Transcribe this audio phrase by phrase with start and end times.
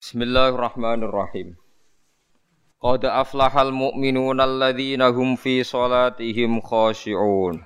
[0.00, 1.60] Bismillahirrahmanirrahim.
[2.80, 7.60] Qad aflahal mu'minuna alladzina hum fi salatihim khashi'un.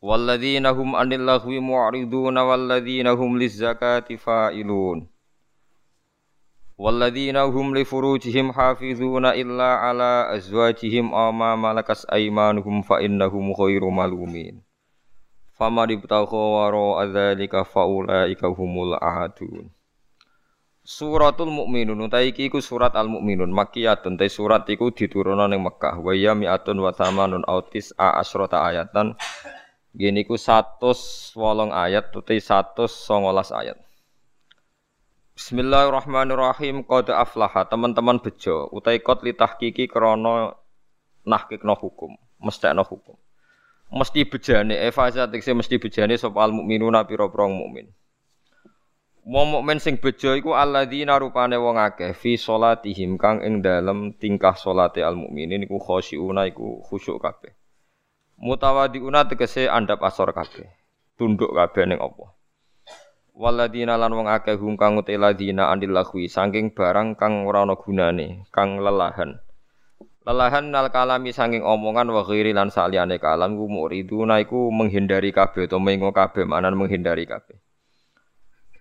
[0.00, 5.04] Walladzina hum 'anil lahwi mu'ridun walladzina hum lizzakati fa'ilun.
[6.80, 13.92] Walladzina hum li furujihim hafizuna illa ala azwajihim aw ma malakas aymanuhum fa innahum ghairu
[13.92, 14.64] malumin.
[15.60, 19.68] Faman ibtagha wara dzalika faulaika humul ahadun.
[20.82, 26.02] Suratul Mukminun utai iki iku surat Al Mukminun makkiyatun te surat iku diturunno ning Mekah.
[26.02, 29.14] Wa ya mi'atun wa thamanun autis a asrota ayatan.
[29.94, 31.38] Gini ku 108
[31.70, 32.82] ayat utai 119
[33.54, 33.78] ayat.
[35.38, 37.62] Bismillahirrahmanirrahim qad aflaha.
[37.70, 40.58] Teman-teman bejo utai qad litahqiqi krana
[41.22, 43.14] nahqiqno hukum mestekno hukum.
[43.94, 47.86] Mesti bejane efaza tekse mesti bejane sapa al mukminuna pira-pira mukmin
[49.22, 54.58] Wong mukmin sing bejo iku alladzina rupane wong akeh fi salatihim kang ing dalem tingkah
[54.58, 57.54] salate al mukminin iku khosyiuna iku khusyuk kabeh.
[58.42, 60.66] Mutawadiuna tegese andap asor kabeh.
[61.14, 62.34] Tunduk kabeh ning apa.
[63.38, 67.78] Waladina lan wong akeh hum kang uti ladina andil lahwi saking barang kang ora ana
[67.78, 69.38] gunane, kang lelahan.
[70.26, 75.70] Lelahan nal kalami saking omongan wa ghairi lan saliyane kalam ku muriduna iku menghindari kabeh
[75.70, 77.62] utawa mengo kabeh manan menghindari kabeh.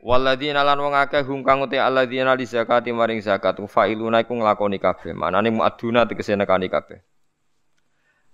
[0.02, 5.14] Waladina lan wong akeh hum kang uti li zakati maring zakat failuna iku nglakoni kabeh.
[5.14, 7.06] Manane muaduna tegese nekani kabeh.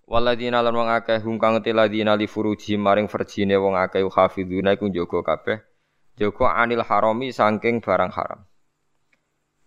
[0.07, 4.79] Waladina lan wong akeh hum kang uti ladina li furuji maring verjine wong akeh hafizuna
[4.79, 5.59] iku njaga kabeh.
[6.15, 8.47] Jaga anil harami saking barang haram.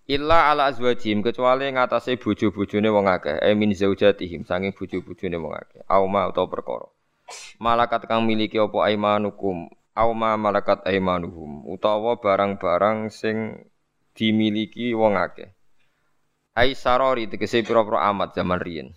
[0.09, 5.85] Illa ala azwajim kecuali ngatasé bojo-bojone wong akeh, e min zaujatihim saking bojo-bojone wong akeh.
[5.87, 6.89] Auma utawa perkara.
[7.61, 9.71] Malakat kang miliki apa aimanukum
[10.01, 13.69] auma malakat aimanuhum utawa barang-barang sing
[14.17, 15.53] dimiliki wong akeh.
[16.57, 18.89] Ai sarori tegese pira-pira amat zaman riyin.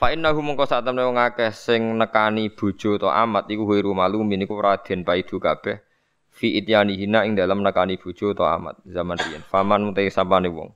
[0.00, 4.44] Fa innahu mongko sak temne wong akeh sing nekani bojo to amat iku wiru malumin
[4.44, 5.84] iku raden paidu kabeh
[6.32, 9.44] fi hina ing dalam nekani bojo to amat zaman riyin.
[9.44, 10.72] Faman mutai sapane wong.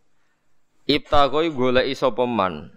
[0.85, 2.69] Ibtagoi goleki sapa man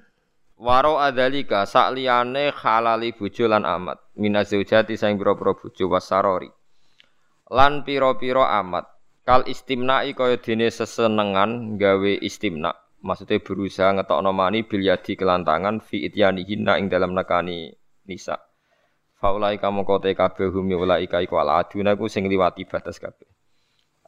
[0.58, 6.50] Waro adalika sakliyane halali bojo lan amat minazaujati saing pira-pira bojo wasarori.
[7.54, 8.90] Lan pira-pira amat
[9.22, 12.74] kal istimna'i kaya dene sesenengan gawe istimna.
[13.06, 17.70] Maksudnya berusaha ngetokno mani bil yadi kelantangan fi ityanihinna ing dalam nekani
[18.10, 18.42] nisa.
[19.22, 23.30] Faulai kamu kote kabeh hum ulai kai ku ala aduna ku sing liwati batas kabeh.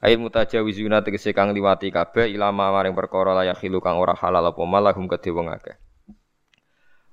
[0.02, 4.64] Air mutajawizuna tegese kang liwati kabeh ilama maring perkara layak hilu kang ora halal apa
[4.66, 5.54] malah hum kedhe wong.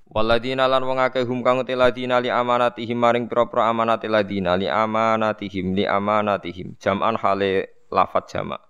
[0.07, 5.75] Waladina lan wong akeh hum kang ladina li amanatihim maring pira-pira amanate ladina li amanatihim
[5.75, 6.79] li amanatihim.
[6.79, 8.63] Jam'an hale lafat jamak.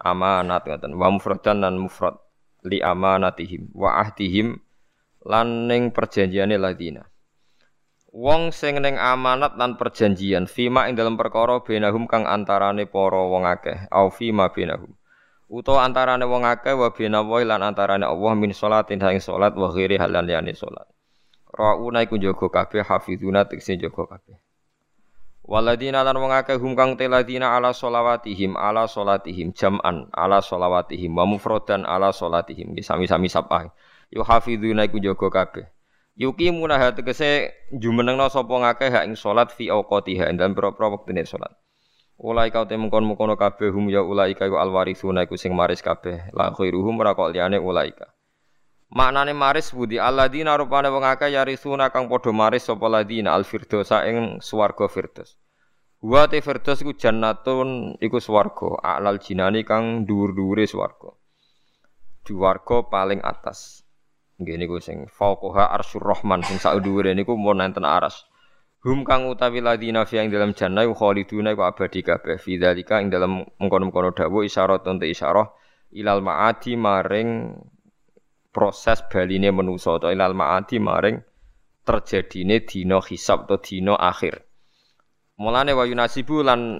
[0.00, 0.96] Amanat ngoten.
[0.96, 2.16] Wa mufradan lan mufrad
[2.64, 3.68] li amanatihim.
[3.76, 4.56] Wa ahdihim
[5.28, 7.04] lan ning perjanjiane ladina.
[8.08, 13.44] Wong sing ning amanat lan perjanjian fima ing dalam perkara benahum kang antarane para wong
[13.44, 14.97] akeh au fima benahum
[15.48, 19.72] utawa antarane wong akeh wa bina wa lan antarane Allah min salatin ing salat wa
[19.72, 20.84] ghairi halan liyane salat.
[21.48, 24.36] Rauna iku jaga kabeh hafizuna tekse jaga kabeh.
[25.48, 31.24] Waladina lan wong akeh hum kang teladina ala sholawatihim ala sholatihim jam'an ala sholawatihim wa
[31.24, 33.72] mufradan ala sholatihim sami-sami sapah.
[34.12, 35.66] Yu hafizuna iku jaga kabeh.
[36.18, 41.54] Yuki munah tegese jumenengna sapa ngakeh hak ing salat fi awqatiha dan pira-pira wektune salat.
[42.18, 46.34] Ulai kau temu kon mukono kabeh hum ya ulai kau alwarisuna iku sing maris kabeh.
[46.34, 48.10] La khairuhum ora kok ulai ka.
[48.88, 54.08] Maknane maris budi alladzina rupane wong akeh yarisuna kang padha maris sapa ladina al firdosa
[54.08, 55.36] ing swarga firdos.
[56.00, 61.14] Wa te firdos iku jannatun iku swarga alal jinani kang dhuwur-dhuwure swarga.
[62.26, 63.82] Swarga paling atas.
[64.38, 68.27] Nggih niku sing fauqaha arsyur rahman sing sak dhuwure niku mun enten aras.
[68.78, 73.10] Hum kang utawi ladina fi ing dalam jannah khaliduna iku abadi kabeh fi dzalika ing
[73.10, 75.50] dalam mengkono-mengkono dawuh isyarat untuk isyarah
[75.98, 77.58] ilal maadi maring
[78.54, 81.18] proses baline manusa atau ilal maadi maring
[81.82, 84.46] terjadine dina hisab atau dina akhir.
[85.42, 86.78] Mulane wa yunasibu lan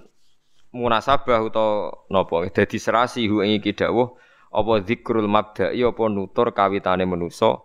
[0.71, 4.15] munasabah utawa napa dadi serasi hu ing iki dawuh
[4.55, 7.59] apa zikrul mabda'i apa nutur kawitane manusa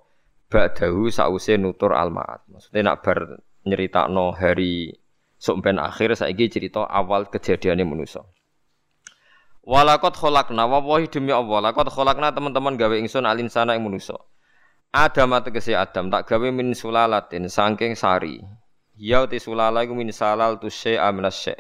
[0.50, 2.42] ba'dahu sause nutur al maad.
[2.50, 3.20] Maksudnya nak bar
[3.64, 5.00] nyeritakno hari
[5.40, 8.24] sok ben akhir saiki cerita awal kejadiannya manusia.
[9.64, 14.20] Walakot kholakna wawahi demi Allah lakot kholakna teman-teman gawe ingsun alin sana ing manusia.
[14.92, 18.44] Adam tegese Adam tak gawe min sulalatin saking sari.
[18.94, 21.58] Ya uti sulala iku min salal tu syai'a syai'.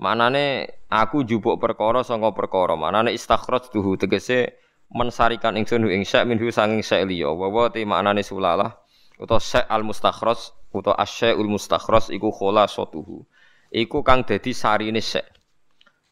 [0.00, 2.78] Manane aku jupuk perkara saka perkara.
[2.78, 4.56] Manane istakhraj tuhu tegese
[4.88, 7.28] mensarikan ingsun ing syai minhu sanging syai liya.
[7.28, 8.72] Wa wa te maknane sulalah
[9.20, 13.24] utawa syai al mustakhraj utawa asyaiul mustakhraj iku khulasatuhu.
[13.72, 15.24] Iku kang dadi sarine syai.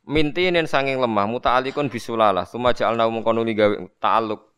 [0.08, 2.48] Mintinin sanging lemah muta'alikun bisulalah.
[2.48, 4.50] Suma ja'alna mungkono gawe ta'aluk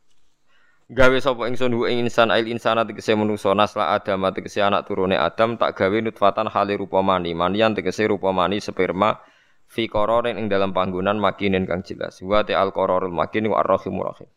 [0.93, 5.17] gawe sapa ingsun hu ing insan ail insana tegese manusa nasla adam tegese anak turune
[5.17, 9.17] adam tak gawe nutfatan hale rupa mani manian tegese rupa mani sperma
[9.65, 14.05] fi qararin ing dalam panggonan makinin kang jelas wa ta al qararul makin wa arrahim
[14.05, 14.29] rahim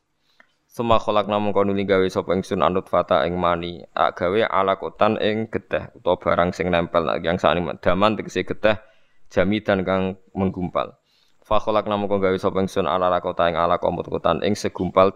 [0.75, 3.79] Suma kholak namun kono gawe sapa ingsun anut fata ing mani.
[3.95, 7.07] Ak gawe alakotan ing geteh utawa barang sing nempel.
[7.23, 8.83] Yang sakni daman tegese geteh
[9.31, 10.99] jamidan kang menggumpal.
[11.47, 15.15] Fa kholak namun kono gawe sapa ingsun ala lakota ing ala komutan ing segumpal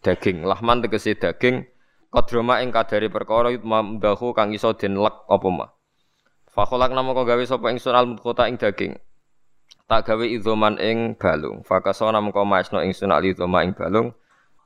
[0.00, 0.48] daging.
[0.48, 1.68] Lahman tegese daging
[2.08, 5.70] kodroma ing kadari perkara mamdahu kang iso den lek apa mah
[6.56, 8.16] Fakolak nama kau gawe sapa ingsun al
[8.48, 8.96] ing daging.
[9.92, 11.60] Tak gawe izoman ing balung.
[11.68, 14.16] Fakaso nama kau maesno ingsun al izoma ing balung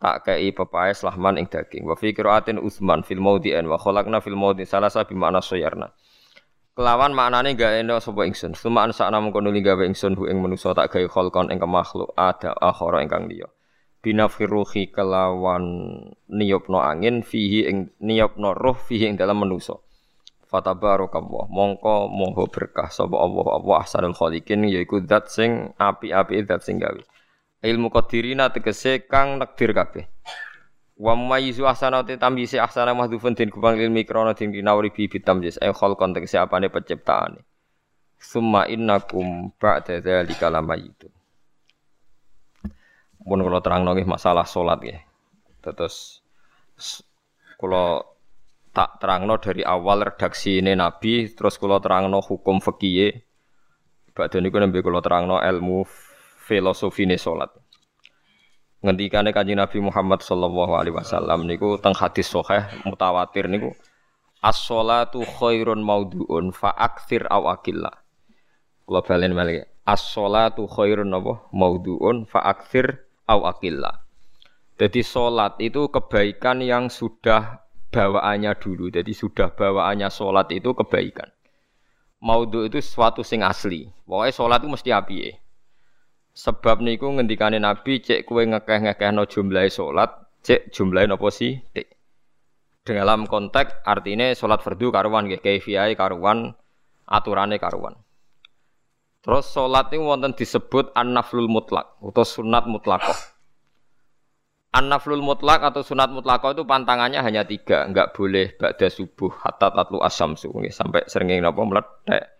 [0.01, 1.85] tak kei pepaes lahman ing daging.
[1.85, 5.93] Wa fi qiraatin usman fil maudhi'an wa khalaqna fil maudhi salasa bi makna soyarna
[6.81, 8.57] kelawan maknane gak eno sapa ingsun.
[8.57, 12.57] Sumaan sak namung kono gawe ingsun hu ing manusa tak gawe kholkon ing makhluk ada
[12.57, 13.53] akhara ingkang liya.
[14.01, 15.61] Binafiruhi kelawan
[16.33, 19.77] niyopno angin fihi ing niyopno roh fihi ing dalam manusa
[20.51, 23.61] fatabarakallah mongko moho berkah sapa Allah.
[23.61, 27.03] Allah ahsanul khaliqin yaiku zat sing api-api zat sing gawe
[27.61, 30.05] ilmu qadirina tegese kang nekdir kabeh.
[31.01, 35.73] Wa mayyizu ahsanati tamyisi ahsana mahdhufun den kubang ilmi krana den dinawri bi bitamyiz ay
[35.73, 37.41] khalqan tegese apane penciptaane.
[38.21, 41.21] Summa innakum ba'da dzalika lamayitun
[43.31, 44.99] pun kalau terang nongih masalah sholat ya.
[45.61, 46.25] Terus
[47.61, 48.03] kalau
[48.73, 52.59] tak terangno dari awal redaksi ini Nabi, terus kalau terangno hukum
[54.11, 55.87] Badhe niku nembe kula terangno ilmu
[56.51, 57.55] filosofi ne salat.
[58.83, 63.71] Ngendikane Kanjeng Nabi Muhammad sallallahu alaihi wasallam niku teng hadis sahih mutawatir niku
[64.43, 67.95] as-sholatu khairun maudhu'un fa aktsir aw akilla.
[68.83, 69.63] Kula balen malih.
[69.87, 71.47] As-sholatu khairun apa?
[71.55, 74.03] Maudhu'un fa aktsir au akillah.
[74.81, 77.63] Jadi sholat itu kebaikan yang sudah
[77.95, 78.91] bawaannya dulu.
[78.91, 81.31] Jadi sudah bawaannya sholat itu kebaikan.
[82.21, 83.89] Maudhu itu sesuatu sing asli.
[84.05, 85.17] Pokoknya sholat itu mesti api.
[86.31, 90.11] Sebab niku ngendikane Nabi cek kue ngekeh-ngekeh no jumlah sholat,
[90.47, 91.59] cek jumlah nopo sih?
[92.87, 96.55] Dalam konteks artinya sholat fardu karuan, kayak karuan,
[97.11, 97.99] aturannya karuan.
[99.21, 103.19] Terus sholat ini wonten disebut an-naflul mutlak atau sunat mutlakoh.
[104.73, 110.01] An-naflul mutlak atau sunat mutlakoh itu pantangannya hanya tiga, enggak boleh ba'da subuh hatta tatlu
[110.01, 112.33] asamsu sampai seringin napa meledak.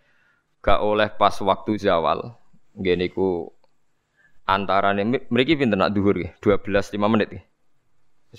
[0.63, 2.33] Enggak oleh pas waktu zawal.
[2.73, 3.51] Gini ku
[4.45, 6.67] antara nih mereka pinter nak duhur ya, 12
[6.97, 7.41] 5 menit ya.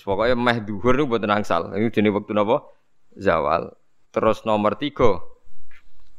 [0.01, 1.69] Pokoknya meh duhur nih buat nangsal.
[1.77, 2.65] Ini jenis waktu napa
[3.13, 3.77] zawal.
[4.09, 5.21] Terus nomor tiga,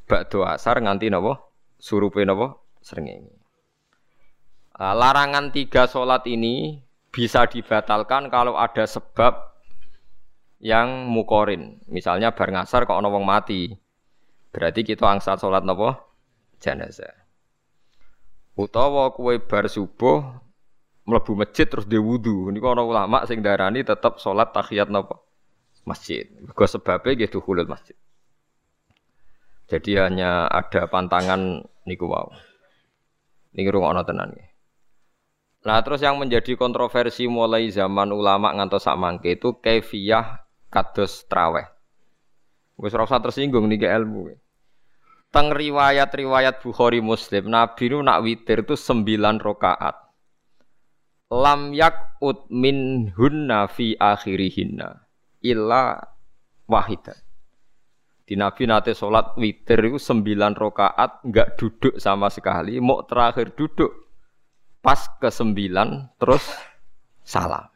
[0.06, 1.42] ba'da asar nganti napa
[1.82, 3.34] surupe napa srengenge.
[4.74, 6.82] Uh, larangan tiga sholat ini
[7.14, 9.54] bisa dibatalkan kalau ada sebab
[10.62, 11.82] yang mukorin.
[11.90, 13.74] Misalnya bar ngasar kok wong mati.
[14.54, 15.98] Berarti kita angsa sholat napa?
[16.62, 17.23] Jenazah.
[18.54, 20.22] Utawa kue bar subuh
[21.04, 22.48] mlebu masjid terus dia wudu.
[22.54, 25.18] Niku ana ulama sing darani tetap sholat tahiyat napa?
[25.82, 26.30] Masjid.
[26.38, 27.98] Mergo sebabe nggih dukhulul masjid.
[29.66, 32.30] Jadi hanya ada pantangan niku wow.
[33.58, 34.48] Niki rungokno tenan nggih.
[35.64, 41.64] Nah terus yang menjadi kontroversi mulai zaman ulama ngantos sak mangke itu kaifiyah kados traweh.
[42.76, 44.43] Wis ora usah tersinggung niki ilmu.
[45.34, 49.98] Teng riwayat-riwayat Bukhari Muslim, Nabi nu nak witir itu sembilan rakaat.
[51.34, 54.94] Lam yakut min hunna fi akhirihinna
[55.42, 55.98] illa
[56.70, 57.18] wahidan.
[58.22, 63.90] Di Nabi nate sholat witir itu sembilan rokaat nggak duduk sama sekali, mau terakhir duduk
[64.78, 66.46] pas ke sembilan terus
[67.26, 67.73] salam.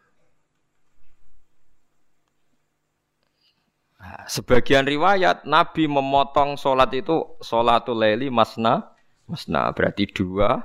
[4.29, 8.95] Sebagian riwayat Nabi memotong sholat itu sholatul leli masna
[9.29, 10.63] masna berarti dua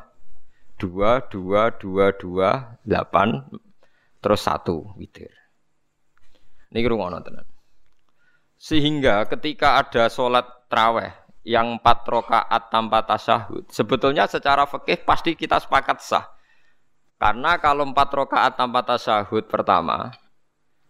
[0.78, 2.50] dua dua dua dua
[2.84, 3.44] delapan
[4.24, 5.32] terus satu witir.
[6.74, 7.46] Ini rumah tenan.
[8.58, 11.12] Sehingga ketika ada sholat traweh
[11.44, 16.26] yang empat rokaat tanpa tasyahud, sebetulnya secara fikih pasti kita sepakat sah.
[17.20, 20.16] Karena kalau empat rokaat tanpa tasyahud pertama,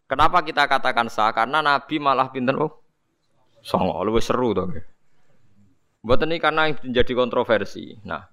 [0.07, 1.31] kenapa kita katakan sah?
[1.31, 2.83] Karena Nabi malah pinter oh,
[3.63, 4.69] songo lebih seru tuh.
[6.03, 7.95] Buat ini karena menjadi kontroversi.
[8.03, 8.27] Nah,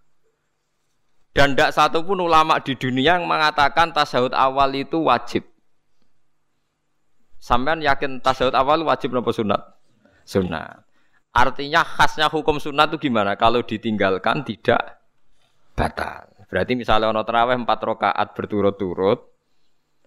[1.31, 5.47] dan tidak satu pun ulama di dunia yang mengatakan tasawuf awal itu wajib.
[7.39, 9.63] Sampean yakin tasawuf awal wajib nopo sunat?
[10.27, 10.83] Sunat.
[11.31, 13.39] Artinya khasnya hukum sunat itu gimana?
[13.39, 14.99] Kalau ditinggalkan tidak
[15.79, 16.27] batal.
[16.51, 19.23] Berarti misalnya ono terawih empat rakaat berturut-turut,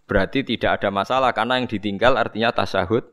[0.05, 3.07] berarti tidak ada masalah karena yang ditinggal artinya tasahud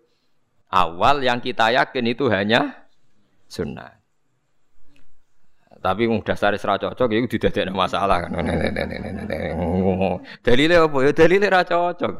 [0.70, 2.87] awal yang kita yakin itu hanya
[3.50, 4.00] sunnah.
[5.80, 8.37] Tapi wong dasar ra cocok iku didadekno masalah kan.
[10.44, 12.12] Dalile apa ya dalile ra cocok.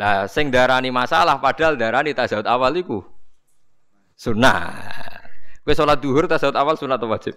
[0.00, 3.04] Lah sing darani masalah padahal darani tasawuf awal iku
[4.16, 4.72] sunnah.
[5.60, 7.36] Kowe salat duhur tasawuf awal sunat atau wajib?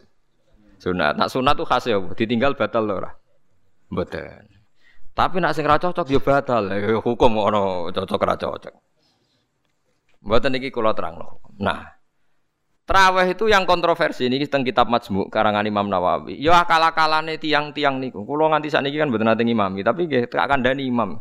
[0.79, 1.19] Sunat.
[1.19, 3.12] Nak sunat tuh khas ya, ditinggal batal lho ora.
[3.91, 4.54] Mboten.
[5.15, 6.67] Tapi nak sing ra cocok ya batal.
[6.67, 8.75] Ya hukum ono cocok ra cocok.
[10.27, 11.39] Mboten iki kula terangno.
[11.55, 11.95] Nah,
[12.86, 16.38] Traweh itu yang kontroversi ini tentang kitab Majmu karangan Imam Nawawi.
[16.38, 18.22] Ya akal-akalane tiang-tiang niku.
[18.22, 21.17] Kulo nganti sakniki kan mboten nate ngimami, tapi nggih akan dani imam.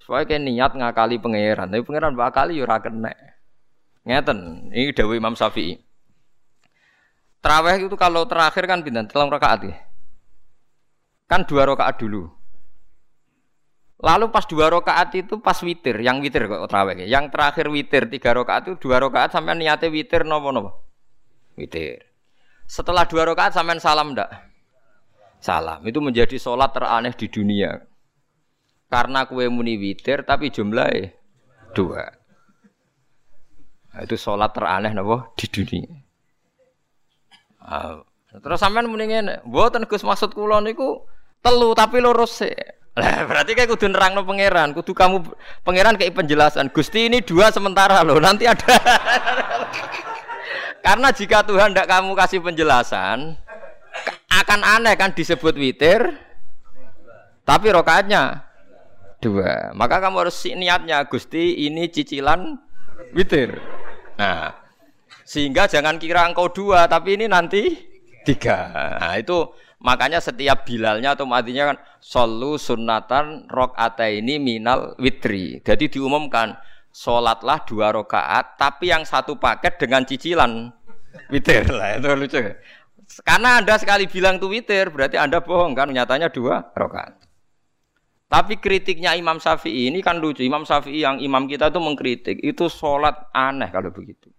[0.00, 3.12] Supaya kayak niat ngakali pangeran, tapi pangeran bakali ya ora kena.
[4.08, 5.78] Ngeten, ini dawuh Imam Syafi'i.
[7.44, 9.76] Traweh itu kalau terakhir kan pindah telung rakaat ya.
[11.28, 12.32] Kan dua rakaat dulu.
[14.02, 17.06] Lalu pas dua rakaat itu pas witir, yang witir kok traweh.
[17.06, 20.70] Yang terakhir witir tiga rakaat itu dua rakaat sampai niatnya witir nopo nopo.
[21.54, 22.02] Witir.
[22.66, 24.26] Setelah dua rakaat sampean salam ndak?
[25.38, 25.86] Salam.
[25.86, 27.78] Itu menjadi sholat teraneh di dunia.
[28.90, 31.14] Karena kue muni witir tapi jumlahnya
[31.70, 32.02] dua.
[33.94, 35.94] Nah, itu sholat teraneh napa di dunia.
[37.62, 38.02] Nah,
[38.34, 41.06] terus sampean ngene, mboten Gus maksud kula niku
[41.42, 42.54] telu tapi lurus sih.
[42.92, 45.24] Lah berarti kayak kudu nerangno pangeran, kudu kamu
[45.64, 46.68] pangeran kayak penjelasan.
[46.70, 48.68] Gusti ini dua sementara loh, nanti ada
[50.84, 53.38] Karena jika Tuhan tidak kamu kasih penjelasan,
[54.28, 56.18] akan aneh kan disebut witir,
[57.46, 58.44] tapi rokaatnya
[59.22, 59.70] dua.
[59.72, 62.58] Maka kamu harus niatnya, Gusti ini cicilan
[63.14, 63.62] witir.
[64.18, 64.58] Nah,
[65.22, 67.78] sehingga jangan kira engkau dua, tapi ini nanti
[68.26, 68.68] tiga.
[68.98, 75.58] Nah, itu makanya setiap bilalnya atau matinya kan solu sunatan rok ini minal witri.
[75.60, 76.54] Jadi diumumkan
[76.94, 80.70] sholatlah dua rakaat, tapi yang satu paket dengan cicilan
[81.28, 82.40] witir lah itu lucu.
[83.26, 85.90] Karena anda sekali bilang tuh witir, berarti anda bohong kan?
[85.90, 87.20] Nyatanya dua rakaat.
[88.32, 90.40] Tapi kritiknya Imam Syafi'i ini kan lucu.
[90.40, 94.32] Imam Syafi'i yang imam kita itu mengkritik itu sholat aneh kalau begitu.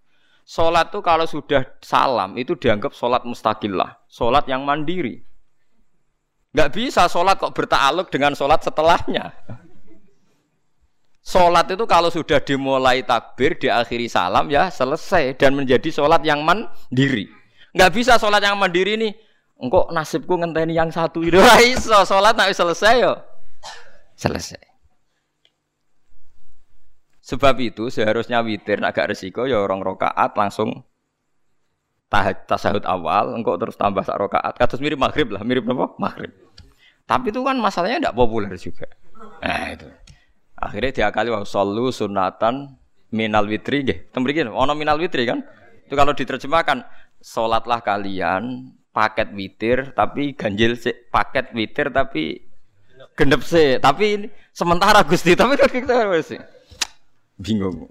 [0.43, 5.21] Sholat tuh kalau sudah salam itu dianggap sholat mustakillah, sholat yang mandiri.
[6.53, 9.33] Gak bisa sholat kok bertakluk dengan sholat setelahnya.
[11.23, 17.31] Sholat itu kalau sudah dimulai takbir, diakhiri salam ya selesai dan menjadi sholat yang mandiri.
[17.71, 19.15] Nggak bisa sholat yang mandiri nih.
[19.55, 21.39] Engkau nasibku ngenteni yang satu itu
[21.73, 23.15] iso sholat nak selesai yo
[24.19, 24.59] selesai.
[27.23, 30.83] Sebab itu seharusnya witir agak resiko ya orang rokaat langsung
[32.11, 34.59] tahaj tasahud awal, engkau terus tambah sak rokaat.
[34.59, 35.95] Kados mirip maghrib lah, mirip apa?
[35.95, 36.35] Maghrib.
[37.03, 38.87] Tapi itu kan masalahnya tidak populer juga.
[39.43, 39.87] Nah itu.
[40.55, 42.79] Akhirnya diakali wa sallu sunatan
[43.11, 44.09] minal witri nggih.
[44.15, 45.43] Teng ono minal witri kan?
[45.83, 46.83] Itu kalau diterjemahkan
[47.23, 52.45] salatlah kalian paket witir tapi ganjil sih paket witir tapi
[53.17, 56.37] genep sih tapi ini sementara Gusti tapi kita sih
[57.41, 57.89] bingung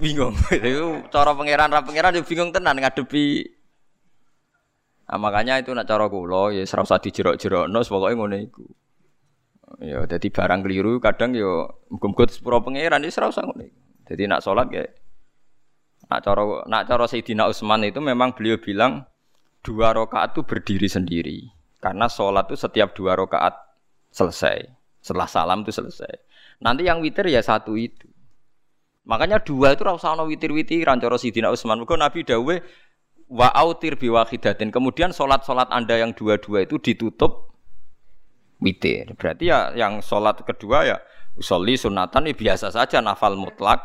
[0.00, 3.46] bingung itu cara pangeran ra pangeran bingung tenan ngadepi
[5.12, 8.64] nah, makanya itu nak cara kula ya ora usah dijerok-jerokno pokoke ngono iku
[9.80, 13.64] Ya, jadi barang keliru kadang yo muga-muga sepuro pangeran wis ora usah ngono.
[14.04, 14.84] Jadi nak salat ya
[16.12, 19.08] nak cara nak cara Sayyidina Utsman itu memang beliau bilang
[19.64, 21.38] dua rakaat itu berdiri sendiri.
[21.80, 23.56] Karena sholat itu setiap dua rakaat
[24.12, 24.68] selesai.
[25.00, 26.14] Setelah salam itu selesai.
[26.62, 28.06] Nanti yang witir ya satu itu.
[29.02, 31.82] Makanya dua itu rasa ono witir-witiran cara Sayyidina Utsman.
[31.82, 32.60] Mergo Nabi dawuh
[33.32, 34.68] wa autir biwahidatin.
[34.68, 37.48] Kemudian sholat-sholat Anda yang dua-dua itu ditutup
[38.60, 39.08] witir.
[39.16, 40.96] Berarti ya yang sholat kedua ya
[41.40, 43.80] soli sunatan ya biasa saja nafal mutlak,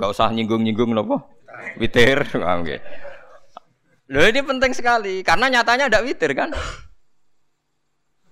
[0.00, 1.20] nggak usah nyinggung-nyinggung nopo
[1.76, 2.24] witir.
[2.56, 2.80] Oke.
[4.08, 6.56] Loh ini penting sekali karena nyatanya ada witir kan.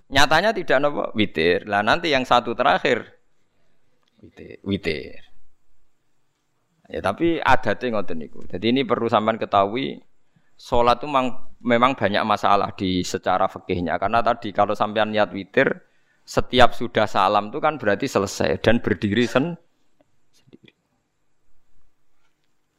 [0.09, 1.69] Nyatanya tidak nopo witir.
[1.69, 3.05] Lah nanti yang satu terakhir
[4.17, 4.57] witir.
[4.65, 5.21] witir.
[6.85, 8.45] Ya tapi adatnya ngoten niku.
[8.45, 10.01] Jadi ini perlu sampean ketahui
[10.55, 15.67] Sholat itu memang, memang banyak masalah di secara fikihnya karena tadi kalau sampean niat witir
[16.25, 19.53] setiap sudah salam itu kan berarti selesai dan berdiri sen
[20.31, 20.73] sendiri.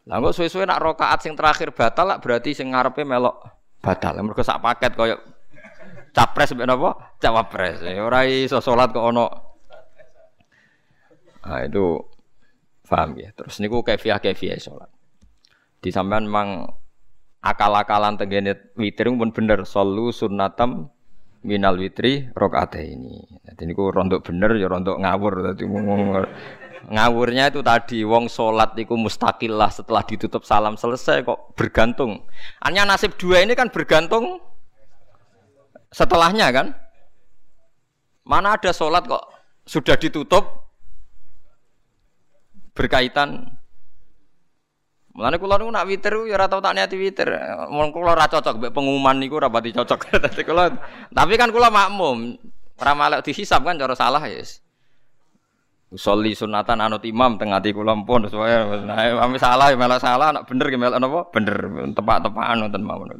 [0.09, 3.39] Lah kok suwe-suwe nak rakaat sing terakhir batal lah berarti sing ngarepe melok
[3.85, 4.19] batal.
[4.25, 5.21] Mergo sak paket koyo
[6.17, 6.91] capres mbek napa?
[7.23, 7.85] Cawapres.
[7.85, 9.27] Ya ora iso salat kok ono.
[11.47, 12.03] Nah itu
[12.89, 13.31] paham ya.
[13.37, 14.91] Terus niku kefiah kefiah salat.
[15.79, 16.67] Di sampean memang
[17.47, 20.91] akal-akalan tenggene witir pun bener solu sunnatam
[21.47, 23.23] minal witri rokaat ini.
[23.47, 25.55] Jadi niku rontok bener ya rontok ngawur.
[25.55, 25.65] Jadi
[26.87, 32.27] ngawurnya itu tadi wong sholat itu mustakil lah setelah ditutup salam selesai kok bergantung.
[32.63, 34.43] Hanya nasib dua ini kan bergantung
[35.95, 36.75] setelahnya kan.
[38.27, 39.23] Mana ada sholat kok
[39.67, 40.67] sudah ditutup
[42.75, 43.56] berkaitan
[45.17, 47.33] Mulane kula niku nak witir ya ora tau tak niati witir.
[47.73, 50.13] Mun kula ora cocok mbek pengumuman niku ora pati cocok.
[50.29, 50.69] Dadi kula
[51.09, 52.37] tapi kan kula makmum.
[52.77, 54.45] Ora malek dihisab kan cara salah ya.
[54.45, 54.61] Yes.
[55.89, 60.37] Usolli sunatan anut imam teng ati kula pun supaya nah ame salah ya malah salah
[60.37, 61.21] nak bener ki melok napa?
[61.33, 61.57] Bener
[61.97, 63.17] tepak-tepakan wonten mawon.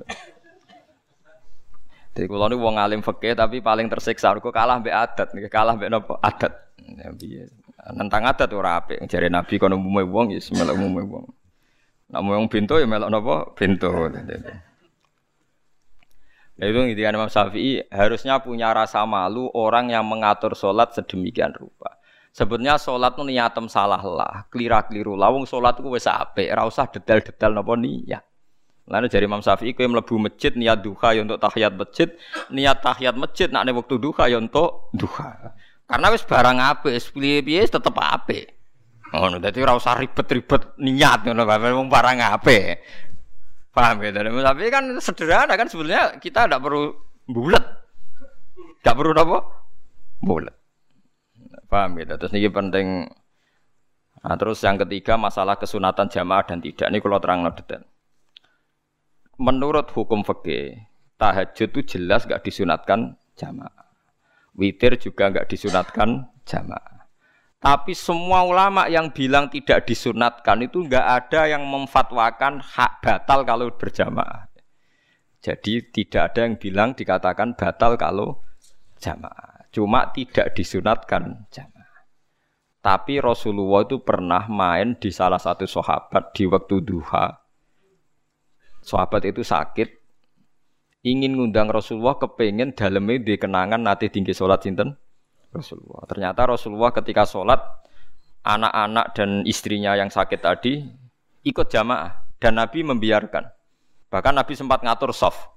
[2.13, 5.89] Jadi kula niku wong alim fikih tapi paling tersiksa kok kalah mbek adat, kalah mbek
[5.89, 6.21] napa?
[6.21, 6.53] Adat.
[6.85, 7.49] Ya piye?
[7.97, 9.01] Nentang adat ora apik.
[9.09, 11.25] Jare Nabi kono umume wong ya melok umume wong.
[12.07, 13.91] Nak mau yang pintu ya melok nopo pintu.
[16.57, 22.01] Nah itu intinya Imam Syafi'i harusnya punya rasa malu orang yang mengatur sholat sedemikian rupa.
[22.33, 25.19] Sebetulnya sholat itu niatem salah lah, kelira keliru.
[25.19, 28.25] Lawung sholat itu wes ape, rasa detail-detail nopo niat.
[28.87, 32.09] Lalu dari Imam Syafi'i kau melebu masjid niat duha ya untuk tahiyat masjid,
[32.55, 35.59] niat tahiyat masjid nak waktu duha ya untuk duha.
[35.91, 38.56] Karena wes barang ape, piye-piye tetep ape.
[39.15, 42.59] Ngono dadi ora usah ribet-ribet niat ngono Bapak wong barang ape.
[43.71, 44.11] Paham ya?
[44.11, 46.97] Tapi kan sederhana kan sebenarnya kita tidak perlu
[47.29, 47.65] bulat.
[48.81, 49.39] Tidak perlu apa?
[50.25, 50.57] Bulat.
[51.69, 52.17] Paham ya?
[52.17, 52.87] Terus ini penting
[54.27, 56.91] Nah, terus yang ketiga masalah kesunatan jamaah dan tidak.
[56.91, 57.87] Ini kalau terang detail.
[59.39, 60.83] Menurut hukum fikih,
[61.15, 63.87] tahajud itu jelas gak disunatkan jamaah.
[64.59, 66.96] Witir juga gak disunatkan jamaah.
[67.57, 73.73] Tapi semua ulama yang bilang tidak disunatkan itu enggak ada yang memfatwakan hak batal kalau
[73.73, 74.47] berjamaah.
[75.41, 78.45] Jadi tidak ada yang bilang dikatakan batal kalau
[79.01, 79.65] jamaah.
[79.73, 81.77] Cuma tidak disunatkan jamaah.
[82.85, 87.35] Tapi Rasulullah itu pernah main di salah satu sahabat di waktu duha.
[88.85, 89.91] Sahabat itu sakit,
[91.03, 94.95] ingin ngundang Rasulullah kepengen dalamnya di kenangan nanti tinggi sholat sinten
[95.53, 96.03] Rasulullah.
[96.07, 97.59] Ternyata Rasulullah ketika sholat
[98.47, 100.87] anak-anak dan istrinya yang sakit tadi
[101.43, 103.47] ikut jamaah dan Nabi membiarkan.
[104.07, 105.51] Bahkan Nabi sempat ngatur soft.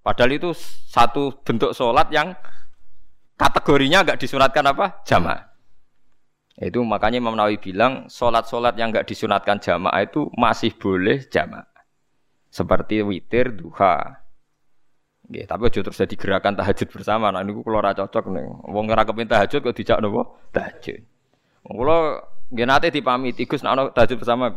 [0.00, 0.50] Padahal itu
[0.88, 2.32] satu bentuk sholat yang
[3.36, 5.04] kategorinya agak disunatkan apa?
[5.04, 5.50] Jamaah.
[6.60, 11.64] Itu makanya Imam Nawawi bilang sholat-sholat yang nggak disunatkan jamaah itu masih boleh jamaah.
[12.52, 14.19] Seperti witir, duha,
[15.30, 17.30] Nggih, tapi aja terus jadi gerakan tahajud bersama.
[17.30, 18.50] Nah niku kula ora cocok nih.
[18.66, 20.26] Wong ora kepengin tahajud kok dijak napa?
[20.50, 20.98] Tahajud.
[21.70, 22.18] Wong kula
[22.50, 24.50] nggih nate dipamiti Gus nek ana tahajud bersama.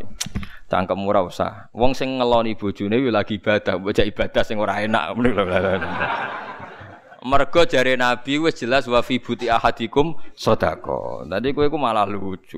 [0.65, 1.69] Cangkem ora usah.
[1.77, 5.13] Wong sing ngeloni bojone lagi ibadah, bocah ibadah sing ora enak.
[7.29, 11.29] Mergo jare Nabi wis jelas wa fi buti ahadikum sedekah.
[11.29, 12.57] Tadi kowe iku malah lucu.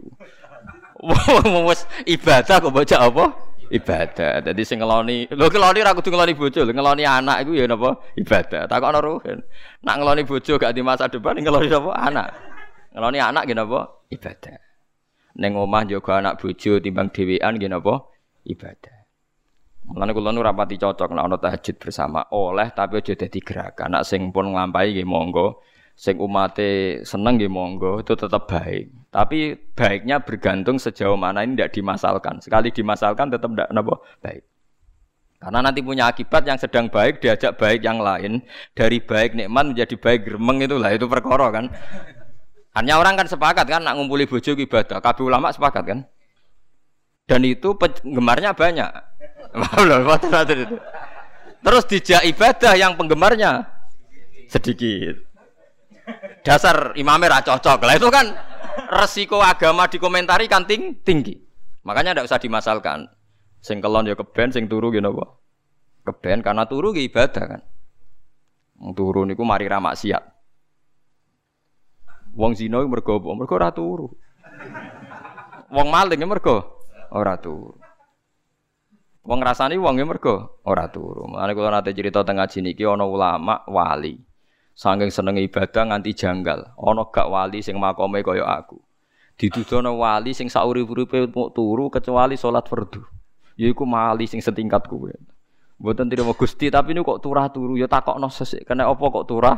[1.51, 3.44] Wong wis ibadah kok bocah apa?
[3.71, 4.43] Ibadah.
[4.45, 7.97] Jadi sing ngeloni, lho ngeloni ra kudu ngeloni bojo, ngeloni anak iku ya napa?
[8.17, 8.69] Ibadah.
[8.69, 9.39] Tak ana ruhen.
[9.86, 11.91] Nak ngeloni bojo gak di masa depan ngeloni apa?
[11.95, 12.28] Anak.
[12.93, 13.80] Ngeloni anak gini apa?
[14.12, 14.58] Ibadah.
[15.36, 17.95] Neng omah jaga anak bojo timbang dhewean gini apa?
[18.45, 18.97] Ibadah.
[19.86, 23.93] Mulane kula nu rapati cocok nek ana tahajud bersama oleh tapi aja dadi gerakan.
[23.93, 25.62] Nak sing pun nglampahi nggih monggo
[25.93, 29.05] sing umate seneng nggih monggo itu tetap baik.
[29.15, 32.43] Tapi baiknya bergantung sejauh mana ini tidak dimasalkan.
[32.43, 34.43] Sekali dimasalkan tetap tidak napa baik.
[35.39, 38.43] Karena nanti punya akibat yang sedang baik diajak baik yang lain
[38.75, 41.71] dari baik nikmat menjadi baik geremeng itulah itu perkara kan.
[42.75, 44.99] Hanya orang kan sepakat kan nak ngumpuli bojo ibadah.
[44.99, 45.99] Kabeh ulama sepakat kan.
[47.23, 48.91] Dan itu penggemarnya banyak.
[51.63, 53.63] Terus dijak ibadah yang penggemarnya
[54.51, 55.23] sedikit
[56.45, 58.30] dasar imamnya cocok lah itu kan
[58.92, 61.40] resiko agama dikomentari kan ting tinggi.
[61.86, 63.08] Makanya tidak usah dimasalkan.
[63.62, 65.26] Sing kelon ya keben sing turu gitu apa
[66.06, 67.62] keben karena turu ya ibadah kan.
[68.94, 70.24] Turu niku mari ra maksiat.
[72.36, 73.30] Wong zina mergo apa?
[73.32, 74.08] Mergo ora turu.
[75.72, 77.80] Wong maling ya mergo ora turu.
[79.26, 81.26] Wong ngrasani wong ya mergo ora turu.
[81.26, 84.25] Makane kula nate cerita tengah sini ki ana ulama wali
[84.76, 86.76] Sangking seneng ibadah nganti janggal.
[86.76, 88.76] Ono gak wali sing makome kaya aku.
[89.40, 93.00] Didudono wali sing sauri uripe mau turu kecuali salat fardu.
[93.56, 95.12] Ya iku mali sing setingkat kowe.
[95.76, 98.64] Mboten mau Gusti, tapi ini kok turah turu ya takokno sesik.
[98.64, 99.56] Kena apa kok turah?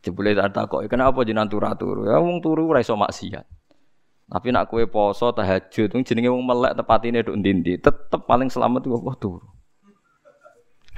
[0.00, 2.08] Jebule tak takoki, kenapa jenengan turah turu?
[2.08, 3.44] Ya wong turu ora iso maksiat.
[4.30, 8.96] Tapi nak kue poso tahajud, jenenge wong melek tepatine nduk ndi tetep paling selamat iku
[9.04, 9.59] apa turu.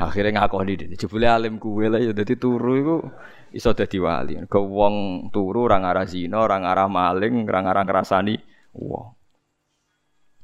[0.00, 0.94] Akhirnya ngakoni dene.
[0.96, 2.96] Jebule alim kue lah ya dadi turu iku
[3.52, 4.40] iso dadi wali.
[4.48, 8.34] Ke wong turu ora ngarah zina, ora ngarah maling, ora ngarah ngrasani
[8.72, 9.06] wong.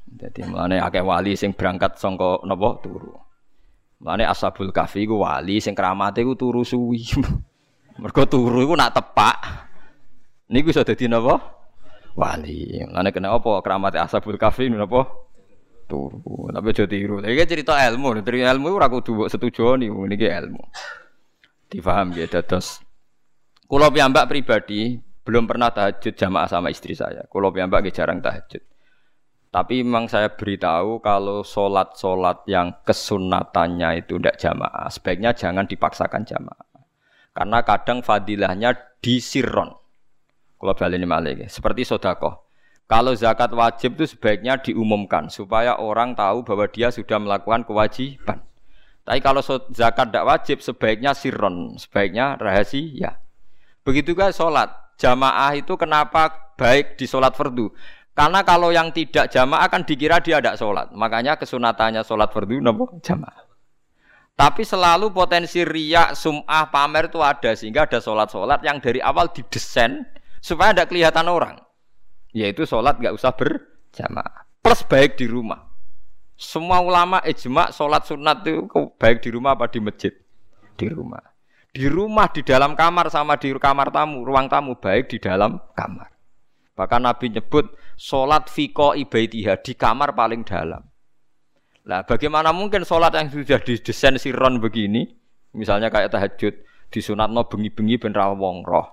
[0.08, 3.12] Jadi mulane akeh wali sing berangkat sangka napa turu.
[3.98, 7.02] Mulane Ashabul Kahfi ku wali sing keramate ku turu suwi.
[8.02, 9.36] Mergo turu iku nak tepak.
[10.48, 11.40] Niku iso dadi napa?
[12.16, 12.84] Wali.
[12.84, 15.27] Mulane kena apa keramate Ashabul Kahfi napa?
[15.88, 16.52] Turu.
[16.52, 17.24] Tapi aja tiru.
[17.24, 20.60] Iki cerita ilmu, dari ilmu ora kudu mbok setujoni niki ilmu.
[21.68, 22.80] Difaham ya dados
[23.68, 27.28] Kulo piyambak pribadi belum pernah tahajud jamaah sama istri saya.
[27.28, 28.64] Kulo piyambak jarang tahajud.
[29.48, 36.68] Tapi memang saya beritahu kalau sholat-sholat yang kesunatannya itu tidak jamaah, sebaiknya jangan dipaksakan jamaah.
[37.32, 39.72] Karena kadang fadilahnya disirron.
[40.58, 42.47] Kalau balik ini malah seperti sodakoh.
[42.88, 48.40] Kalau zakat wajib itu sebaiknya diumumkan supaya orang tahu bahwa dia sudah melakukan kewajiban.
[49.04, 49.44] Tapi kalau
[49.76, 53.20] zakat tidak wajib sebaiknya sirron, sebaiknya rahasia.
[53.84, 54.72] Begitu juga sholat.
[54.96, 57.68] Jamaah itu kenapa baik di sholat fardu?
[58.16, 60.88] Karena kalau yang tidak jamaah akan dikira dia tidak sholat.
[60.96, 63.48] Makanya kesunatannya sholat fardu nopo jamaah.
[64.38, 70.06] Tapi selalu potensi riak, sum'ah, pamer itu ada sehingga ada sholat-sholat yang dari awal didesain
[70.38, 71.58] supaya tidak kelihatan orang.
[72.32, 74.48] Yaitu sholat nggak usah berjamaah.
[74.60, 75.68] Plus baik di rumah.
[76.38, 78.62] Semua ulama ijma sholat sunat itu
[79.00, 80.14] baik di rumah apa di masjid?
[80.78, 81.22] Di rumah.
[81.68, 86.10] Di rumah, di dalam kamar sama di kamar tamu, ruang tamu baik di dalam kamar.
[86.78, 90.82] Bahkan Nabi nyebut sholat fiko ibaitiha di kamar paling dalam.
[91.88, 95.10] Nah, bagaimana mungkin sholat yang sudah didesain siron begini,
[95.56, 96.54] misalnya kayak tahajud,
[97.30, 98.86] no bengi-bengi ben wong roh,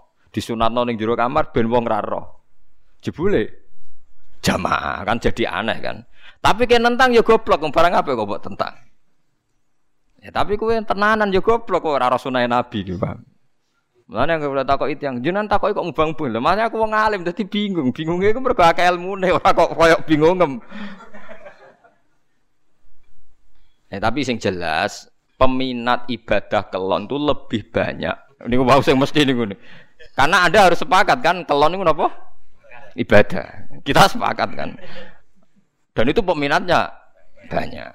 [0.55, 2.44] no ning jero kamar ben wong ra roh.
[3.05, 3.43] Jebule
[4.41, 6.01] jamaah kan jadi aneh kan.
[6.41, 8.73] Tapi kayak nentang ya goblok, barang apa kok buat tentang.
[10.21, 13.21] Ya tapi kue tenanan ya goblok kok ora sunai Nabi gitu, Bang.
[14.05, 16.29] Mana yang boleh takut itu yang jinan takut kok ngubang pun.
[16.29, 17.89] Lemahnya aku mau ngalim, jadi bingung.
[17.89, 20.53] Bingungnya mereka akeh ilmu nih, orang kok koyok bingung em.
[23.89, 25.09] Eh tapi sing jelas
[25.41, 28.17] peminat ibadah kelon itu lebih banyak.
[28.45, 29.57] Ini gue bahas yang mesti ini gue.
[30.13, 32.34] Karena ada harus sepakat kan kelon itu apa?
[32.95, 33.47] Ibadah.
[33.83, 34.69] Kita sepakat kan.
[35.91, 36.91] Dan itu peminatnya
[37.51, 37.91] banyak.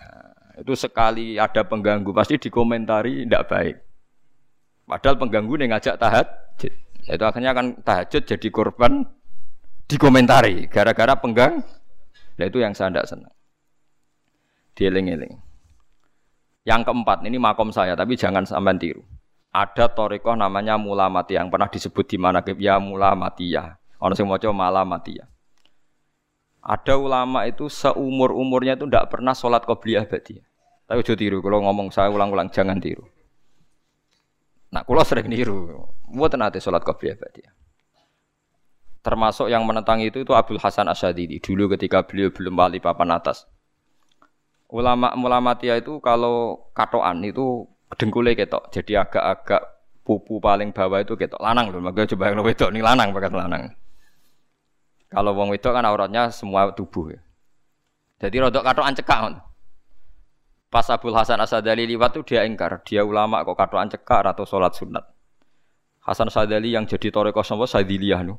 [0.61, 3.77] Itu sekali ada pengganggu pasti dikomentari tidak baik.
[4.85, 6.73] Padahal pengganggu nih ngajak tahajud.
[7.09, 9.09] Itu akhirnya akan tahajud jadi korban
[9.89, 11.65] dikomentari gara-gara penggang.
[12.37, 13.35] Nah itu yang saya tidak senang.
[14.77, 15.35] Dieling-eling.
[16.69, 19.01] Yang keempat ini makom saya tapi jangan sampai tiru.
[19.51, 23.80] Ada torikoh namanya mula mati yang pernah disebut di mana ya mula mati ya.
[24.01, 25.29] Orang sing maca mala mati ya.
[26.65, 30.45] Ada ulama itu seumur umurnya itu tidak pernah sholat qobliyah badiyah.
[30.89, 31.39] Tapi jauh tiru.
[31.45, 33.05] Kalau ngomong saya ulang-ulang jangan tiru.
[34.73, 35.85] Nah, kulo sering niru.
[36.09, 37.53] Buat nanti sholat qobliyah dia.
[39.01, 43.49] Termasuk yang menentang itu itu Abdul Hasan Asyadidi dulu ketika beliau belum wali papan atas.
[44.69, 47.65] Ulama ulama tia itu kalau katoan itu
[47.97, 49.63] dengkulnya ketok, jadi agak-agak
[50.05, 51.81] pupu paling bawah itu ketok lanang loh.
[51.81, 53.73] Makanya coba yang wedok ini lanang bakat lanang.
[55.11, 57.21] Kalau wong wedok kan auratnya semua tubuh ya.
[58.23, 59.43] Jadi rodok katoan cekak.
[60.71, 64.71] Pas Abdul Hasan Asadali liwat tuh dia ingkar, dia ulama kok katoan cekar atau sholat
[64.71, 65.03] sunat.
[66.07, 68.39] Hasan Asadali yang jadi toreko sama Sadiliyah nu.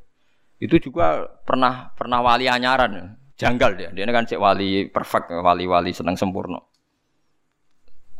[0.63, 3.89] Itu juga pernah pernah wali anyaran, janggal dia.
[3.91, 6.63] Dia kan cek wali perfect, wali-wali senang sempurna.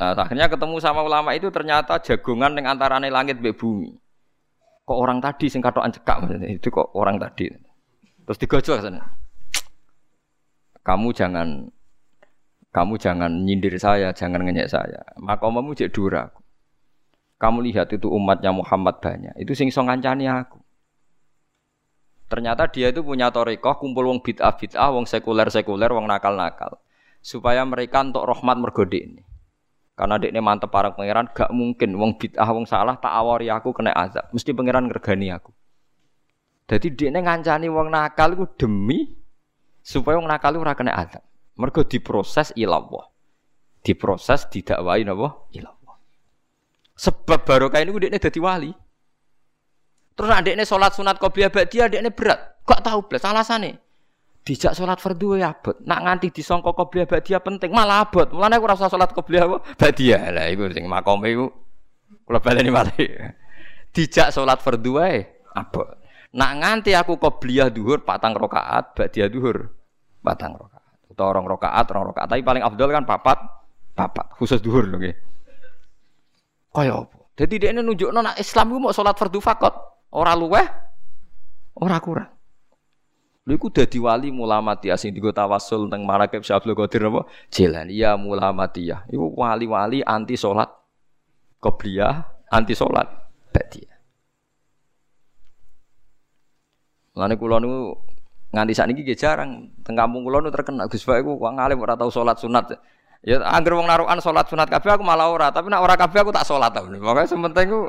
[0.02, 3.96] Nah, akhirnya ketemu sama ulama itu ternyata jagungan dengan antarane langit bumi.
[4.82, 7.71] Kok orang tadi sing katoan cekak itu kok orang tadi.
[8.26, 9.02] Terus digojol sana.
[10.82, 11.70] Kamu jangan
[12.72, 15.04] kamu jangan nyindir saya, jangan ngenyek saya.
[15.20, 16.32] Maka omamu cek dura.
[17.36, 19.36] Kamu lihat itu umatnya Muhammad banyak.
[19.36, 20.62] Itu sing song aku.
[22.32, 26.80] Ternyata dia itu punya torikoh kumpul wong bid'ah bid'ah, wong sekuler sekuler, wong nakal nakal,
[27.20, 29.22] supaya mereka untuk rahmat mergode ini.
[30.00, 33.76] Karena dek ini mantep para pangeran, gak mungkin wong bid'ah wong salah tak awari aku
[33.76, 34.32] kena azab.
[34.32, 35.52] Mesti pangeran ngergani aku.
[36.72, 39.12] Jadi dia ini ngancani wong nakal itu demi
[39.84, 41.20] supaya wong nakal itu kena azab.
[41.60, 43.12] Mergo diproses ilallah.
[43.84, 45.52] Diproses didakwai napa?
[45.52, 46.00] Ilallah.
[46.96, 48.72] Sebab barokah ini dekne dadi wali.
[50.16, 52.64] Terus adekne salat sunat qobliyah ba'diyah adekne berat.
[52.64, 53.76] Gak tahu blas alasane.
[54.42, 55.76] Dijak sholat fardu ya abot.
[55.84, 58.32] Nak nganti disangka qobliyah ba'diyah penting, malah abot.
[58.32, 59.58] Mulane aku rasa sholat qobliyah apa?
[59.76, 60.22] Ba'diyah.
[60.34, 61.46] Lah iku sing makome iku
[62.26, 63.36] kula baleni malih.
[63.92, 66.01] Dijak sholat fardu wae abot.
[66.32, 69.68] Nak nganti aku qobliyah duhur patang rakaat, ba'diyah duhur
[70.24, 71.12] patang rakaat.
[71.12, 72.28] Utawa rong rakaat, rong rakaat.
[72.32, 73.36] Tapi paling afdal kan papat,
[73.92, 75.16] papat khusus duhur lho nggih.
[76.72, 77.20] Kaya apa?
[77.36, 79.76] Jadi dia ini nunjukno nak Islam itu mau sholat fardu fakot,
[80.16, 80.64] ora luweh,
[81.76, 82.32] ora kurang.
[83.42, 87.28] Lha iku dadi wali mulamatiyah sing digo tawasul teng Marakib Syabdul Qadir apa?
[87.50, 89.10] Jilani ya mulamatiyah.
[89.10, 90.70] Iku wali-wali anti salat
[91.58, 92.22] qobliyah,
[92.54, 93.10] anti salat
[93.50, 93.91] ba'diyah.
[97.12, 98.00] Lane kula niku
[98.52, 102.00] nganti sakniki nggih jarang teng kampung kula niku terkenal Gus Pak iku wong alim ora
[102.00, 102.76] tau salat sunat.
[103.22, 106.32] Ya anggere wong narukan salat sunat kabeh aku malah ora, tapi nek ora kabeh aku
[106.32, 106.82] tak salat ta.
[106.82, 107.82] Pokoke sementing ku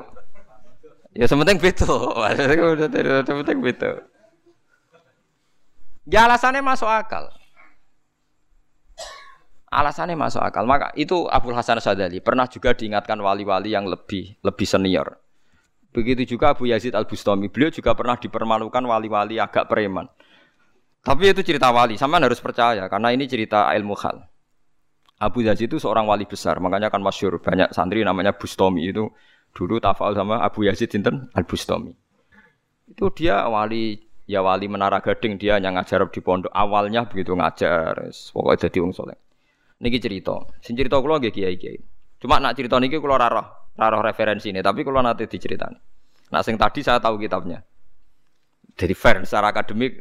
[1.15, 1.87] ya sementing beda.
[3.29, 3.91] Sementing beda.
[6.11, 7.31] Ya alasannya masuk akal.
[9.73, 10.67] Alasannya masuk akal.
[10.67, 15.23] Maka itu Abu Hasan Sadali pernah juga diingatkan wali-wali yang lebih lebih senior.
[15.93, 17.53] Begitu juga Abu Yazid Al Bustami.
[17.53, 20.09] Beliau juga pernah dipermalukan wali-wali agak preman.
[21.03, 24.23] Tapi itu cerita wali, sama harus percaya karena ini cerita ilmu hal.
[25.21, 29.11] Abu Yazid itu seorang wali besar, makanya kan masyur banyak santri namanya Bustami itu
[29.53, 31.93] dulu tafal sama Abu Yazid Sinten Al Bustami.
[32.89, 38.09] Itu dia wali ya wali menara gading dia yang ngajar di pondok awalnya begitu ngajar
[38.33, 39.19] pokoknya jadi wong soleh
[39.83, 41.79] niki cerita sing cerita kulo nggih kiai kiai
[42.23, 45.79] cuma nak cerita niki kulo raro raro referensi ini tapi kulo nanti diceritani.
[46.33, 47.61] Nah sing tadi saya tahu kitabnya.
[48.73, 50.01] Jadi fair secara akademik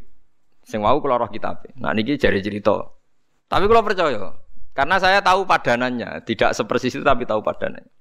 [0.63, 1.63] sing mau kulo roh kitab.
[1.79, 2.87] Nah niki jadi cerita.
[3.47, 4.31] Tapi kulo percaya
[4.71, 7.91] karena saya tahu padanannya tidak sepersis itu tapi tahu padanannya.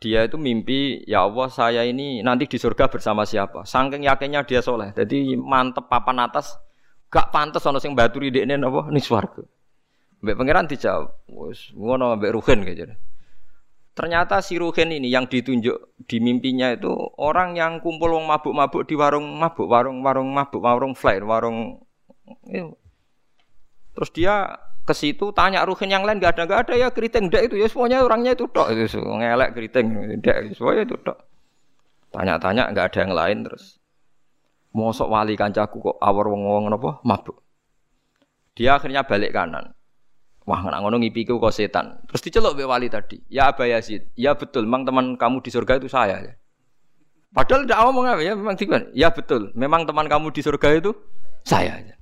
[0.00, 3.64] Dia itu mimpi ya Allah saya ini nanti di surga bersama siapa?
[3.64, 4.92] Saking yakinnya dia soleh.
[4.92, 6.56] Jadi mantep papan atas
[7.08, 9.40] gak pantas ono sing batu di ini apa nih swarga.
[10.24, 12.88] Mbak pangeran dijawab wis ngono mbak Ruhin gitu
[13.94, 18.98] ternyata si Ruhin ini yang ditunjuk di mimpinya itu orang yang kumpul wong mabuk-mabuk di
[18.98, 21.78] warung mabuk warung warung mabuk warung fly warung
[23.94, 27.48] terus dia ke situ tanya ruhin yang lain gak ada gak ada ya keriting ndak
[27.48, 28.68] itu ya semuanya orangnya itu tok.
[28.68, 29.86] Itu ngelek keriting
[30.20, 31.18] ndak semuanya itu tok.
[32.12, 33.80] Tanya-tanya nggak ada yang lain terus
[34.76, 37.40] mosok wali kancaku kok awar wong wong apa mabuk.
[38.52, 39.72] Dia akhirnya balik kanan
[40.44, 44.36] wah nggak ngono ngipiku kok setan terus diceluk be wali tadi ya Aba Yazid ya
[44.36, 46.32] betul memang teman kamu di surga itu saya ya
[47.34, 50.92] padahal tidak ngomong apa ya memang tiba ya betul memang teman kamu di surga itu
[51.44, 51.94] saya ya.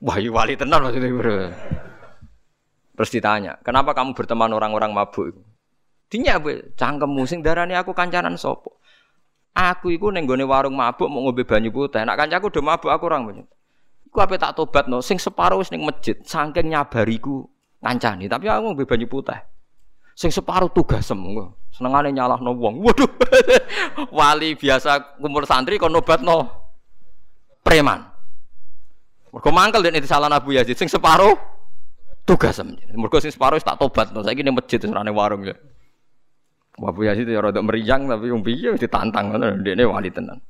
[0.00, 1.52] Wah, iya wali tenar maksudnya bro.
[2.98, 5.36] Terus ditanya, kenapa kamu berteman orang-orang mabuk?
[6.08, 6.74] Dinya apa?
[6.74, 8.80] Cangkemmu sing darani aku kancanan sopo.
[9.52, 12.02] Aku iku ning warung mabuk mau ngombe banyu putih.
[12.06, 13.48] Nak kancaku udah mabuk aku orang banyak.
[14.08, 15.04] Iku apa tak tobat no?
[15.04, 17.44] Sing separuh wis ning masjid, saking nyabariku
[17.84, 18.24] ngancani.
[18.24, 19.36] Tapi aku ngombe banyu putih.
[20.16, 21.52] Sing separuh tugas semua.
[21.68, 22.80] Senengane no wong.
[22.80, 23.06] Waduh.
[24.18, 26.00] Wali biasa kumpul santri kon no
[27.60, 28.00] preman.
[29.28, 31.36] Mergo mangkel itu salah Abu Yazid sing separuh
[32.24, 32.56] tugas
[32.96, 34.24] Mergo sing separuh tak tobat no.
[34.24, 35.54] Saiki ning masjid serane warung ya.
[36.80, 40.40] Abu Yazid ya rada meriang tapi wong piye ditantang ngono ndekne wali tenan.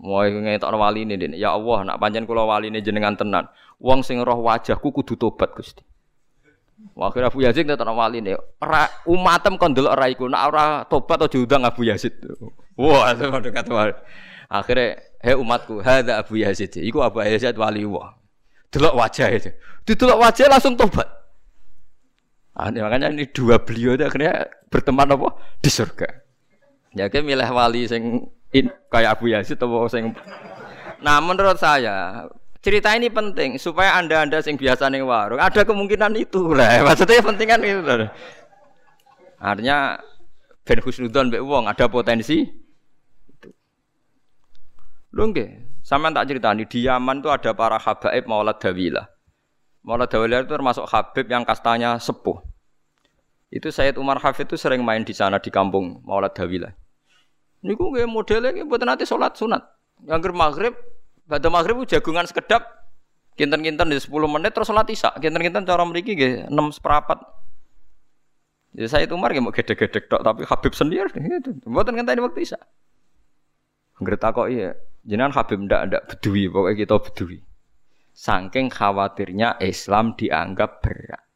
[0.00, 1.36] Mau ngetokno wali ini.
[1.36, 3.52] Ya Allah, nak pancen kula wali ini jenengan tenan.
[3.76, 5.84] Wong sing roh wajahku kudu tobat Gusti.
[6.96, 8.24] Akhirnya Abu Yazid ngetokno wali.
[8.64, 10.24] Ora umatem kon delok ora iku.
[10.24, 12.16] Nak ora tobat aja diundang Abu Yazid.
[12.80, 13.92] Wah, itu dekat wali.
[14.48, 16.80] Akhirnya, hei umatku, hadza Abu Yazid.
[16.80, 18.16] Iku Abu Yazid wali wah.
[18.72, 19.52] Delok wajah itu.
[19.84, 21.06] Didelok wajah langsung tobat.
[22.56, 25.28] Ah, makanya ini dua beliau itu akhirnya berteman apa
[25.60, 26.08] di surga.
[26.92, 30.14] Ya milih wali sing in, kayak Abu Yazid atau sing
[31.00, 32.28] Nah, menurut saya
[32.60, 36.80] cerita ini penting supaya anda-anda sing biasa nih warung ada kemungkinan itu lah.
[36.86, 37.80] Maksudnya penting kan itu.
[39.40, 39.96] Artinya
[40.68, 42.44] Ben Husnudon Mbak Wong ada potensi
[45.10, 49.10] Lho nggih, sampean tak ceritani di Yaman itu ada para habaib Maulad Dawilah.
[49.82, 52.38] Maulad Dawilah itu termasuk habib yang kastanya sepuh.
[53.50, 56.70] Itu Sayyid Umar Hafid itu sering main di sana di kampung Maulad Dawilah.
[57.60, 59.60] Niku nggih modelnya nggih mboten nanti salat sunat.
[60.08, 60.74] Yang maghrib,
[61.28, 62.64] pada maghrib jagungan sekedap
[63.36, 65.12] kinten-kinten di 10 menit terus salat isya.
[65.20, 67.20] Kinten-kinten cara mriki nggih 6 seperempat.
[68.70, 71.52] Jadi saya itu nggih mau gede-gede tok tapi Habib sendiri gitu.
[71.68, 72.60] Mboten ngenteni waktu isya.
[74.00, 74.72] Ngerti kok iya.
[75.04, 77.38] Jenengan Habib ndak ndak bedui, pokoknya kita bedui.
[78.12, 81.29] Saking khawatirnya Islam dianggap berat.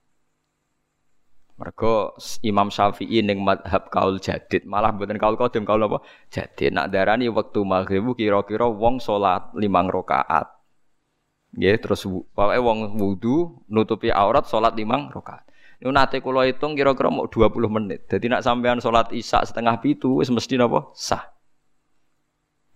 [1.54, 6.02] Mergo Imam Syafi'i ning madhab kaul jadid, malah mboten kaul qadim kaul apa?
[6.26, 6.74] Jadid.
[6.74, 10.50] Nak darani wektu maghrib kira-kira wong salat limang rakaat.
[11.54, 12.02] Nggih, terus
[12.34, 15.46] pokoke wong wudu nutupi aurat salat limang rakaat.
[15.78, 18.10] Niku nate kula hitung kira-kira mau 20 menit.
[18.10, 20.90] Jadi nak sampean salat isya setengah pitu wis napa?
[20.98, 21.22] Sah.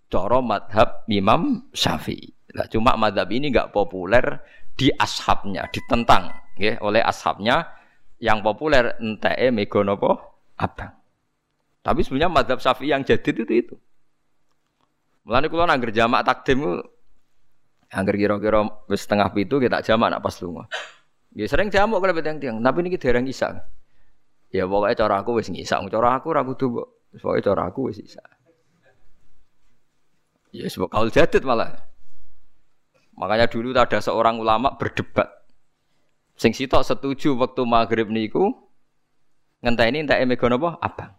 [0.07, 2.31] Cara madhab Imam Syafi'i.
[2.55, 4.41] Nah, cuma madhab ini enggak populer
[4.79, 7.78] di ashabnya, ditentang ya, oleh ashabnya
[8.19, 10.93] yang populer enteke mega napa abang.
[11.83, 13.75] Tapi sebenarnya madhab Syafi'i yang jadi itu itu.
[15.25, 16.83] Mulane kula nangger jamak takdim
[17.89, 20.67] angger kira-kira wis setengah pitu kita jamak nak pas lunga.
[21.33, 23.65] Ya sering jamak kalau beteng tiang, tapi niki dereng isa.
[24.49, 26.89] Ya pokoknya cara aku wis ngisa, cara aku ora kudu mbok.
[27.21, 28.21] Pokoke cara aku wis isa.
[30.53, 31.89] Ya sebab kaul jadid malah.
[33.17, 35.38] Makanya dulu ada seorang ulama berdebat
[36.39, 38.55] Sing sitok setuju waktu maghrib niku
[39.59, 40.79] ngenteni entek mega napa?
[40.79, 41.11] Abang.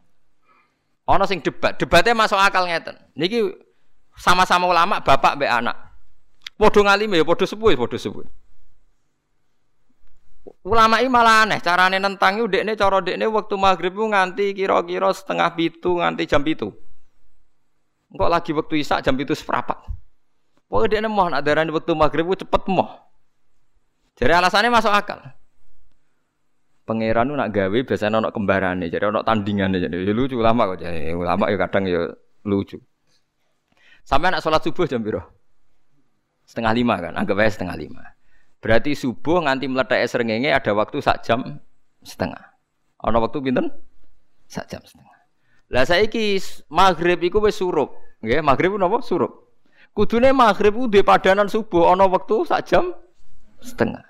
[1.04, 2.96] Ana sing debat, debatnya masuk akal ngeten.
[3.20, 3.52] Niki
[4.16, 5.76] sama-sama ulama bapak mbek anak.
[6.56, 8.24] Padha ngalime ya padha sepuh padha sepuh.
[10.64, 15.52] Ulama ini malah aneh, carane nentang itu dekne cara dekne waktu maghrib nganti kira-kira setengah
[15.56, 16.72] pitu nganti jam pitu.
[18.12, 19.84] Engkau lagi waktu isak jam pitu seperempat.
[20.70, 23.09] Pokoknya dekne mau nak darani waktu maghrib cepet mau.
[24.20, 25.24] Jadi alasannya masuk akal.
[26.84, 31.14] Pangeran nak gawe biasanya ono kembarannya, jadi ono tandingannya, jadi ya lucu lama kok jadi
[31.14, 32.02] ulama ya kadang ya
[32.50, 32.82] lucu.
[34.02, 35.22] Sampai nak sholat subuh jam biru
[36.50, 38.02] setengah lima kan, anggap aja setengah lima.
[38.58, 41.62] Berarti subuh nganti meletak serengenge ada waktu sak jam
[42.02, 42.58] setengah.
[43.06, 43.70] Ono waktu binten?
[44.50, 45.14] Sak jam setengah.
[45.70, 46.42] Lah saiki
[46.74, 47.94] maghrib iku wis surup,
[48.26, 49.54] nggih, maghrib napa surup.
[49.94, 52.98] Kudune maghrib di padanan subuh ono waktu sak jam
[53.62, 54.09] setengah.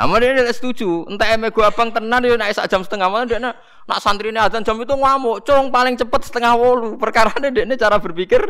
[0.00, 1.04] Namun dia tidak setuju.
[1.12, 4.40] Entah eme gua abang tenan dia naik jam setengah malam dia nak, nak santri ini
[4.40, 5.44] jam itu ngamuk.
[5.44, 6.96] Cong paling cepet setengah wolu.
[6.96, 8.40] Perkara dia ini cara berpikir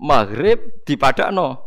[0.00, 0.96] maghrib di
[1.28, 1.60] no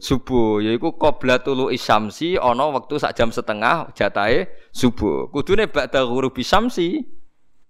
[0.00, 0.64] subuh.
[0.64, 0.96] Yaiku
[1.44, 5.28] tulu isamsi ono waktu sak jam setengah jatai subuh.
[5.28, 7.04] Kudune ba'da ghurubi samsi.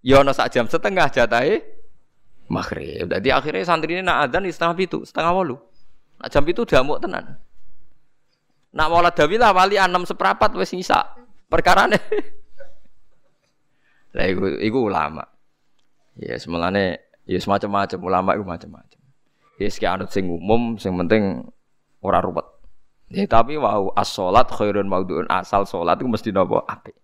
[0.07, 1.67] Ya ono sak jam setengah jatai
[2.47, 3.11] maghrib.
[3.11, 5.59] Jadi akhirnya santri ini nak azan di setengah itu, setengah wolu.
[6.23, 7.43] Nak jam itu mau tenan.
[8.77, 11.17] Nak mau dawi lah wali enam seperapat wes nyisa.
[11.49, 12.03] Perkara nih.
[14.13, 15.25] Lah iku, iku ulama.
[16.21, 19.01] Ya semelane ya semacam-macam ulama iku macam-macam.
[19.57, 21.49] Ya sik anut sing umum, sing penting
[22.05, 22.45] ora ruwet.
[23.09, 25.25] Ya tapi wau as-salat khairun maudhu'un.
[25.33, 26.97] Asal salat itu mesti napa apik.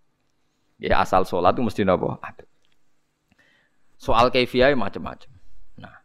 [0.77, 2.49] Ya asal salat itu mesti napa apik.
[3.97, 5.31] Soal kefiah macam-macam.
[5.81, 6.05] Nah,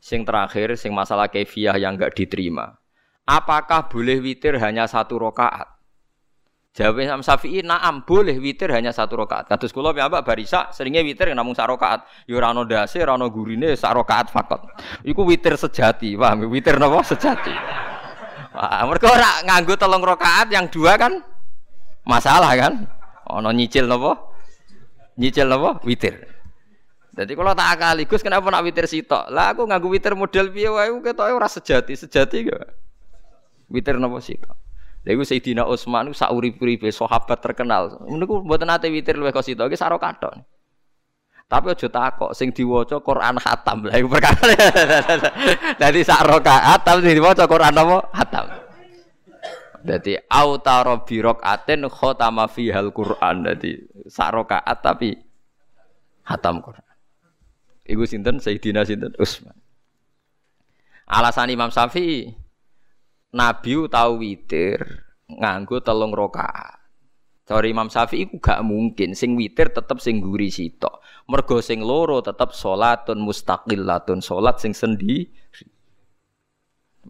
[0.00, 2.80] sing terakhir sing masalah kefiah yang enggak diterima
[3.30, 5.78] apakah boleh witir hanya satu rokaat?
[6.70, 9.50] Jawab Imam Syafi'i, naam boleh witir hanya satu rokaat.
[9.50, 12.06] Kados kula piyambak barisa seringnya witir namung sak rokaat.
[12.30, 14.70] Ya ora ana gurine, sak rokaat fakot.
[15.02, 16.46] Iku witir sejati, paham?
[16.46, 17.50] Witir napa sejati.
[18.54, 21.22] Wah, mereka ora nganggo telung rokaat yang dua kan
[22.06, 22.86] masalah kan?
[23.26, 24.30] Ana nyicil napa?
[25.18, 25.82] Nyicil napa?
[25.82, 26.22] Witir.
[27.10, 29.26] Jadi kalau tak akaligus kenapa nak witir sitok?
[29.34, 32.79] Lah aku nganggo witir model piye wae ketoke ora sejati, sejati gak?
[33.70, 34.52] Witir napa sita?
[35.06, 38.04] Lha iku Sayyidina Utsman sak urip-uripe sahabat terkenal.
[38.04, 40.36] Niku mboten nate witir luwih kok sita iki saro kathok.
[41.50, 43.88] Tapi aja takok sing diwaca Quran khatam.
[43.90, 44.54] Lah iku perkara.
[45.82, 47.98] Dadi sak rakaat tapi diwaca Quran apa?
[48.14, 48.46] Khatam.
[49.82, 53.50] Dadi autara bi rakaatin khatama fihal Quran.
[53.50, 55.18] Dadi sak rakaat tapi
[56.22, 56.86] khatam Quran.
[57.82, 59.56] Iku sinten Sayyidina sinten Utsman.
[61.10, 62.30] Alasan Imam Syafi'i
[63.30, 66.82] Nabi tahu witir nganggo telung rakaat.
[67.46, 71.02] Cara Imam Syafi'i ku gak mungkin sing witir tetep sing guri sitok.
[71.26, 75.26] Mergo sing loro tetep salatun mustaqillatun, salat sing sendiri.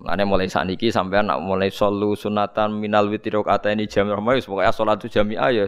[0.01, 4.47] Mulane mulai saniki sampean nak mulai solu sunatan minal witir kata ini jam rahmah wis
[4.47, 5.67] pokoke salat jami'ah ya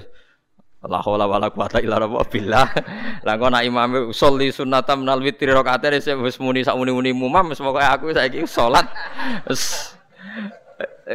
[0.82, 2.66] La haula wala quwata illa billah.
[3.26, 7.60] Lah kok nak imam sholli sunatan minal witir rakaat wis muni sak muni-muni mumam wis
[7.60, 8.88] pokoke aku saiki salat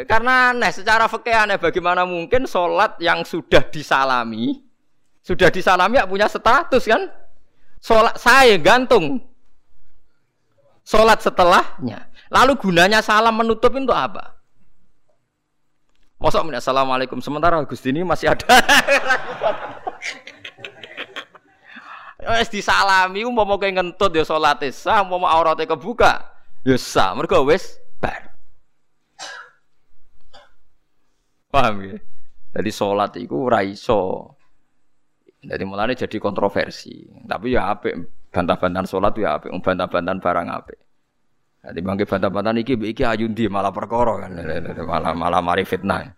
[0.06, 4.68] karena aneh secara fikih aneh bagaimana mungkin sholat yang sudah disalami
[5.28, 7.12] sudah disalami ya punya status kan?
[7.84, 9.20] Sholat saya gantung.
[10.88, 12.08] Sholat setelahnya.
[12.32, 14.40] Lalu gunanya salam menutup itu apa?
[16.16, 17.20] Mosok assalamualaikum.
[17.20, 18.48] Sementara Gusti ini masih ada.
[22.40, 25.04] Wes disalami umpama kowe ngentut ya salate sah.
[25.04, 26.24] Umpama aurate kebuka
[26.64, 27.12] ya sah.
[27.20, 28.27] Mergo wis bar
[31.48, 31.98] Paham ya?
[32.58, 34.34] Jadi sholat itu raiso
[35.48, 37.08] Jadi mulane jadi kontroversi.
[37.24, 37.94] Tapi ya apik
[38.34, 40.80] bantah-bantahan salat ya apik, bantah-bantahan barang apik.
[41.64, 44.32] Jadi bangke bantah-bantahan iki iki ayundi malah perkara kan.
[44.84, 46.10] Malah malah mari fitnah.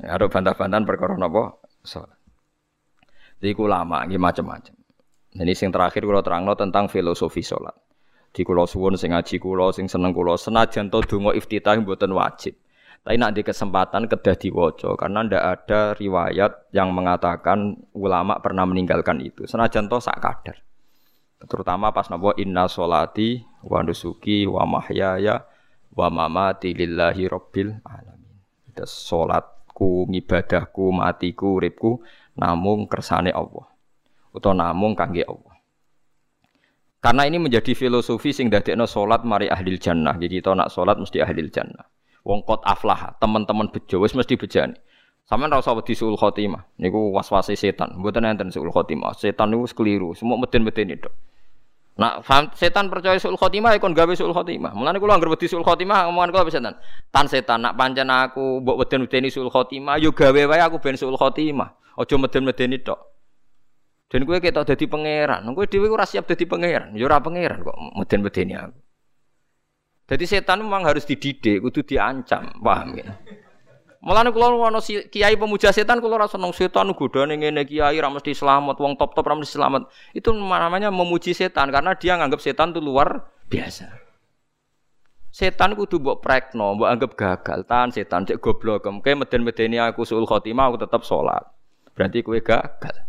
[0.00, 1.56] Ya, ada bantah-bantahan perkara napa?
[1.82, 2.14] Salat.
[3.40, 4.76] Jadi ulama iki macam-macam.
[5.30, 7.74] Jadi sing terakhir kula terangno tentang filosofi salat.
[8.30, 12.54] Di kula suwun sing ngaji kula sing seneng kula senajan to donga iftitah mboten wajib.
[13.00, 19.24] Tapi nak di kesempatan kedah diwaca karena ndak ada riwayat yang mengatakan ulama pernah meninggalkan
[19.24, 19.48] itu.
[19.48, 20.60] Senajan to sak kadar.
[21.40, 25.40] Terutama pas napa inna solati wa nusuki wa mahyaya
[25.96, 28.36] wa mamati lillahi rabbil alamin.
[28.68, 32.04] Itu salatku, ngibadahku, matiku, uripku
[32.36, 33.64] namung kersane Allah.
[34.36, 35.56] Utawa namung kangge Allah.
[37.00, 40.20] Karena ini menjadi filosofi sing dadekno salat mari ahli jannah.
[40.20, 41.88] Jadi kita nak salat mesti ahli jannah.
[42.30, 44.78] Wong kot aflah, teman-teman bejo wis mesti bejani.
[45.26, 46.78] Sampeyan ora usah wedi suul khotimah.
[46.78, 47.98] Niku waswase setan.
[47.98, 49.14] Mboten enten suul khotimah.
[49.14, 50.14] Setan niku keliru.
[50.14, 51.10] Semua meden-meden itu.
[51.98, 52.26] Nak
[52.58, 54.74] setan percaya suul khotimah ikon gawe suul khotimah.
[54.74, 56.74] Mulane kula anggere wedi suul khotimah omongan kula setan.
[57.14, 61.14] Tan setan nak pancen aku mbok weden-wedeni suul khotimah yo gawe wae aku ben suul
[61.14, 61.78] khotimah.
[61.94, 62.98] Aja meden-medeni tok.
[64.10, 65.46] Dan kowe ketok dadi pangeran.
[65.54, 66.90] Kowe dhewe ora siap dadi pangeran.
[66.98, 68.89] Ora pangeran kok meden-medeni aku.
[70.10, 73.14] Jadi setan memang harus dididik, kudu diancam, paham ya?
[74.02, 78.34] Mulane kula ana kiai pemuja setan kula ora seneng setan godane ngene kiai ra mesti
[78.34, 79.86] selamat, wong top-top ra mesti selamat.
[80.10, 83.86] Itu namanya memuji setan karena dia nganggap setan itu luar biasa.
[85.30, 87.62] Setan kudu mbok prekno, mbok anggap gagal.
[87.68, 91.44] Tan setan cek goblok, kemke meden-medeni aku suul khotimah aku tetap sholat.
[91.94, 93.06] Berarti kowe gagal.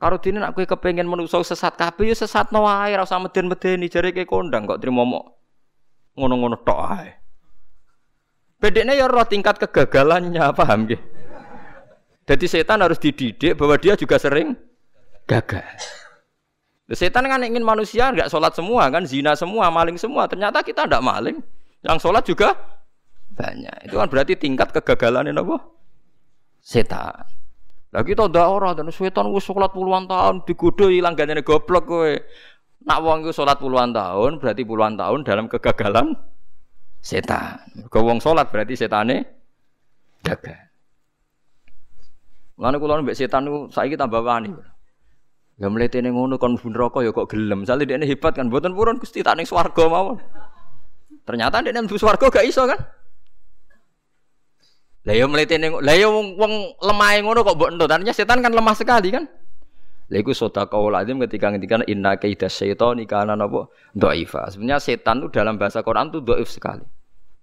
[0.00, 4.16] Karo dene nek kowe kepengin menungso sesat kabeh ya sesatno wae ora usah meden-medeni jare
[4.16, 5.39] ke kondang kok trimo mok
[6.14, 7.10] ngono-ngono tok ae.
[8.60, 11.00] Bedeknya ya roh tingkat kegagalannya, paham nggih?
[12.28, 14.54] Jadi setan harus dididik bahwa dia juga sering
[15.24, 15.64] gagal.
[16.90, 20.26] Setan kan ingin manusia nggak sholat semua kan, zina semua, maling semua.
[20.26, 21.38] Ternyata kita tidak maling,
[21.80, 22.54] yang sholat juga
[23.32, 23.88] banyak.
[23.88, 25.56] Itu kan berarti tingkat kegagalan apa?
[26.60, 27.24] Setan.
[27.90, 32.22] Lagi kita udah orang dan setan gue sholat puluhan tahun digodoh hilang gantinya goblok gue.
[32.80, 36.16] Nak wong iku salat puluhan tahun berarti puluhan tahun dalam kegagalan
[37.04, 37.60] setan.
[37.92, 39.24] Kau wong salat berarti setane
[40.24, 40.56] gagal.
[42.56, 44.52] Mulane kula mbek setan niku saiki tambah wani.
[45.60, 47.68] Ya mletene ngono kon mlebu neraka ya kok gelem.
[47.68, 50.16] Sale dekne hebat kan mboten purun Gusti tak ning swarga mawon.
[51.28, 52.80] Ternyata dekne mlebu swarga gak iso kan?
[55.04, 57.88] Lah ya mletene lah ya wong, wong lemah ngono kok mbok entuk.
[57.92, 59.24] Ternyata setan kan lemah sekali kan?
[60.10, 64.50] Lha sota kau lazim ketika ngendikan inna kaida syaitani kana napa dhaifa.
[64.50, 66.82] Sebenarnya setan itu dalam bahasa Quran itu dhaif sekali.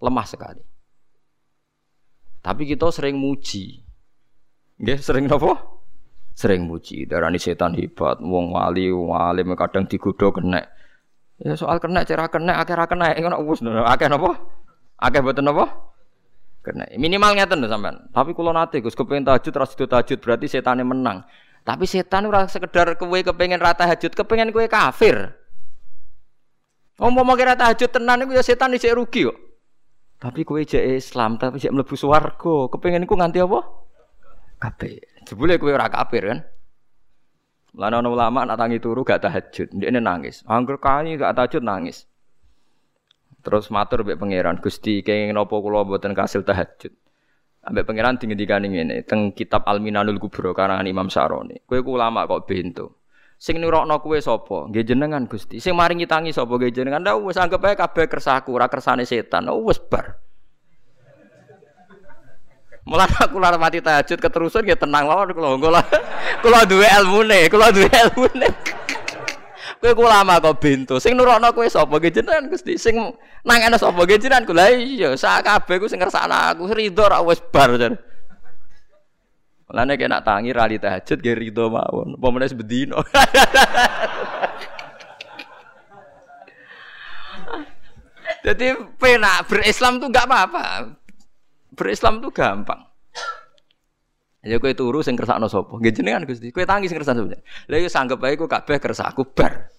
[0.03, 0.59] Lemah sekali.
[2.43, 3.87] Tapi kita sering muji.
[4.83, 5.79] Nggih, sering napa?
[6.35, 7.07] Sering muji.
[7.07, 10.59] Darani setan hebat, wong wali, wong alim kadang digodho kena.
[11.39, 14.43] Ya soal kena cara kena akeh ra kena ngono wis akeh napa?
[14.99, 15.71] Akeh boten napa?
[16.67, 16.83] Kena.
[16.99, 18.11] Minimal ngeten lho sampean.
[18.11, 21.23] Tapi kula nate Gus kepengin tahajud ras tahajud berarti setane menang.
[21.67, 25.35] Tapi setan ora sekedar kowe kepengen rata hajut, kepengen kowe kafir.
[26.95, 29.35] Ngomong kira tahajud tenan iku ya setan isih rugi kok.
[30.15, 33.59] Tapi kowe jek Islam, tapi jek mlebu swarga, kepengen iku nganti apa?
[34.63, 35.03] Kafir.
[35.27, 36.39] Jebule kowe ora kafir kan?
[37.75, 40.47] Lan ana ulama nak tangi turu gak tahajud, ndekne nangis.
[40.47, 42.07] Angger kani gak tahajud nangis.
[43.43, 46.95] Terus matur mbek pangeran, Gusti kenging napa kula mboten kasil tahajud.
[47.67, 51.59] Ambek pangeran dingendikane ngene teng kitab Al-Minanul Kubra karangan Imam Saroni.
[51.67, 53.03] Kowe ku ulama kok bento.
[53.35, 54.71] Sing nurokno kowe sapa?
[54.71, 55.59] Nggih jenengan Gusti.
[55.59, 56.55] Sing maringi tangi sapa?
[56.55, 57.03] Nggih jenengan.
[57.03, 59.51] Lah wis anggap ae kabeh kersaku, ora kersane setan.
[59.51, 60.15] Oh wis bar.
[62.87, 65.83] Mulane aku lara mati tahajud keterusan ya tenang mawon kula.
[66.39, 68.47] Kula duwe ilmune, kula duwe ilmune.
[69.77, 70.97] Kowe lama kok bento.
[70.97, 72.81] Sing nurokno kowe sapa ge jenengan Gusti?
[72.81, 72.97] Sing
[73.45, 74.49] nangene sapa ge jenengan?
[74.49, 77.93] Lah iya, sak kabeh ku sing ngersakno aku rido ra wis bar jar.
[79.67, 82.17] Mulane kena tangi rali tahajud ge rido mawon.
[82.17, 82.97] Apa meneh bedino.
[88.47, 90.95] Jadi penak berislam tuh gak apa-apa.
[91.75, 92.86] Berislam tuh gampang.
[94.45, 95.81] Ya kowe turu sing kersakno sapa?
[95.81, 96.53] Nggih jenengan Gusti.
[96.53, 97.41] Kowe tangi sing kersakno sapa?
[97.41, 99.73] Lah ya sanggep ae ku kabeh kersaku bar.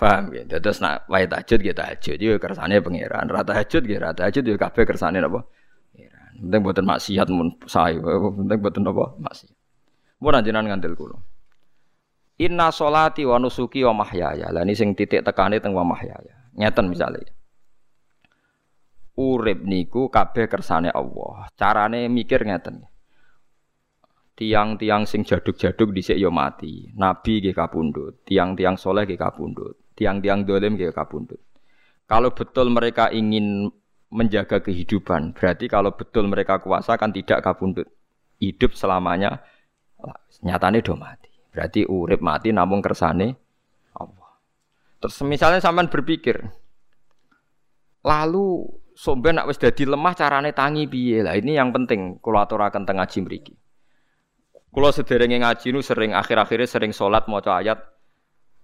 [0.00, 0.42] Paham ya?
[0.58, 3.30] Terus nak wae tahajud ya tahajud ya kersane pangeran.
[3.30, 5.46] Ra tahajud ya ra tahajud ya kabeh kersane napa?
[5.94, 6.32] Pangeran.
[6.42, 8.00] Penting boten maksiat mun sae.
[8.02, 9.14] Penting boten napa?
[9.20, 9.54] Maksiat.
[10.18, 11.20] Mun jenengan ngandel kula.
[12.42, 14.50] Inna sholati wa nusuki wa mahyaya.
[14.50, 16.50] Lah ini sing titik tekane teng wa mahyaya.
[16.58, 17.22] Ngeten misalnya
[19.18, 21.48] urip niku kabeh kersane Allah.
[21.56, 22.88] Carane mikir ngeten.
[24.32, 26.90] tiang-tiang sing jaduk-jaduk dhisik yo mati.
[26.96, 31.38] Nabi nggih kapundhut, tiang-tiang soleh nggih kapundhut, tiang-tiang dolim nggih kapundhut.
[32.08, 33.70] Kalau betul mereka ingin
[34.12, 37.88] menjaga kehidupan, berarti kalau betul mereka kuasa kan tidak kapundhut.
[38.42, 39.38] Hidup selamanya
[40.42, 41.30] nyatane do mati.
[41.54, 43.38] Berarti urip mati namun kersane
[43.94, 44.34] Allah.
[44.98, 46.42] Terus misalnya sampean berpikir,
[48.02, 48.66] lalu
[49.02, 53.02] somben nak wis dadi lemah carane tangi piye lah ini yang penting kula aturaken teng
[53.02, 53.54] ngaji mriki.
[54.70, 57.82] Kula sederenge ngaji nu sering akhir-akhirnya sering salat maca ayat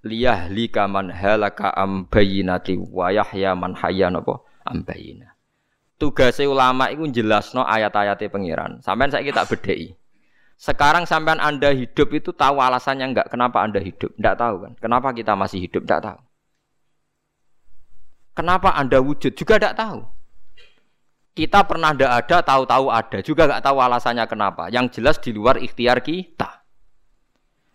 [0.07, 5.35] liyah lika man halaka am bayyinati wa yahya man hayya napa am bayyina.
[5.99, 8.79] Tugase ulama iku jelasno ayat-ayate pangeran.
[8.79, 9.99] Sampeyan saiki tak bedheki.
[10.55, 13.27] Sekarang sampean Anda hidup itu tahu alasannya enggak?
[13.35, 14.15] Kenapa Anda hidup?
[14.15, 14.73] Enggak tahu kan?
[14.79, 15.83] Kenapa kita masih hidup?
[15.83, 16.19] Enggak tahu.
[18.39, 19.35] Kenapa Anda wujud?
[19.35, 20.18] Juga enggak tahu.
[21.39, 24.75] Kita pernah tidak ada, tahu-tahu ada, juga nggak tahu alasannya kenapa.
[24.75, 26.67] Yang jelas di luar ikhtiar kita.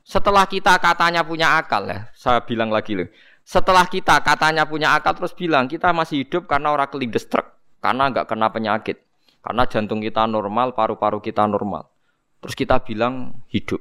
[0.04, 3.08] Setelah kita katanya punya akal ya, saya bilang lagi loh.
[3.48, 8.12] Setelah kita katanya punya akal terus bilang kita masih hidup karena orang kelindes truk, karena
[8.12, 9.00] nggak kena penyakit,
[9.40, 11.88] karena jantung kita normal, paru-paru kita normal.
[12.44, 13.80] Terus kita bilang hidup.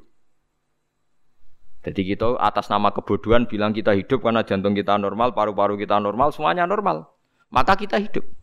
[1.82, 6.30] Jadi kita atas nama kebodohan bilang kita hidup karena jantung kita normal, paru-paru kita normal,
[6.30, 7.10] semuanya normal.
[7.50, 8.41] Maka kita hidup.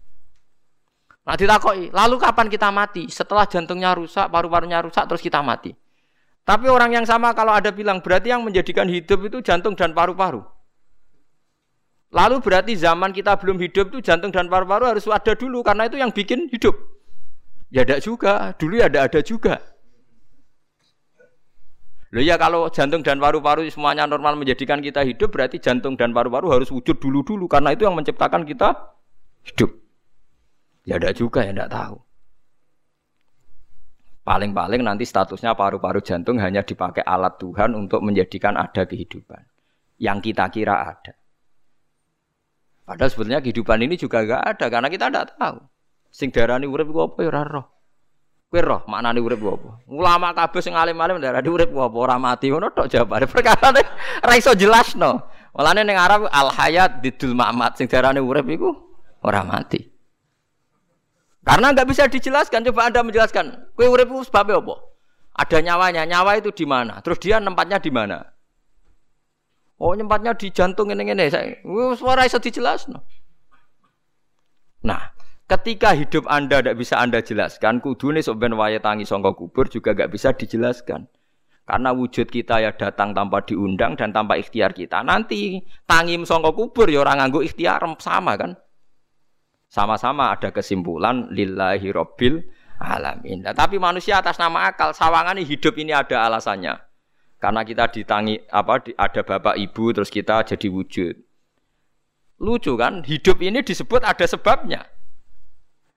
[1.27, 3.07] Nah ditakoi, lalu kapan kita mati?
[3.11, 5.75] Setelah jantungnya rusak, paru-parunya rusak, terus kita mati.
[6.47, 10.41] Tapi orang yang sama kalau ada bilang berarti yang menjadikan hidup itu jantung dan paru-paru.
[12.09, 16.01] Lalu berarti zaman kita belum hidup itu jantung dan paru-paru harus ada dulu karena itu
[16.01, 16.73] yang bikin hidup.
[17.69, 19.61] Ya ada juga, dulu ya ada ada juga.
[22.09, 26.49] Loh ya kalau jantung dan paru-paru semuanya normal menjadikan kita hidup berarti jantung dan paru-paru
[26.49, 28.73] harus wujud dulu-dulu karena itu yang menciptakan kita
[29.45, 29.88] hidup.
[30.87, 31.97] Ya ada juga ya tidak tahu.
[34.29, 39.41] Paling-paling nanti statusnya paru-paru jantung hanya dipakai alat Tuhan untuk menjadikan ada kehidupan.
[39.97, 41.17] Yang kita kira ada.
[42.85, 45.57] Padahal sebetulnya kehidupan ini juga gak ada karena kita tidak tahu.
[46.09, 47.65] Sing darani urip ku apa ya roh.
[48.49, 49.69] Kowe roh maknane urip ku apa?
[49.89, 53.25] Ulama kabeh sing alim-alim darani urip ku apa ora mati ngono tok jawabane.
[53.33, 53.69] Perkara
[54.25, 55.25] ora iso jelasno.
[55.53, 58.73] Mulane ning Arab al hayat didul mamat sing darani urip iku
[59.21, 59.98] ora mati.
[61.43, 62.67] Karena nggak bisa dijelaskan.
[62.67, 63.73] Coba anda menjelaskan.
[63.73, 64.75] Kue urip sebabnya apa?
[65.39, 66.03] Ada nyawanya.
[66.03, 66.99] Nyawa itu di mana?
[66.99, 68.19] Terus dia nempatnya di mana?
[69.79, 71.31] Oh nempatnya di jantung ini ini.
[71.31, 71.55] Saya
[71.95, 72.99] suara bisa dijelaskan.
[74.83, 75.11] Nah,
[75.47, 79.95] ketika hidup anda tidak bisa anda jelaskan, kudu nih soben waya tangi songkok kubur juga
[79.95, 81.07] nggak bisa dijelaskan.
[81.63, 84.99] Karena wujud kita ya datang tanpa diundang dan tanpa ikhtiar kita.
[85.05, 88.59] Nanti tangi songkok kubur ya orang nganggu ikhtiar sama kan?
[89.69, 92.41] Sama-sama ada kesimpulan lillahi robbil
[92.81, 93.45] alamin.
[93.45, 96.73] Nah, tapi manusia atas nama akal, sawangan hidup ini ada alasannya.
[97.37, 101.15] Karena kita ditangi apa ada bapak ibu terus kita jadi wujud.
[102.41, 103.05] Lucu kan?
[103.05, 104.83] Hidup ini disebut ada sebabnya.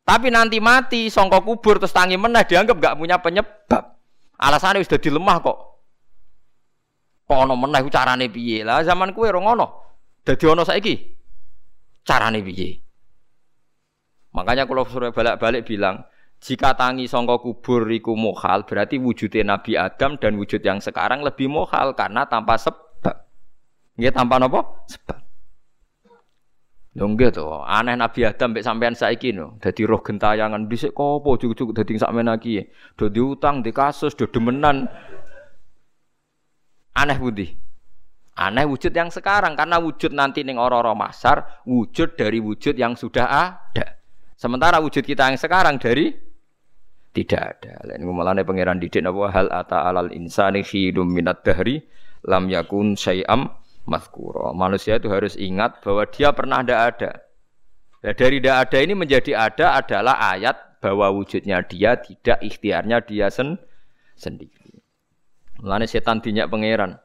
[0.03, 3.99] Tapi nanti mati songkok kubur terus tangi menah dianggap gak punya penyebab.
[4.39, 5.59] Alasannya sudah dilemah kok.
[7.31, 8.67] Kok ono menah carane piye?
[8.67, 9.67] Lah zaman kue ora ngono.
[10.27, 10.95] Dadi ono saiki.
[12.03, 12.82] Carane piye?
[14.33, 16.09] Makanya kalau suruh balik-balik bilang,
[16.43, 21.47] jika tangi songko kubur iku mohal, berarti wujudnya Nabi Adam dan wujud yang sekarang lebih
[21.47, 23.15] mohal karena tanpa sebab.
[23.95, 24.89] Nggih tanpa nopo?
[24.91, 25.23] Sebab.
[26.93, 29.57] Nggih to, aneh Nabi Adam mbek sampean saiki no.
[29.63, 32.69] Dadi roh gentayangan dhisik kopo cukup-cukup dadi sakmen iki.
[32.99, 34.91] Do diutang, di kasus, do demenan.
[36.93, 37.49] Aneh budi.
[38.35, 43.31] Aneh wujud yang sekarang karena wujud nanti ning ora-ora masar, wujud dari wujud yang sudah
[43.31, 44.02] ada.
[44.43, 46.11] Sementara wujud kita yang sekarang dari
[47.15, 47.79] tidak ada.
[47.87, 51.79] Lain ngomongane pangeran didik napa hal ata alal insani khidum minat dahri
[52.27, 53.47] lam yakun syai'am
[53.87, 54.51] mazkura.
[54.51, 57.11] Manusia itu harus ingat bahwa dia pernah tidak ada.
[58.03, 63.31] Nah, dari tidak ada ini menjadi ada adalah ayat bahwa wujudnya dia tidak ikhtiarnya dia
[63.31, 63.63] sen
[64.19, 64.83] sendiri.
[65.63, 66.99] Mulane setan dinyak pangeran.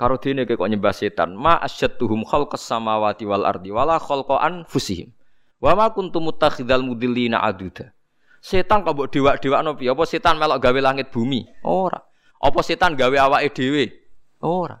[0.00, 5.12] Karo dene kok nyembah setan, ma asyadduhum khalqas samawati wal ardi wala khalqa fusihim.
[5.60, 7.92] Wa ma kuntum mutakhidal mudillina aduda.
[8.40, 9.92] Setan kok mbok dewak-dewakno piye?
[9.92, 11.44] Apa setan melok gawe langit bumi?
[11.60, 12.00] Ora.
[12.40, 13.92] Apa setan gawe awake dhewe?
[14.40, 14.80] Ora.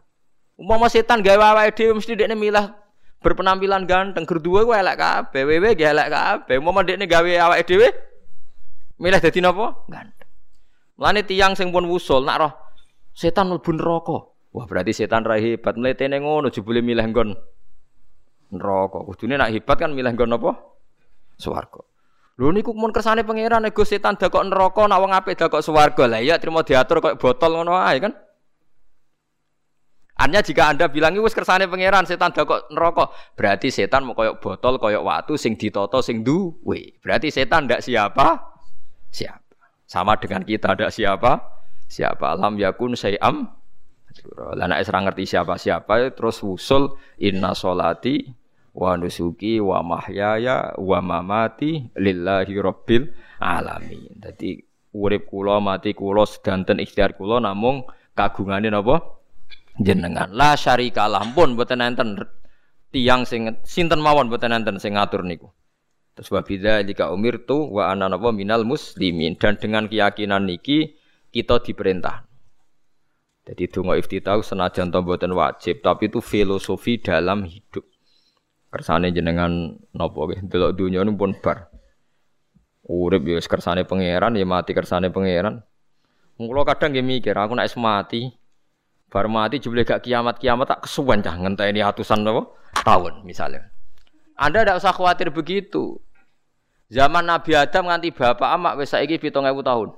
[0.56, 2.72] Umpama setan gawe awake dhewe mesti dekne milah
[3.20, 6.56] berpenampilan ganteng, gerduwe ku elek kabeh, wewe ge elek kabeh.
[6.56, 7.92] Umpama dekne gawe awake dhewe
[8.96, 9.84] milih dadi napa?
[9.92, 10.28] Ganteng.
[10.96, 12.52] Mulane tiyang sing pun wusul nak roh
[13.12, 14.18] setan mlebu neraka.
[14.56, 17.36] Wah, berarti setan ra hebat mletene ngono jebule milih nggon
[18.52, 18.98] neraka.
[19.06, 20.50] Kudune nak hebat kan milih nggon apa?
[21.38, 21.82] Swarga.
[22.40, 26.08] Lho niku mun kersane pangeran ego setan dakok neraka nak wong apik dakok swarga.
[26.08, 28.12] Lah iya terima diatur kok botol ngono ae kan.
[30.20, 34.76] Artinya jika Anda bilang itu kersane pangeran setan dakok neraka, berarti setan mau koyok botol,
[34.76, 37.00] koyok watu sing ditoto sing duwe.
[37.00, 38.36] Berarti setan ndak siapa?
[39.08, 39.56] Siapa.
[39.88, 41.40] Sama dengan kita ndak siapa?
[41.88, 42.36] Siapa?
[42.36, 43.48] Alam yakun sayam.
[44.36, 48.39] Lah nek ngerti siapa-siapa terus wusul inna solati
[48.74, 53.10] wa nusuki wa mahyaya wa mamati lillahi rabbil
[53.42, 54.14] alamin.
[54.16, 54.58] Dadi
[54.94, 59.20] urip kula mati kula sedanten ikhtiar kula namung kagungane napa
[59.78, 60.30] jenengan.
[60.34, 62.18] La syarika lah pun mboten enten
[62.90, 65.50] tiyang sing sinten mawon mboten enten sing ngatur niku.
[66.14, 70.98] Terus wa bidzalika umirtu wa ana napa minal muslimin dan dengan keyakinan niki
[71.30, 72.26] kita diperintah.
[73.50, 77.82] Jadi donga iftitah senajan to mboten wajib, tapi itu filosofi dalam hidup.
[78.70, 81.66] Kersane jenengan nopo nggih delok dunya pun bar.
[82.86, 85.62] Urip ya kersane pangeran ya mati kersane pangeran.
[86.38, 88.30] Mula kadang nggih mikir aku nek mati
[89.10, 92.54] bar mati jebule gak kiamat-kiamat tak kesuwen cah ngenteni atusan nopo
[92.86, 93.74] tahun misalnya.
[94.38, 95.98] Anda tidak usah khawatir begitu.
[96.90, 99.88] Zaman Nabi Adam nganti bapak amak wis saiki 7000 tahun.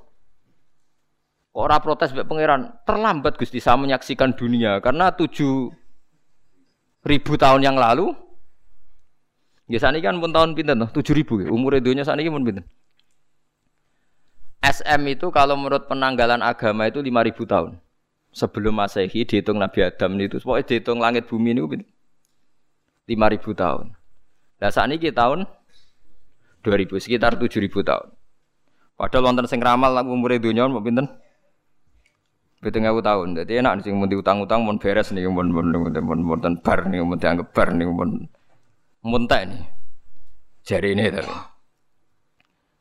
[1.52, 5.68] Orang protes mbek pangeran, terlambat Gusti saya menyaksikan dunia karena tujuh
[7.04, 8.16] ribu tahun yang lalu
[9.72, 11.48] Ya ini kan pun tahun pinten tujuh ribu ya.
[11.48, 12.68] Umur dunia saat ini pun pinten.
[14.60, 17.80] SM itu kalau menurut penanggalan agama itu lima ribu tahun.
[18.36, 21.64] Sebelum Masehi dihitung Nabi Adam itu, pokoknya dihitung langit bumi ini
[23.08, 23.96] lima ribu tahun.
[24.60, 25.48] Nah saat ini tahun
[26.64, 28.12] 2000 sekitar tujuh ribu tahun.
[29.00, 31.08] Padahal wonten sing ramal umur dunia mau pinten?
[32.60, 33.40] Pitung ewu tahun.
[33.40, 37.18] Jadi enak sing mun utang-utang mun beres nih mun mun mun mun bar nih mun
[37.18, 38.28] dianggap bar nih mun
[39.02, 39.60] muntah ini.
[40.62, 41.34] Jari ini tapi.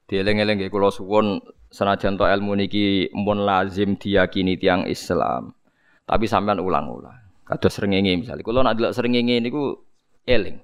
[0.06, 1.42] Dieling-eling nggih kula suwun
[1.74, 5.58] senajan to ilmu niki mun lazim diyakini tiang Islam.
[6.06, 7.18] Tapi sampean ulang-ulang.
[7.42, 9.82] Kados srengenge misalnya kula nak delok srengenge niku
[10.30, 10.62] eling.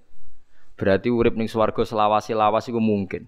[0.78, 3.26] Berarti urip ning swarga selawasi-lawas iku mungkin.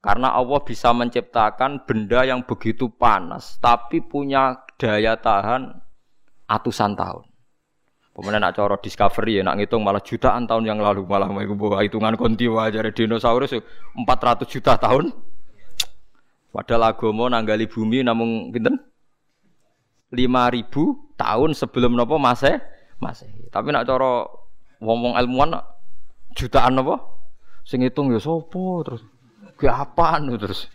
[0.00, 5.76] Karena Allah bisa menciptakan benda yang begitu panas tapi punya daya tahan
[6.48, 7.27] atusan tahun.
[8.18, 11.86] Kemudian nak coro discovery ya nak ngitung malah jutaan tahun yang lalu malah mau bawa
[11.86, 13.54] hitungan konti wajar dinosaurus
[13.94, 15.14] 400 juta tahun.
[16.50, 18.74] Padahal agama nanggali bumi namun pinten?
[20.10, 22.58] 5000 tahun sebelum nopo mase
[22.98, 23.30] mase.
[23.54, 24.26] Tapi nak coro
[24.82, 25.54] ngomong ilmuwan
[26.34, 26.98] jutaan nopo?
[27.62, 29.06] Sing hitung ya sopo terus.
[29.54, 30.66] Ke apaan terus.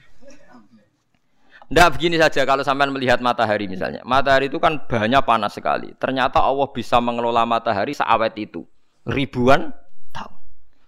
[1.74, 4.06] Tidak begini saja kalau sampai melihat matahari misalnya.
[4.06, 5.90] Matahari itu kan banyak panas sekali.
[5.98, 8.62] Ternyata Allah bisa mengelola matahari seawet itu.
[9.10, 9.74] Ribuan
[10.14, 10.38] tahun.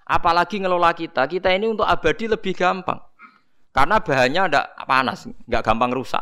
[0.06, 1.26] Apalagi ngelola kita.
[1.26, 3.02] Kita ini untuk abadi lebih gampang.
[3.74, 6.22] Karena bahannya tidak panas, nggak gampang rusak.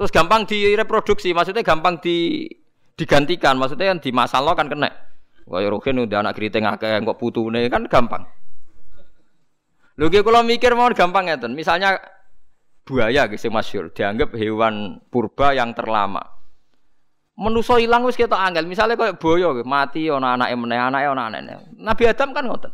[0.00, 2.48] Terus gampang direproduksi, maksudnya gampang di,
[2.96, 4.88] digantikan, maksudnya yang di masalah kan kena.
[5.44, 8.24] Kaya Rohin udah anak keriting akeh kok putune kan gampang.
[10.00, 12.00] Lho kalau mikir mau gampang ya Misalnya
[12.82, 16.22] buaya gitu masyur dianggap hewan purba yang terlama.
[17.32, 21.64] Menuso hilang wis kita angel misalnya kayak boyo mati ona anak meneh anake ona anaknya
[21.80, 22.72] Nabi Adam kan ngoten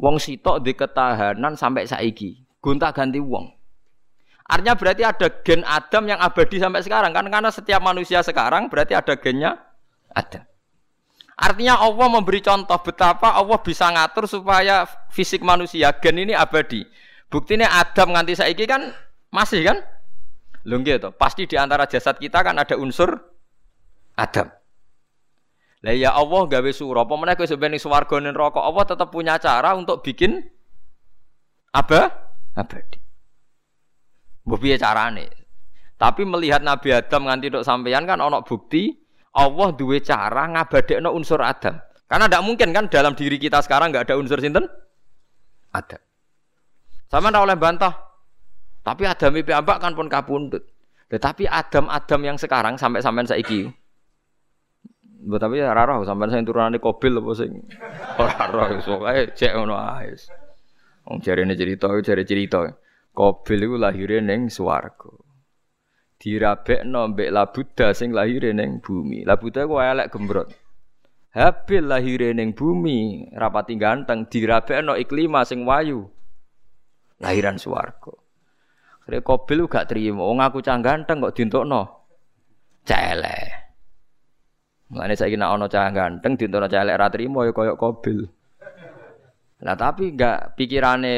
[0.00, 3.52] wong sitok di ketahanan sampai saiki gonta ganti wong.
[4.44, 8.92] Artinya berarti ada gen Adam yang abadi sampai sekarang kan karena setiap manusia sekarang berarti
[8.96, 9.56] ada gennya
[10.12, 10.48] ada
[11.34, 16.86] Artinya Allah memberi contoh betapa Allah bisa ngatur supaya fisik manusia gen ini abadi.
[17.26, 18.94] Buktinya Adam nganti saiki kan
[19.34, 19.82] masih kan?
[20.64, 21.10] Lho gitu.
[21.18, 23.10] Pasti di antara jasad kita kan ada unsur
[24.14, 24.46] Adam.
[25.84, 29.76] Lah ya Allah gawe surah, apa meneh kowe sampeyan swarga ning Allah tetap punya cara
[29.76, 30.40] untuk bikin
[31.76, 32.08] apa?
[32.56, 32.96] Abadi.
[34.48, 35.28] Mbok piye carane?
[36.00, 38.96] Tapi melihat Nabi Adam nganti tok sampeyan kan ana bukti
[39.34, 41.76] Allah duwe cara ngabadekno unsur Adam.
[42.08, 44.64] Karena tidak mungkin kan dalam diri kita sekarang nggak ada unsur sinten?
[45.74, 46.00] Adam.
[47.10, 48.13] Sama ora oleh bantah.
[48.84, 50.68] Tapi Adam itu ambak kan pun kapundut.
[51.08, 53.72] Tetapi Adam-Adam yang sekarang sampai sampai saiki.
[55.24, 57.64] Mbak tapi ya raro sampai saya turunane kobil apa sing
[58.20, 60.12] ora roh pokoke cek ngono ae.
[61.08, 62.60] Wong jarene cerita jare cerita.
[63.16, 65.08] Kobil iku lahire ning swarga.
[66.20, 69.24] Dirabekno mbek Labuda sing lahire ning bumi.
[69.24, 70.52] Labuda ku elek gembrot.
[71.32, 76.04] Habil lahire ning bumi, rapati ganteng dirabekno iklima sing wayu.
[77.18, 78.23] Lahiran swarga.
[79.04, 80.24] Kira kobil gak terima.
[80.24, 81.82] Wong aku cah ganteng kok dintokno.
[82.88, 83.38] Cele.
[84.88, 88.24] Mulane saiki nek ana cah ganteng dintokno celek ra trimo ya koyo kobil.
[89.64, 91.12] Lah tapi gak pikirane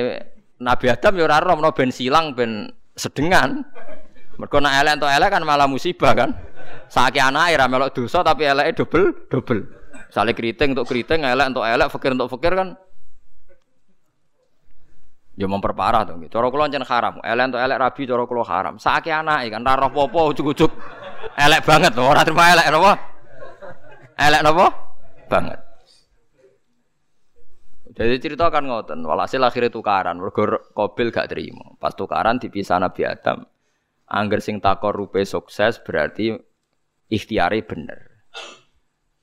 [0.62, 2.66] Nabi Adam ya ora roh ben silang ben
[2.98, 3.62] sedengan.
[4.36, 6.30] Mergo nek elek entuk elek kan malah musibah kan.
[6.90, 9.62] Saiki anake ra melok dosa tapi eleke double double.
[10.06, 12.78] Sale keriting untuk keriting, elek untuk elek, fakir untuk fakir kan
[15.36, 16.24] Ya memperparah dong.
[16.32, 17.20] Cara kula jan haram.
[17.20, 18.74] Elek untuk elek rabi cara kula haram.
[18.80, 20.72] Saiki anake kan roh apa ujug-ujug
[21.36, 22.92] elek banget ora terima elek napa?
[24.16, 24.66] Elek napa?
[25.28, 25.60] Banget.
[27.96, 31.72] Jadi cerita kan ngoten, walhasil akhirnya tukaran, mergo Kobil gak terima.
[31.80, 33.40] Pas tukaran dipisah Nabi Adam.
[34.04, 36.36] Angger sing takor rupe sukses berarti
[37.08, 38.28] ikhtiari bener.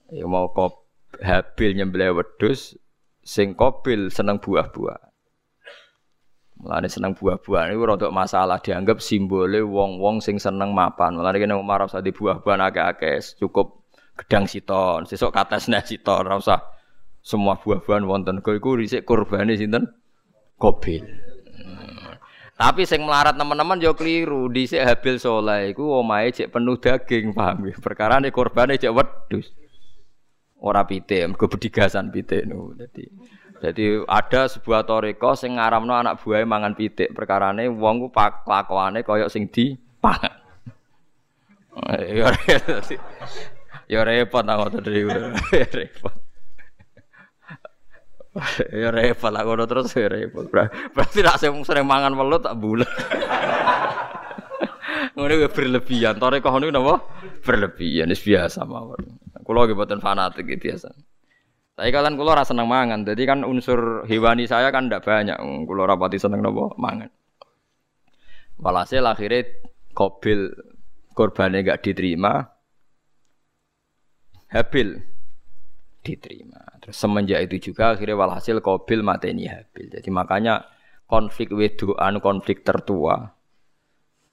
[0.09, 0.89] Ya mau kop
[1.21, 2.73] Habil nyembelih wedhus,
[3.21, 5.12] sing Kobil seneng buah-buah.
[6.63, 11.19] Mulane seneng buah-buahan iku rada masalah dianggap simbole wong-wong sing seneng mapan.
[11.19, 13.83] Mulane kene Umar usah di buah-buahan akeh-akeh, cukup
[14.15, 16.63] gedang siton, sesuk kates nek siton, ora usah
[17.19, 18.39] semua buah-buahan wonten.
[18.39, 19.91] Kok iku risik kurbane sinten?
[20.55, 21.03] Kobil.
[22.55, 24.47] Tapi sing melarat teman-teman yo keliru.
[24.47, 27.75] Dhisik Habil Soleh iku omahe cek penuh daging, paham ya?
[27.75, 29.51] Perkara ne korbane cek wedhus.
[30.63, 32.71] Ora pite, mergo bedigasan pite nu.
[32.71, 33.03] Dadi
[33.63, 37.15] jadi ada sebuah toriko sing ngaramno anak buahnya mangan pitik.
[37.15, 39.71] Perkarane wong ku kelakuane koyok sing di
[40.03, 40.35] pangan.
[43.87, 45.07] Ya repot aku tadi
[45.79, 46.15] repot.
[48.67, 50.43] Ya repot ngono terus ya repot.
[50.91, 52.91] Berarti nak sering mangan welut tak bulat.
[55.15, 56.19] Ngono ya berlebihan.
[56.19, 56.99] Tore kok ngono napa?
[57.47, 59.23] Berlebihan wis biasa mawon.
[59.39, 60.91] Kula nggih boten fanatik biasa.
[61.73, 65.37] Tapi kalian kulo rasa seneng mangan, jadi kan unsur hewani saya kan tidak banyak.
[65.65, 67.09] Kulo rapati seneng nopo mangan.
[68.61, 69.49] Walhasil akhirnya
[69.97, 70.53] kobil
[71.17, 72.53] korbannya gak diterima,
[74.53, 75.01] Habil
[76.05, 76.61] diterima.
[76.77, 79.89] Terus semenjak itu juga akhirnya walhasil Kobil mateni Habil.
[79.89, 80.69] Jadi makanya
[81.09, 83.33] konflik wedoan, konflik tertua,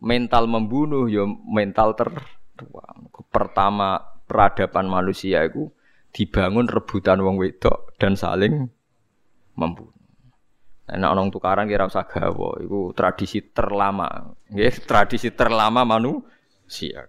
[0.05, 2.85] mental membunuh ya mental tertua.
[3.33, 3.97] Pertama
[4.29, 5.73] peradaban manusia itu
[6.11, 8.67] dibangun rebutan wong wedok dan saling
[9.55, 10.01] membunuh.
[10.91, 17.07] Nah, orang tukaran kira usah gawa, itu tradisi terlama, nggih, tradisi terlama manusia.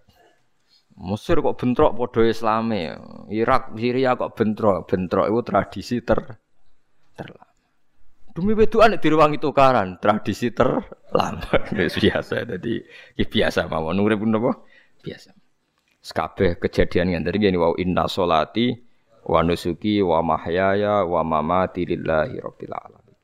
[1.01, 2.93] Mesir kok bentrok padha Islame.
[3.33, 4.85] Irak, Syria kok bentrok.
[4.85, 6.19] Bentrok itu tradisi ter
[7.17, 7.49] terlama.
[8.31, 11.41] Demi wedokan direwangi tukaran, tradisi terlama.
[12.05, 12.45] biasa.
[12.45, 12.73] Jadi
[13.17, 14.61] ya biasa mawon urip napa?
[15.01, 15.33] Biasa.
[16.05, 18.90] Sekabeh kejadian yang tadi gini wow inna solati
[19.25, 23.17] wa nusuki wa mahyaya wa mamati lillahi rabbil alamin.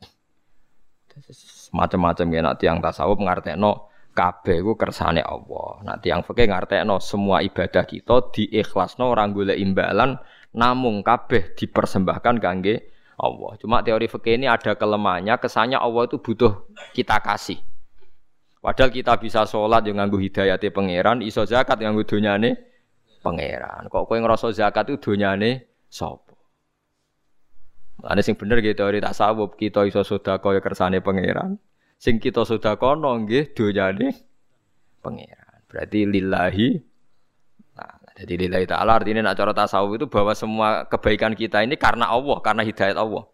[1.74, 5.82] Macam-macam ya nak tiang tasawuf ngartekno kabeh ku kersane Allah.
[5.86, 10.18] Nah, tiang fikih ngartekno semua ibadah kita diikhlasno orang golek imbalan
[10.54, 13.52] namung kabeh dipersembahkan kangge Allah.
[13.58, 17.58] Cuma teori fikih ini ada kelemahannya, kesannya Allah itu butuh kita kasih.
[18.58, 22.50] Padahal kita bisa sholat yang nganggu hidayati pangeran, iso zakat yang nganggu donyane
[23.22, 23.90] pangeran.
[23.90, 26.36] Kok kowe ngerasa zakat itu donyane sapa?
[28.06, 31.58] Ane sing bener gitu teori tasawuf kita iso sedekah ya kersane pangeran.
[31.98, 34.14] Sing kita sedakono nggih donyane
[35.02, 35.60] pangeran.
[35.66, 36.70] Berarti lillahi
[37.78, 42.10] Nah, jadi lillahi ta'ala artinya nak cara tasawuf itu bahwa semua kebaikan kita ini karena
[42.10, 43.30] Allah, karena hidayat Allah.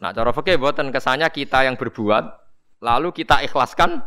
[0.00, 2.24] Nah, cara fikih buatan kesannya kita yang berbuat
[2.80, 4.00] lalu kita ikhlaskan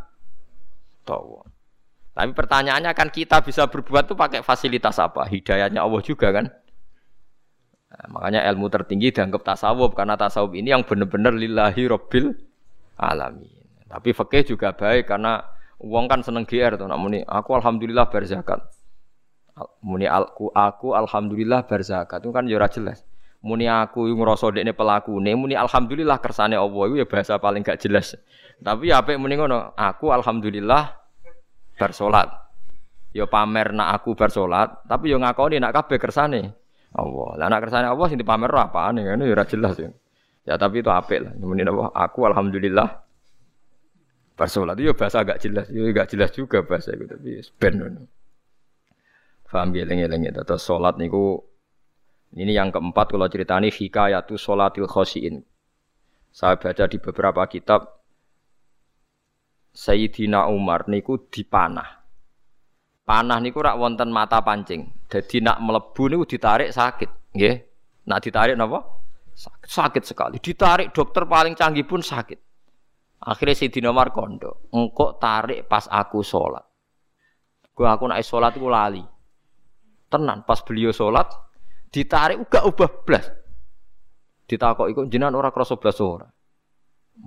[1.05, 1.43] Allah.
[2.11, 5.27] Tapi pertanyaannya kan kita bisa berbuat tuh pakai fasilitas apa?
[5.27, 6.47] Hidayatnya Allah juga kan?
[7.91, 12.31] Nah, makanya ilmu tertinggi dianggap tasawuf karena tasawuf ini yang benar-benar lillahi robbil
[12.95, 13.51] alamin.
[13.91, 15.43] Tapi fakih juga baik karena
[15.83, 16.87] uang kan seneng GR tuh.
[16.87, 18.63] Namun aku alhamdulillah berzakat.
[19.83, 23.03] Muni aku, aku alhamdulillah berzakat itu kan jurah ya jelas.
[23.43, 27.65] Muni aku yang ngerasa dekne pelaku nih, muni alhamdulillah kersane Allah itu ya bahasa paling
[27.65, 28.15] gak jelas.
[28.61, 30.95] Tapi ya apa muni ngono, aku alhamdulillah
[31.75, 32.31] bersolat.
[33.11, 36.60] Ya pamer nak aku bersolat, tapi yo ya ngakoni nak kabeh kersane
[36.91, 37.29] Allah.
[37.39, 39.91] Lah nak kersane Allah sing dipamer apaan ya ya ora jelas ya.
[40.43, 41.33] Ya tapi itu apik lah.
[41.37, 41.93] Muni apa?
[42.09, 43.05] Aku alhamdulillah
[44.35, 47.73] pas sholat itu ya bahasa agak jelas, ya agak jelas juga bahasa itu tapi ben
[47.77, 48.01] ngono.
[49.45, 51.43] Paham ya lengi-lengi terus sholat niku
[52.33, 55.43] ini yang keempat kalau ceritani hikayatu sholatil khosiin.
[56.31, 58.01] Saya baca di beberapa kitab
[59.75, 62.00] Sayyidina Umar niku dipanah.
[63.11, 64.87] Panah niku rak wonten mata pancing.
[65.11, 67.55] Jadi nak melebu niku ditarik sakit, nggih.
[68.07, 68.87] Nak ditarik napa?
[69.35, 70.39] Sakit, sakit sekali.
[70.39, 72.39] Ditarik dokter paling canggih pun sakit.
[73.27, 76.63] Akhirnya si Umar kondo, engkau tarik pas aku sholat.
[77.75, 79.03] Gue aku naik sholat gue lali.
[80.07, 81.27] Tenan pas beliau sholat,
[81.91, 83.27] ditarik uga ubah blas.
[84.47, 86.31] Ditakok ikut jinan ora kroso blas ora.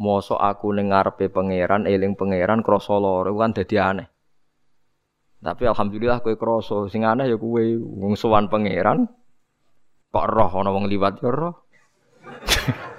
[0.00, 4.13] Mosok aku ning ngarepe pangeran, eling pangeran krasa lara kan dadi aneh.
[5.44, 9.04] Tapi alhamdulillah kowe krasa, sing aneh ya kowe wong sowan pangeran
[10.08, 11.54] kok roh ana wong liwat ya roh.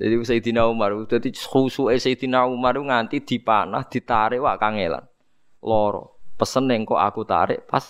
[0.00, 5.04] Jadi Sayyidina Umar, jadi khusuke Sayyidina Umar nganti dipanah, ditarik wak kangelan.
[5.60, 6.16] Loro.
[6.40, 7.84] Pesen neng kok aku tarik pas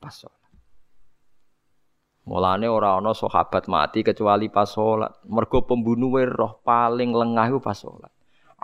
[0.00, 0.40] pas sholat.
[2.24, 5.12] Mulane ora ana sahabat mati kecuali pas sholat.
[5.28, 8.08] Mergo pembunuhe roh paling lengah iku pas sholat.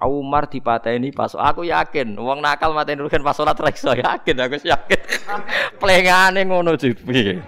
[0.06, 4.62] Umar dipateni pas aku yakin wong nakal mateni rugen pas sholat ra iso yakin aku
[4.62, 5.00] yakin.
[5.82, 7.42] Plengane ngono piye.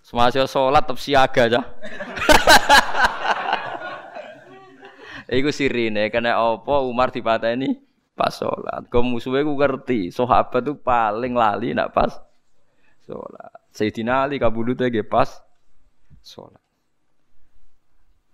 [0.00, 1.60] Semasa sholat tetap siaga aja.
[5.30, 7.76] Iku sirine kena apa Umar dipateni
[8.16, 8.88] pas sholat.
[8.88, 12.10] Kau musuhnya ku ngerti, sahabat tuh paling lali nak pas
[13.04, 13.52] sholat.
[13.70, 15.28] Sayyidina Ali kabudutnya ge pas
[16.24, 16.59] sholat.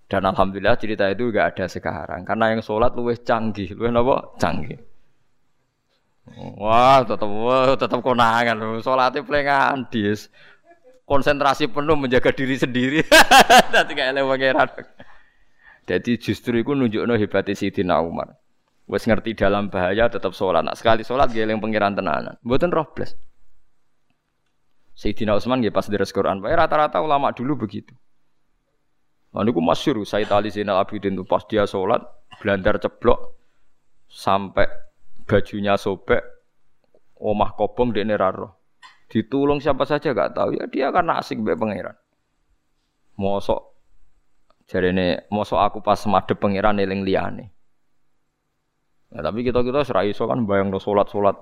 [0.06, 4.78] Dan alhamdulillah cerita itu gak ada sekarang karena yang sholat luwes canggih, luwes nopo canggih.
[6.58, 8.78] Wah, tetap wah, tetap konangan loh.
[8.82, 10.30] Sholatnya pelengan dis.
[11.06, 12.98] Konsentrasi penuh menjaga diri sendiri.
[13.74, 14.38] Nanti kayak lewat
[15.86, 18.34] jadi justru itu nunjukno hebatnya Sayyidina Umar.
[18.90, 20.66] Wes ngerti dalam bahaya tetap sholat.
[20.66, 22.34] Nak sekali sholat geleng pengiran tenanan.
[22.42, 23.14] Buatan robles.
[24.98, 26.42] Sayyidina Utsman nggih pas deres Quran.
[26.42, 27.94] Rata-rata ulama dulu begitu.
[29.34, 32.00] Nah, niku masyhur Said Ali Zainal Abidin itu pas dia sholat
[32.38, 33.36] blandar ceblok
[34.06, 34.68] sampai
[35.26, 36.22] bajunya sobek
[37.18, 38.54] omah kobong di neraro.
[39.06, 41.94] Ditulung siapa saja gak tahu ya dia karena asik be pangeran.
[43.16, 43.76] Mosok
[44.74, 47.54] ini mosok aku pas madhep pangeran eling liyane.
[49.14, 51.38] Nah, tapi kita-kita serai iso kan bayang do salat-salat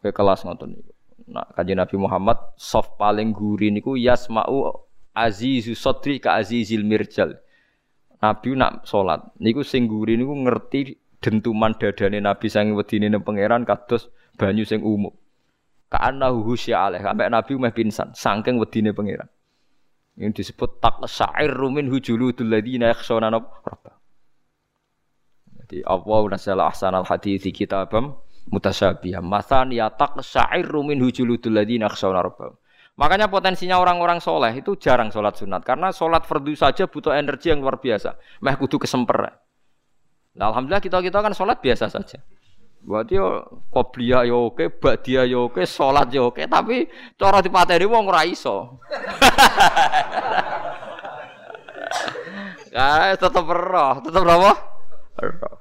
[0.00, 0.94] ke kelas niku.
[1.30, 7.38] Nah, kanjeng Nabi Muhammad soft paling guri niku yasma'u azizu sodri ka azizil mirjal.
[8.20, 14.08] Nabi nak salat niku sing guri niku ngerti dentuman dadane Nabi sange wedine pangeran kados
[14.36, 15.12] banyu sing umum.
[15.90, 19.26] Ka'annahu husya alaih, sampai Nabi meh pingsan saking wedine pangeran.
[20.14, 23.96] Yang disebut tak syair rumin hujuludul ladina yakhshawna rabbah.
[25.64, 28.20] Jadi Allah nasala ahsanal hadithi kitabam
[28.52, 29.24] mutasyabihah.
[29.24, 32.54] Masan ya tak syair rumin hujuludul ladina yakhshawna rabbah.
[33.00, 37.64] Makanya potensinya orang-orang soleh itu jarang sholat sunat karena sholat fardu saja butuh energi yang
[37.64, 38.12] luar biasa.
[38.44, 39.24] Meh kudu kesemper.
[40.36, 42.20] Nah, alhamdulillah kita kita kan sholat biasa saja.
[42.84, 48.04] Buat yo qobliya yo oke, ba'diyah yo oke, salat yo oke, tapi cara dipateni wong
[48.08, 48.80] ora iso.
[52.68, 54.24] Kae tetep roh, tetep?
[54.28, 55.56] Roh.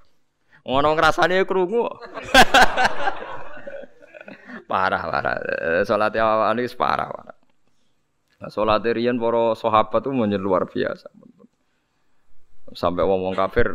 [0.68, 1.88] Ngono ngrasane krungu.
[4.70, 5.36] parah, parah.
[5.82, 7.38] Salat awake wis parah, parah.
[8.40, 11.10] Nah, salat riyen para sahabat itu luar biasa.
[12.78, 13.74] Sampai wong-wong kafir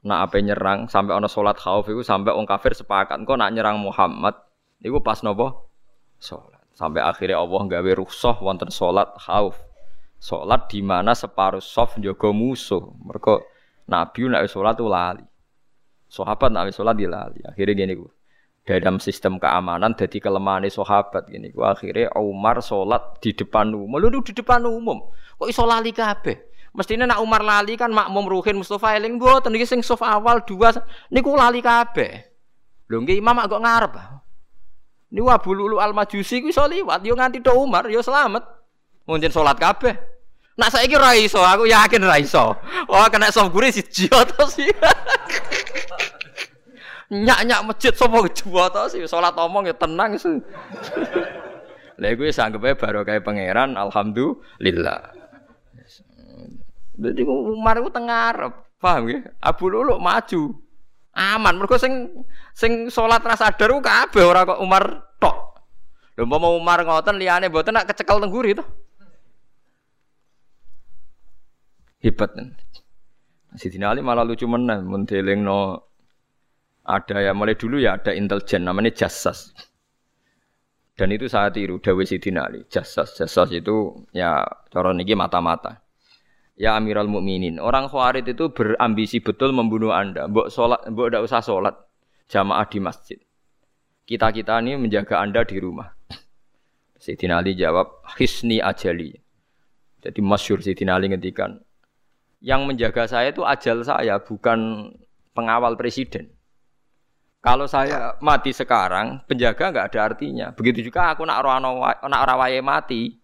[0.00, 3.76] nak apa nyerang sampai ono sholat khauf itu sampai orang kafir sepakat kok nak nyerang
[3.84, 4.32] Muhammad?
[4.80, 5.68] Itu pas nopo?
[6.16, 9.60] Sholat sampai akhirnya Allah gawe rukhsah wonten sholat khauf.
[10.20, 12.80] Sholat di mana separuh soft jogo musuh.
[13.04, 13.44] Mereka
[13.92, 15.26] Nabi nak sholat itu lali.
[16.08, 18.19] Sahabat nak sholat di lali akhirnya gini gue
[18.78, 24.22] dalam sistem keamanan jadi kelemahan sahabat gini gue akhirnya Umar sholat di depan umum lu
[24.22, 28.94] di depan umum kok iso lali kabeh Mestinya nak Umar lali kan makmum ruhin Mustafa
[28.94, 30.70] eling mboten iki sing sof awal dua
[31.10, 32.30] niku lali kabeh.
[32.86, 33.94] Lho nggih imam kok ngarep.
[35.10, 38.46] Niku Abu Lulu Al Majusi ku iso liwat yo nganti do Umar yo selamat.
[39.02, 39.98] Munjen salat kabeh.
[40.54, 42.54] Nak saiki ra iso, aku yakin ra iso.
[42.86, 44.70] Wah kena sof guri siji to sih.
[47.10, 50.38] Nyak-nyak masjid sapa juwa to sih salat omong ya tenang sih.
[51.98, 55.10] Lha iku wis anggepe barokah pangeran alhamdulillah.
[57.00, 59.18] Jadi Umar itu tengah Arab, paham ya?
[59.40, 60.52] Abu Lulu maju,
[61.16, 61.54] aman.
[61.58, 62.12] Mereka sing
[62.52, 65.36] sing sholat rasa sadar ku kabeh ora kok Umar tok.
[66.14, 68.64] Lho mau Umar ngoten liyane mboten nak kecekel tengguri itu.
[72.04, 72.36] Hebat.
[73.58, 75.10] Sidina Ali malah lucu menan mun
[75.42, 75.89] no
[76.90, 79.54] ada ya mulai dulu ya ada intelijen namanya jassas.
[80.98, 82.68] Dan itu saat tiru Dawe Sidina Ali.
[82.68, 85.80] Jassas, jassas itu ya cara niki mata-mata.
[86.60, 90.28] Ya Amirul Mukminin, orang Khawarij itu berambisi betul membunuh Anda.
[90.28, 91.72] Mbok salat, mbok tidak usah salat
[92.28, 93.16] jamaah di masjid.
[94.04, 95.88] Kita-kita ini menjaga Anda di rumah.
[97.00, 99.16] Sayyidina Ali jawab, "Hisni ajali."
[100.04, 101.64] Jadi masyur Sayyidina Ali ngetikan,
[102.44, 104.92] yang menjaga saya itu ajal saya, bukan
[105.32, 106.28] pengawal presiden.
[107.40, 110.46] Kalau saya mati sekarang, penjaga nggak ada artinya.
[110.52, 111.64] Begitu juga aku nak orang
[112.04, 113.20] nak mati,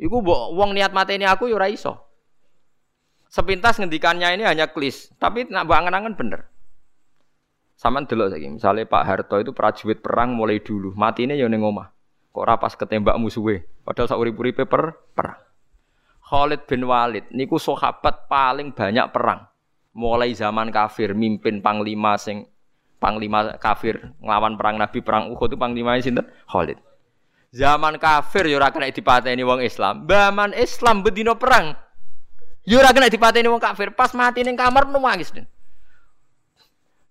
[0.00, 2.08] Iku mbok wong niat mateni aku ya ora iso.
[3.28, 6.40] Sepintas ngendikannya ini hanya klis, tapi nak mbok angen-angen bener.
[7.76, 11.92] Saman delok saiki, misalnya Pak Harto itu prajurit perang mulai dulu, matine ya ning omah.
[12.32, 15.40] Kok ora pas ketembak musuhe, padahal sak urip-uripe per perang.
[16.24, 19.48] Khalid bin Walid niku sahabat paling banyak perang.
[19.96, 22.46] Mulai zaman kafir mimpin panglima sing
[23.00, 26.28] panglima kafir nglawan perang Nabi perang Uhud itu panglima sinten?
[26.44, 26.76] Khalid.
[27.50, 30.06] Zaman kafir yo ora kena dipateni wong Islam.
[30.06, 31.74] Zaman Islam bedino perang.
[32.62, 33.90] Yo ora kena dipateni wong kafir.
[33.90, 35.34] Pas mati ning kamar nangis.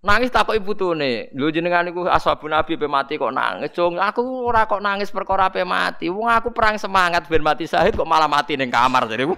[0.00, 1.28] Nangis takok ibu tune.
[1.36, 3.68] Lho jenengan niku ashabun Nabi pe mati kok nangis.
[3.76, 6.08] Cung, aku ora kok nangis perkara pe mati.
[6.08, 9.04] Wong aku perang semangat ben mati syahid kok malah mati ning kamar.
[9.12, 9.28] Jadi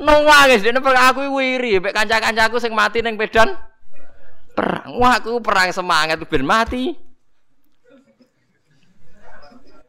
[0.00, 3.52] Nangis dene aku wiri mek kanca-kancaku sing mati ning pedan
[4.56, 4.96] perang.
[4.96, 6.96] Wah, aku perang semangat ben mati.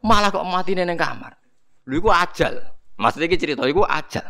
[0.03, 1.39] Malah kok mati ning kamar.
[1.87, 2.59] Lho iku ajal.
[2.99, 4.27] Maksudnya iki cerita iku ajal.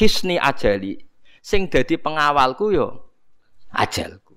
[0.00, 0.96] Hisni ajali.
[1.44, 3.12] Sing dadi pengawalku yo
[3.76, 4.32] ajalku.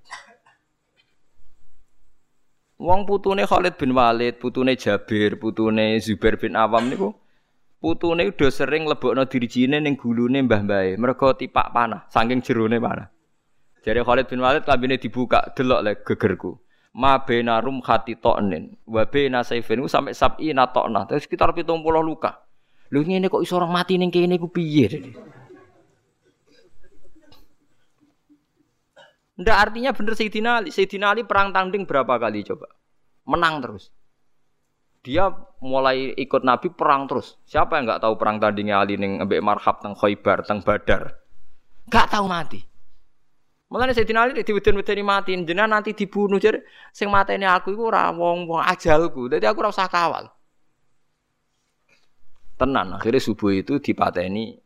[2.77, 7.09] Wong putune Khalid bin Walid, putune Jabir, putune Zubair bin Awam niku
[7.77, 10.91] putune udah sering lebokno dirijine ning gulune mbah mbahe.
[10.97, 13.09] Mergo tipak panah, saking jerone panah.
[13.85, 16.59] Jare Khalid bin Walid kambine dibuka, delok le gegerku
[16.97, 22.01] ma bena rum khati to'nin wa bena saifin sampai sabi natokna terus sekitar pitung puluh
[22.01, 22.41] luka
[22.89, 25.13] lu ini kok iso orang mati ning kene ku piye
[29.37, 30.73] Ndak artinya bener Sayyidina Ali.
[30.73, 32.73] Sayyidina Ali perang tanding berapa kali coba?
[33.29, 33.93] Menang terus.
[35.07, 35.31] Dia
[35.63, 37.39] mulai ikut Nabi perang terus.
[37.47, 41.15] Siapa yang nggak tahu perang tandingnya Ali ning ambek Marhab teng Khaibar teng Badar?
[41.87, 42.59] Gak tahu mati.
[43.71, 46.59] Mulane Sayyidina Ali diweden-wedeni mati, jenengan nanti dibunuh jadi
[46.91, 49.31] sing mateni aku iku ora wong-wong ajalku.
[49.31, 50.27] Dadi aku ora kawal.
[52.59, 54.59] Tenan akhirnya subuh itu dipateni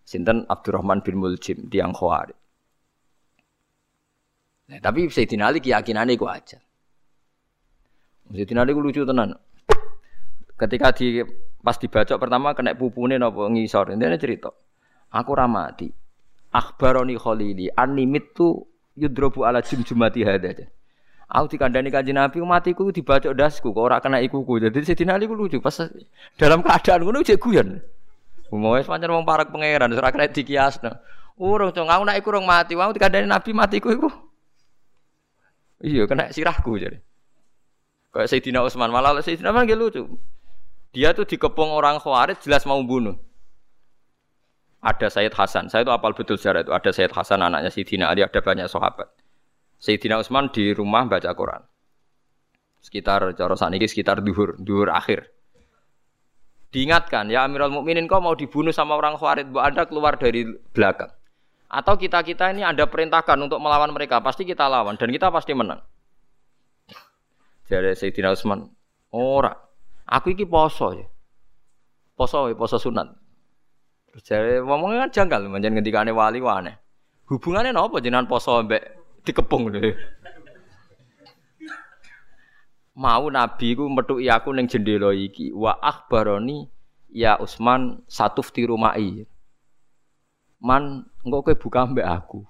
[0.00, 2.36] sinten Abdurrahman bin Muljim tiang Khawarij.
[4.72, 6.56] Nah, tapi Sayyidina Ali keyakinannya iku aja.
[8.32, 9.36] Sayyidina Ali lucu tenan.
[10.58, 11.22] Ketika di
[11.62, 13.94] pas dibaca pertama kena pupune napa ngisor.
[13.94, 14.50] Intine cerita.
[15.14, 15.88] Aku ramati
[16.52, 18.66] akhbaroni khalili animit tu
[18.98, 20.66] yudrobu ala jumjumati hada.
[21.28, 24.64] Aku dikandani kanjeng Nabi matiku dibaca dasku kok ora kena ikuku.
[24.64, 25.76] Jadi Sayyidina Ali ku lucu pas
[26.40, 27.84] dalam keadaan ngono cek guyon.
[28.48, 30.88] Wis pancen wong parak pangeran ora kena dikiasno.
[31.36, 34.08] Urung cong aku nek iku urung mati, aku dikandani Nabi matiku iku.
[35.84, 36.96] Iya kena sirahku jadi.
[38.08, 40.02] Kayak Sayyidina Utsman malah Sayyidina Utsman lucu.
[40.92, 43.16] Dia tuh dikepung orang Khawarij jelas mau bunuh
[44.78, 45.66] ada Sayyid Hasan.
[45.66, 46.72] Saya itu apal betul sejarah itu.
[46.74, 49.10] Ada Sayyid Hasan anaknya Sayyidina Ali, ada banyak sahabat.
[49.78, 51.62] Sayyidina Utsman di rumah baca Quran.
[52.78, 55.34] Sekitar cara ini sekitar duhur, duhur akhir.
[56.68, 61.10] Diingatkan, ya Amirul Mukminin kau mau dibunuh sama orang Khawarij, Bu Anda keluar dari belakang.
[61.68, 65.80] Atau kita-kita ini ada perintahkan untuk melawan mereka, pasti kita lawan dan kita pasti menang.
[67.66, 68.68] Jadi Sayyidina Utsman,
[69.10, 69.67] ora.
[70.08, 71.04] Aku iki poso ya.
[72.16, 73.12] Poso, poso sunat.
[74.08, 76.80] Terus jare ngomongnya kan janggal manjen ngendikane wali wane.
[77.28, 78.82] Hubungannya napa jenengan poso mbek
[79.22, 79.92] dikepung lho.
[82.98, 86.66] Mau nabi ku metuki aku ning jendela iki wa akhbaroni
[87.12, 88.42] ya Usman satu
[88.80, 89.28] mai.
[90.58, 92.42] Man engko kowe buka mbek aku.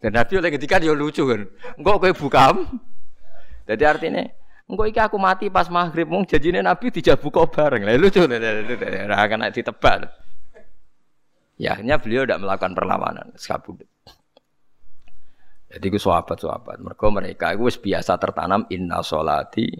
[0.00, 1.44] Dan Nabi oleh ketika dia lucu kan.
[1.76, 2.54] Engko kowe buka.
[3.68, 4.24] Jadi artinya
[4.64, 7.84] engko iki aku mati pas maghrib mung janjine Nabi dijak buka bareng.
[7.84, 10.08] Lah lucu ora akan ditebak.
[11.54, 13.86] Ya akhirnya beliau tidak melakukan perlawanan, sekabudut.
[15.74, 16.82] Jadi itu sahabat-sahabat.
[16.82, 19.70] Mereka mereka itu biasa tertanam inna solati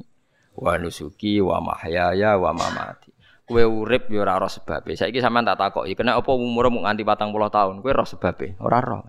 [0.54, 3.14] wa nusuki wa mahyaya wa mamati.
[3.44, 4.96] Kue urip yo ora roh sebabe.
[4.96, 7.74] Saiki sampean tak takoki, kena apa umur mung nganti 40 tahun?
[7.84, 9.04] Kue roh sebabe, ora roh.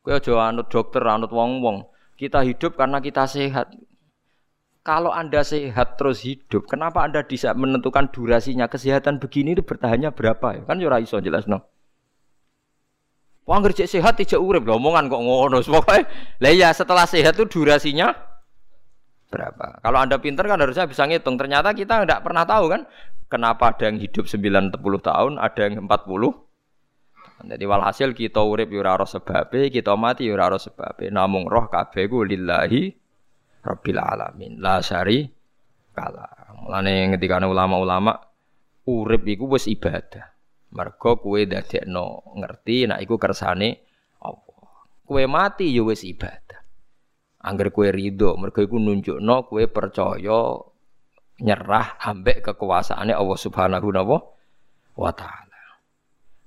[0.00, 1.86] Kue aja anut dokter, anut wong-wong.
[2.16, 3.70] Kita hidup karena kita sehat.
[4.82, 10.66] Kalau Anda sehat terus hidup, kenapa Anda bisa menentukan durasinya kesehatan begini itu bertahannya berapa?
[10.66, 11.62] Kan yo ora iso jelas no.
[13.46, 15.62] Wong sehat tidak urip omongan kok ngono.
[15.66, 16.06] Pokoke
[16.42, 18.10] lah ya setelah sehat itu durasinya
[19.30, 19.78] berapa?
[19.86, 21.38] Kalau Anda pinter kan harusnya bisa ngitung.
[21.38, 22.82] Ternyata kita tidak pernah tahu kan
[23.30, 25.94] kenapa ada yang hidup 90 tahun, ada yang 40.
[27.42, 31.06] Jadi walhasil kita urip yo ora sebabe, kita mati yo ora sebabe.
[31.10, 33.01] Namung roh kabeh ku lillahi
[33.62, 34.58] rabbil alamin.
[34.58, 35.24] La syari
[35.94, 36.26] kala.
[36.62, 38.14] Mulane ngendikane ulama-ulama
[38.86, 40.30] urip iku wis ibadah.
[40.72, 43.82] Mergo kue dadekno ngerti nek iku kersane
[44.22, 44.66] Allah.
[45.06, 46.60] Kue mati ya wis ibadah.
[47.42, 50.62] Angger kue ridho, mergo iku nunjukno kue percaya
[51.42, 53.90] nyerah ambek kekuasaannya Allah Subhanahu
[54.94, 55.62] wa taala.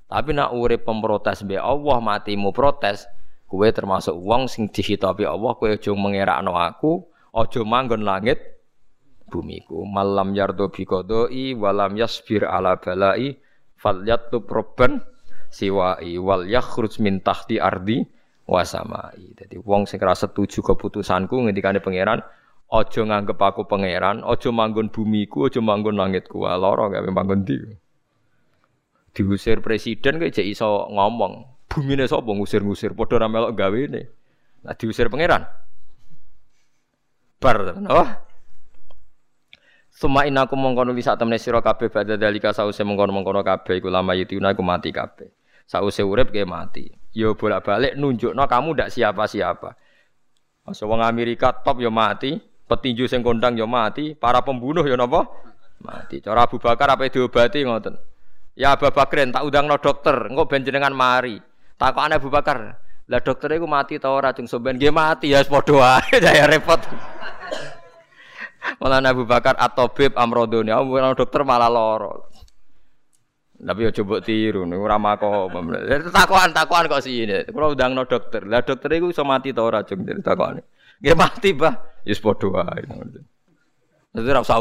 [0.08, 3.10] Tapi nak urip pemprotes be Allah matimu protes,
[3.46, 8.42] kue termasuk wong sing dihitopi Allah kue aja mengerakno aku, aja manggon langit
[9.30, 9.86] bumiku.
[9.86, 13.38] Malam yardo biqadai walam yasbir ala balai
[13.78, 15.02] falyatlub robban
[15.50, 18.04] siwai wal yakhruj min tahti ardi
[18.50, 19.34] wasamai.
[19.38, 22.22] Jadi wong sing ora setuju keputusanku ngendikane pangeran,
[22.70, 26.46] aja nganggep aku pangeran, aja manggon bumiku, aja manggon langitku.
[26.46, 27.58] Lara gawe manggon ndi.
[29.16, 31.55] Diusir presiden jek iso ngomong.
[31.76, 34.08] Bumine sapa ngusir-ngusir padha ra melok gawene.
[34.64, 35.44] Nah diusir pangeran.
[37.44, 38.10] Bar, oh.
[39.92, 44.16] Suma inaku mongkono li sak temne sira kabeh badha dalika sause mongkono-mongkono kabeh iku lama
[44.16, 45.28] yutuna iku mati kabeh.
[45.68, 46.88] Sause urip ke mati.
[47.12, 49.76] Yo bolak-balik nunjukno kamu ndak siapa-siapa.
[50.68, 55.28] Masa wong Amerika top yo mati, petinju sing kondang yo mati, para pembunuh yo napa?
[55.84, 56.20] Mati.
[56.24, 57.96] Cara Abu Bakar apa diobati ngoten.
[58.56, 60.64] Ya Abu Bakar tak udangno dokter, engko ben
[60.96, 61.55] mari.
[61.76, 62.80] Takokane Abu Bakar,
[63.12, 66.80] lah dokter iku mati ta ora cung sampean mati ya padha wae ya repot.
[68.82, 72.34] Malah Abu Bakar atau Bib Amrodoni, aku dokter malah loro.
[73.56, 75.48] Tapi ya coba tiru, nih ora mako.
[76.18, 77.46] Takuan takuan kok sih ini.
[77.46, 80.60] Kalau udah no dokter, lah dokter itu bisa mati tau racun dari takuan.
[81.00, 82.90] Gak mati bah, Yus podo aja.
[84.16, 84.56] Jadi rasa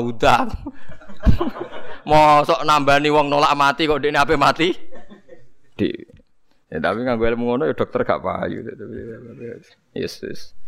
[2.44, 4.68] sok nambani wong nolak mati kok dia apa mati?
[5.74, 6.13] Di.
[6.74, 8.66] Ya, tapi nggak gue ilmu ngono ya dokter gak payu.
[9.94, 10.58] Yes yes.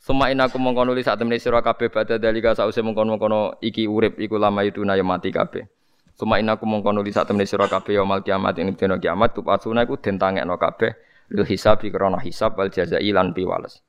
[0.00, 4.64] Suma aku mengkono saat temene sira kabeh badha dalika sause mengkono-mengkono iki urip iku lama
[4.64, 5.68] itu na ya mati kabeh.
[6.16, 10.00] Suma aku mengkono li saat temene sira kabeh yaumul kiamat ing dina kiamat tupasuna iku
[10.00, 10.96] den tangekno kabeh
[11.28, 13.84] lil hisab krana hisab wal jazai lan piwales.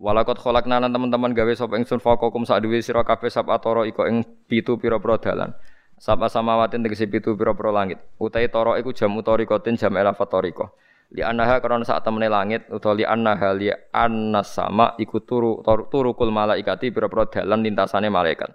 [0.00, 4.76] Walakot kholakna lan teman-teman gawe sapa ingsun faqakum sak duwe sab atoro iko ing pitu
[4.76, 5.56] pira-pira dalan.
[6.04, 7.96] Sapa samawatin tegese pitu pira-pira langit.
[8.20, 10.76] Utai toro iku jam utorikotin jam elafat toriko
[11.16, 16.28] li anaha karena saat temene langit utawa li anaha li annas sama iku turu turukul
[16.28, 18.52] malaikati pira-pira dalan lintasane malaikat.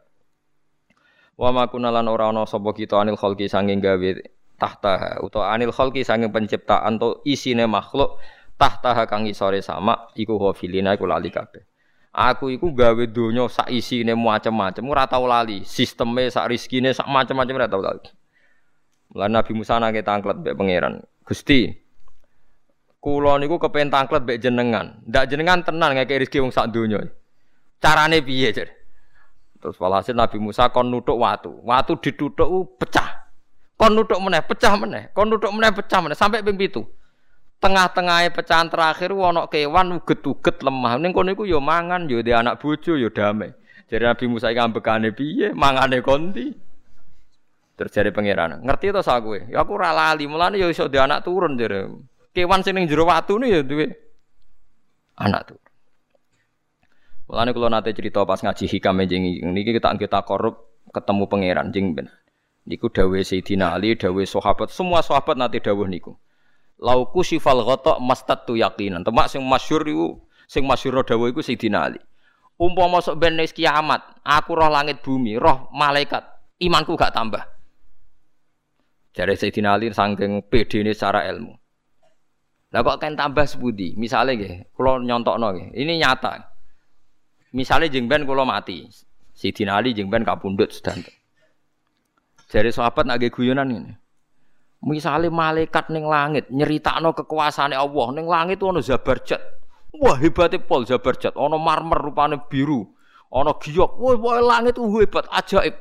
[1.41, 4.09] Wa ma kunalan ora ana sapa kita anil khalqi sanging gawe
[4.61, 8.21] tahta utawa anil khalqi sanging penciptaan to isine makhluk
[8.61, 11.68] tahta kang isore sama iku hafilina iku lali kabeh
[12.19, 17.55] Aku iku gawe donya sak isine macam-macam ora tau lali, sisteme sak rezekine sak macam-macam
[17.55, 18.03] ora tau lali.
[19.15, 20.99] Mulane Nabi Musa nake tangklet mbek pangeran.
[21.23, 21.71] Gusti,
[22.99, 24.99] Kulo niku kepen tangklet mbek jenengan.
[25.07, 27.07] Ndak jenengan tenan ngeke rezeki wong sak donya.
[27.79, 28.67] Carane piye, Jar?
[29.63, 31.63] Terus walhasil Nabi Musa kon nutuk watu.
[31.63, 33.31] Watu ditutuk pecah.
[33.79, 35.07] Kon nutuk meneh, pecah meneh.
[35.15, 36.83] Kon nutuk meneh, pecah meneh sampai ping 7.
[37.59, 40.95] Tengah-tengahnya pecahan terakhir ana kewan uget-uget lemah.
[40.95, 43.51] Ning kono iku ya mangan, ya di anak bojo, ya damai.
[43.91, 45.51] Jadi Nabi Musa iki ambekane piye?
[45.51, 46.55] Mangane konti.
[47.79, 49.39] Terus jare pangeran, ngerti to sak kowe?
[49.39, 51.87] Ya aku ora lali, mulane ya iso di anak turun jare
[52.35, 53.87] kewan sing ning jero watu ya duwe
[55.15, 55.59] anak tuh.
[57.31, 61.95] Mulane kula nate cerita pas ngaji hikam jeng niki kita kita korup ketemu pangeran jeng
[61.95, 62.11] ben.
[62.67, 66.19] Niku dawuh Sayyidina Ali, dawuh sahabat, semua sahabat nate dawuh niku.
[66.79, 69.03] Lauku sifal ghata mastatu yaqinan.
[69.03, 70.07] Temak sing masyhur iku
[70.47, 71.99] sing masyhur dawuh iku Sayyidina Ali.
[72.59, 76.27] Umpama masuk ben kiamat, aku roh langit bumi, roh malaikat,
[76.59, 77.39] imanku gak tambah.
[79.15, 81.55] Jadi Sayyidina Ali saking pedene secara ilmu.
[82.69, 83.97] Lah kok kan tambah sebudi.
[83.97, 85.67] Misalnya nggih, kula nyontokno nggih.
[85.73, 86.37] Ini nyata.
[87.49, 88.85] Misalnya jeng ben kula mati.
[89.33, 91.09] Sidina Ali jeng ben kapundhut sedanten.
[92.49, 93.93] Jare sahabat nak guyonan ini.
[94.79, 99.41] Misalnya malaikat ning langit nyeritakno kekuasaane Allah ning langit ono Zabarjat.
[99.99, 102.87] Wah hebatnya pol Zabarjat, ono marmer rupane biru,
[103.27, 103.99] ono giok.
[103.99, 105.75] Wah, wah langit itu hebat, ajaib.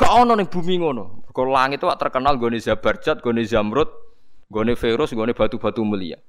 [0.00, 1.28] Gak ono ning bumi ngono.
[1.28, 3.90] Kalau langit itu terkenal gone Zabarjat, gone Zamrud,
[4.52, 6.20] Gone virus, gone batu-batu mulia.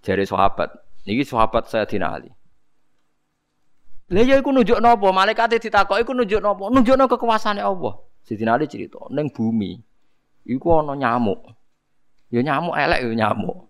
[0.00, 0.72] Jari sahabat,
[1.04, 2.32] niki sahabat saya Ali.
[4.08, 5.12] Lah ya iku nunjuk napa?
[5.12, 6.72] Malaikat ditakoki iku nunjuk napa?
[6.72, 8.00] Nunjukno kekuasaane Allah.
[8.24, 9.76] Sayyidina Ali cerita, ning bumi
[10.48, 11.52] iku ana nyamuk.
[12.32, 13.68] Ya nyamuk elek ya nyamuk.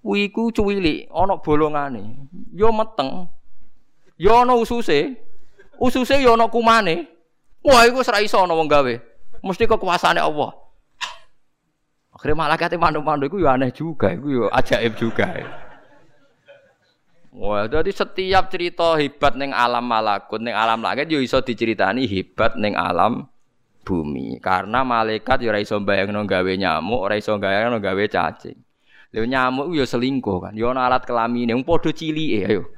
[0.00, 2.16] Kuwi iku cuwili, ana bolongane.
[2.56, 3.28] Ya meteng.
[4.16, 5.20] Ya ana ususe.
[5.76, 7.04] Ususe ya ana kumane.
[7.60, 8.94] Wah iku ora iso ana wong gawe.
[9.44, 10.56] Mesti kekuasaane Allah.
[12.18, 15.38] Akhirnya malaikat mandu-mandu itu ya aneh juga, itu ya ajaib juga.
[17.30, 22.58] Wah, jadi setiap cerita hebat neng alam malakut, neng alam langit yo iso diceritani hebat
[22.58, 23.30] neng alam
[23.88, 24.36] bumi.
[24.44, 28.60] Karena malaikat yo ora iso bayangno gawe nyamuk, ora iso bayangno gawe cacing.
[29.16, 32.68] Lho nyamuk yo selingkuh kan, yo ana alat kelamine, wong padha cilike ayo.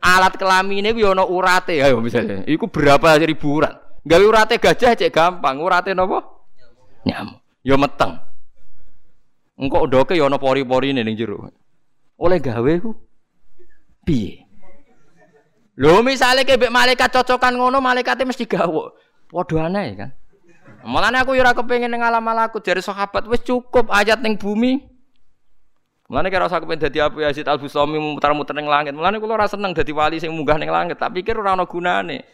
[0.00, 2.48] Alat kelamine ku yo ana urate ayo misalnya.
[2.48, 3.76] Iku berapa ribu urat.
[4.08, 6.24] Gawe urate gajah cek gampang, urate napa?
[7.04, 7.44] Nyamuk.
[7.60, 8.16] Ya meteng.
[9.60, 11.52] Engkok ndoke ya ana pori-porine ning jero.
[12.16, 12.96] Oleh gawe ku
[14.08, 14.48] piye?
[15.78, 18.98] Lho misale kebek malaikat cocokan ngono, malaikate mesti gawok.
[19.30, 20.10] Padha aneh kan.
[20.88, 24.80] Mulane aku ya ora kepengin ning alam malakut dari sahabat wis cukup ayat ning bumi.
[26.08, 28.96] Mulane kira usah kepen dadi Abu Yazid Al Bustami muter-muter ning langit.
[28.96, 32.24] Mulane kula ora seneng dadi wali sing munggah ning langit, tak pikir ora ana gunane.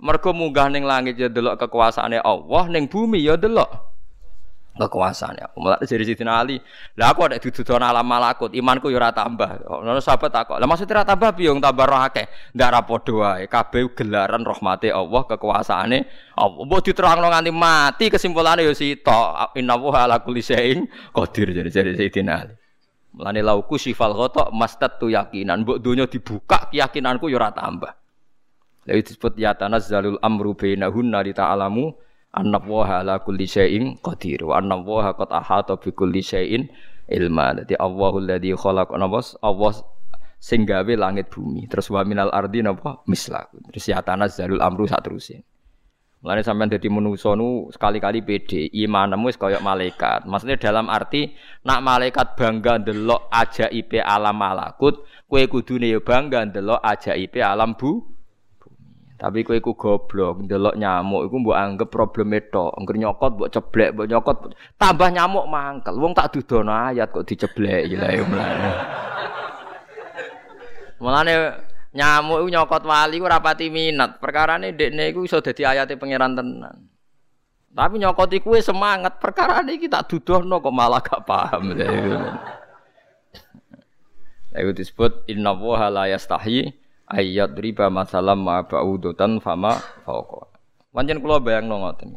[0.00, 3.68] Mergo munggah ning langit ya delok kekuasaane Allah, ning bumi ya delok
[4.76, 5.48] kekuasaan ya.
[5.56, 6.60] Mulai dari Sidina Ali,
[6.94, 9.64] lah aku ada duduk alam malakut, imanku ya ora tambah.
[9.64, 12.26] Ono sahabat takok, lah maksudnya ora tambah piye tambah roh akeh.
[12.52, 13.48] Ndak ra padha wae,
[13.96, 15.98] gelaran rahmate Allah, kekuasaane
[16.36, 16.62] Allah.
[16.68, 19.50] Mbok diterangno nganti mati kesimpulannya ya sita.
[19.56, 20.84] Innallaha ala kulli syai'in
[21.16, 22.54] qadir jadi dari Ali.
[23.16, 27.92] Mulane lauku sifal ghata mastatu yakinan, mbok donya dibuka keyakinanku ya ora tambah.
[28.86, 31.90] Lalu disebut ya tanazzalul amru bainahunna li ta'alamu
[32.36, 36.68] anna wa ala kulli syai'in qadir wa anna wa qad ahata bi kulli syai'in
[37.08, 37.56] ilma.
[37.56, 39.72] Dadi Allahul ladzi khalaq nabas Allah
[40.36, 41.64] sing gawe langit bumi.
[41.66, 43.48] Terus wa minal ardi napa mislah.
[43.72, 45.40] Terus ya tanazzalul amru sak terusin.
[46.24, 50.24] Mulane sampean dadi manusa nu sekali-kali pede, imanmu wis kaya malaikat.
[50.24, 56.80] Maksudnya dalam arti nak malaikat bangga ndelok ajaib alam malakut, kowe kudune ya bangga ndelok
[56.82, 58.15] ajaib alam bu
[59.16, 62.68] tapi kowe iku goblok, ndelok nyamuk iku mbok anggap problem itu.
[62.76, 64.36] Engger nyokot mbok ceblek, mbok nyokot
[64.76, 65.96] tambah nyamuk mangkel.
[65.96, 68.70] Wong tak dudono ayat kok diceblek ya mulane.
[71.00, 71.32] Mulane
[71.96, 74.20] nyamuk iku nyokot wali ora pati minat.
[74.20, 76.76] Perkarane ndekne iku iso dadi ayate pangeran tenan.
[77.72, 79.16] Tapi nyokot iku semangat.
[79.16, 81.72] Perkarane iki tak dudono kok malah gak paham.
[84.52, 85.56] Itu disebut inna
[85.88, 90.50] la yastahi ayat riba masalam ma ba'udutan fama fauqa.
[90.90, 92.16] Pancen kula bayangno ngoten.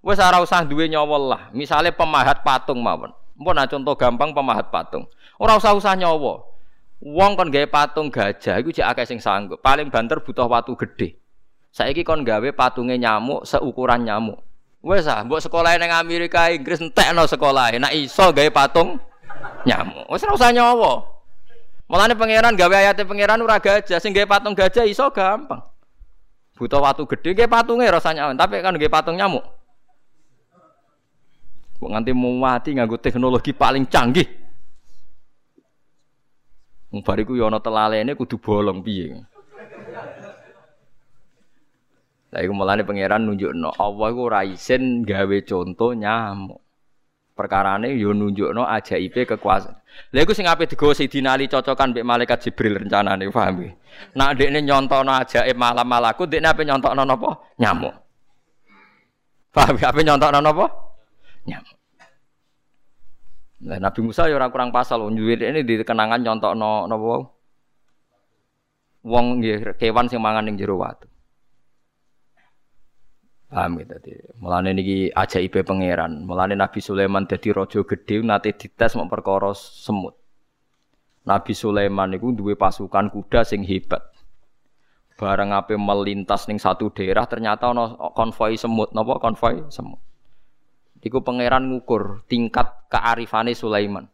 [0.00, 1.42] Wes ora usah duwe nyawol lah.
[1.52, 3.12] Misale pemahat patung mawon.
[3.36, 5.04] Mpun nah contoh gampang pemahat patung.
[5.36, 6.44] Ora usah usah nyawa.
[7.00, 9.60] Wong kon gawe patung gajah iku jek akeh sing sanggup.
[9.60, 11.16] Paling banter butuh watu gede.
[11.72, 14.40] Saiki kon gawe patunge nyamuk seukuran nyamuk.
[14.80, 17.76] Wes ah, mbok sekolah ning Amerika Inggris entekno sekolah.
[17.76, 18.96] Nek iso gawe patung
[19.68, 20.08] nyamuk.
[20.08, 21.19] Wes ora usah nyawa.
[21.90, 25.58] Mulane pangeran gawe ayate pangeran ora gajah, sing gawe patung gajah iso gampang.
[26.54, 29.42] Butuh watu gede gawe patunge rasanya, tapi kan gawe patung nyamuk.
[31.82, 34.28] Kok nganti mati nganggo teknologi paling canggih.
[36.94, 39.26] Wong bariku yo ana telalene kudu bolong piye.
[42.30, 46.69] Lah iku mulane pangeran nunjukno Allah iku ora isin gawe contoh nyamuk
[47.40, 49.80] perkarane yo nunjukno ajaibe kekuasaan.
[50.12, 53.72] Lha iku sing ape digawa Sayyidina cocokan mbek malaikat Jibril rencanane, paham nggih.
[54.12, 57.30] Nak dekne nyontono ajaib malam malaku, dekne ape nyontokno napa?
[57.56, 57.94] Nyamuk.
[59.50, 60.66] Paham ya ape nyontokno napa?
[61.48, 61.76] Nyamuk.
[63.60, 67.14] Nah, Nabi Musa ya kurang pasal, nyuwir ini di kenangan nyontokno napa?
[69.02, 69.42] Wong
[69.80, 71.09] kewan sing mangan ning jero watu.
[73.50, 74.14] Paham gitu tadi.
[74.38, 76.22] Mulane niki ajaib pangeran.
[76.22, 80.14] Mulane Nabi Sulaiman dadi raja gedhe nate dites mau perkara semut.
[81.26, 84.06] Nabi Sulaiman niku duwe pasukan kuda sing hebat.
[85.18, 90.00] Barang ape melintas ning satu daerah ternyata ana konvoi semut, napa konvoi semut.
[91.02, 94.06] Iku pangeran ngukur tingkat kearifane Sulaiman.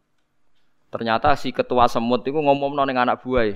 [0.90, 3.52] Ternyata si ketua semut iku ngomongno ning anak buah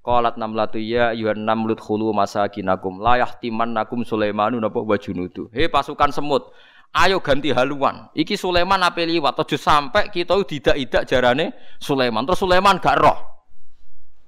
[0.00, 5.52] Qalat namlatu ya ayuhan namlut khulu masakinakum la yahtimannakum Sulaimanu napa wa junudu.
[5.52, 6.48] He pasukan semut,
[6.96, 8.08] ayo ganti haluan.
[8.16, 12.24] Iki Sulaiman ape liwat aja sampai kita tidak-idak jarane Sulaiman.
[12.24, 13.18] Terus Sulaiman gak roh.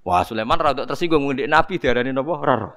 [0.05, 2.32] Wah, Sulaiman rada tersinggung ngendik Nabi diarani napa?
[2.36, 2.74] Ora roh.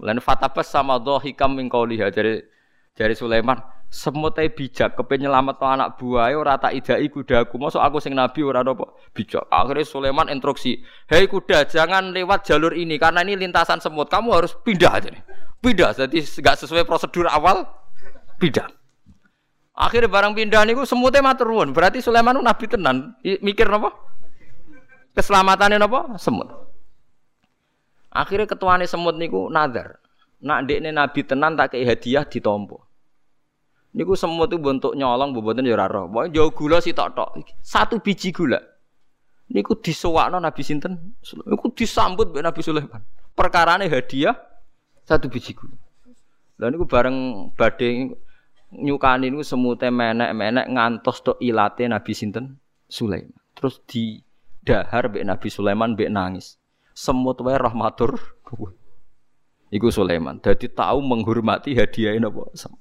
[0.00, 2.48] Lan fatabas sama dhahikam min qauliha jare
[2.96, 3.60] jare Sulaiman,
[3.92, 8.40] semut ae bijak kepen nyelametno anak buahe ora tak idai kudaku mosok aku sing nabi
[8.40, 8.88] ora apa?
[9.12, 9.44] Bijak.
[9.52, 10.80] Akhirnya Sulaiman instruksi
[11.12, 14.08] hei kuda jangan lewat jalur ini karena ini lintasan semut.
[14.08, 15.20] Kamu harus pindah aja nih.
[15.60, 17.68] Pindah jadi nggak sesuai prosedur awal
[18.40, 18.64] pindah.
[19.76, 23.12] Akhirnya barang pindah niku semutnya matur berarti Sulaiman nabi tenan.
[23.20, 23.92] Mikir napa?
[25.12, 26.16] Keselamatannya napa?
[26.16, 26.48] Semut.
[28.08, 30.00] Akhirnya ketuane semut niku nazar
[30.40, 32.91] nak dekne nabi tenan tak kei hadiah ditompo
[33.92, 36.08] Niku semua tuh bentuk nyolong boboten ya ora roh.
[36.32, 37.28] Jauh gula sih tok tok.
[37.60, 38.56] Satu biji gula.
[39.52, 41.12] Niku disewakno Nabi sinten?
[41.44, 43.04] Niku disambut mbek Nabi Sulaiman.
[43.36, 44.32] Perkarane hadiah
[45.04, 45.76] satu biji gula.
[46.56, 48.16] Lah niku bareng badhe
[48.72, 52.56] nyukani niku semute menek-menek ngantos tok ilate Nabi sinten?
[52.88, 53.36] Sulaiman.
[53.52, 54.24] Terus di
[54.64, 56.56] dahar mbek Nabi Sulaiman mbek nangis.
[56.96, 58.16] Semut wae rahmatur
[59.72, 60.40] Iku Sulaiman.
[60.40, 62.80] Jadi tahu menghormati hadiah napa semut.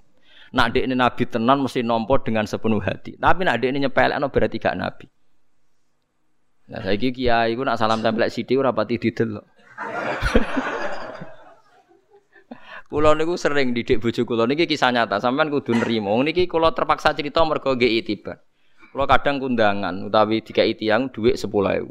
[0.52, 3.16] Nak ini nabi tenan mesti nompo dengan sepenuh hati.
[3.16, 5.08] Tapi nak ini nyepelekno berarti gak nabi.
[6.72, 9.46] Nah saiki kiai iku nak salam tempel sithik ora pati didelok.
[12.92, 16.12] Kulo niku sering didik bojo kula niki kisah nyata, sampean kudu nrimo.
[16.20, 18.44] Niki kula terpaksa cerita mergo nggih itibar.
[18.92, 21.88] Kula kadang kundangan utawi dikai tiyang dhuwit 10.000.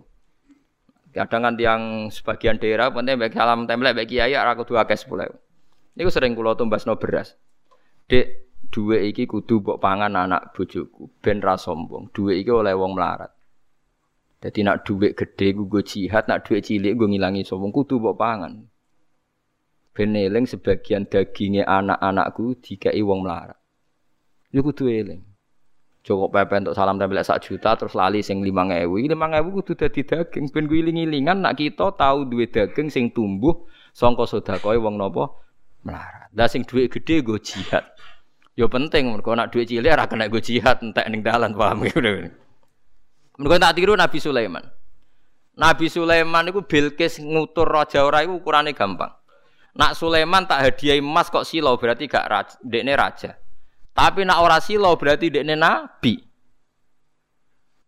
[1.17, 5.97] Kadang kan tiang sebagian daerah penting baik salam template baik kiai ora kudu akeh 10.000.
[5.97, 7.33] Niku sering kula tumbasno beras.
[8.05, 12.15] Dek, dhuwit iki kudu mbok pangan anak bojoku ben ra sombong.
[12.15, 13.35] Dhuwit iki oleh wong melarat.
[14.41, 18.65] Jadi nak dhuwit gede gue jihad, nak dhuwit cilik gue ngilangi sombong kudu mbok pangan.
[19.91, 23.59] Ben eling sebagian dagingnya anak-anakku dikai wong melarat.
[24.55, 25.27] Yo kudu eling.
[26.01, 29.05] Cukup pepe untuk salam tempel sak juta terus lali sing lima ngewu.
[29.05, 30.49] Lima ngewu kudu dadi daging.
[30.49, 35.45] Ben gue iling-ilingan nak kita tahu duwe daging sing tumbuh songko sodakoi wong nopo
[35.85, 36.33] melarat.
[36.33, 37.85] Dah sing gede gue jihad.
[38.59, 42.03] Yo penting mergo nak duit cilik ora kena gue jihad entek ning dalan paham gitu.
[43.39, 44.65] Mergo tak tiru Nabi Sulaiman.
[45.61, 49.13] Nabi Sulaiman itu Bilqis ngutur raja ora iku ukurane gampang.
[49.77, 53.39] Nak Sulaiman tak hadiah emas kok silau berarti gak raja, dekne raja.
[53.95, 56.19] Tapi nak ora silau berarti dekne nabi.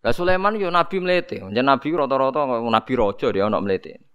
[0.02, 4.11] Lah Sulaiman yo nabi melete, jeneng nabi rata-rata nabi raja dia ana melete.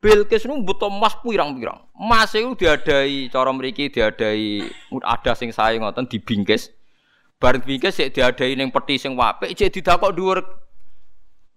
[0.00, 1.76] Bilqis nu butuh emas pirang-pirang.
[1.92, 4.64] Emas itu diadai cara mriki diadai
[5.04, 6.72] ada sing sae ngoten dibingkis.
[7.36, 10.40] Bareng bingkis sik diadai ning peti sing apik cek didakok dhuwur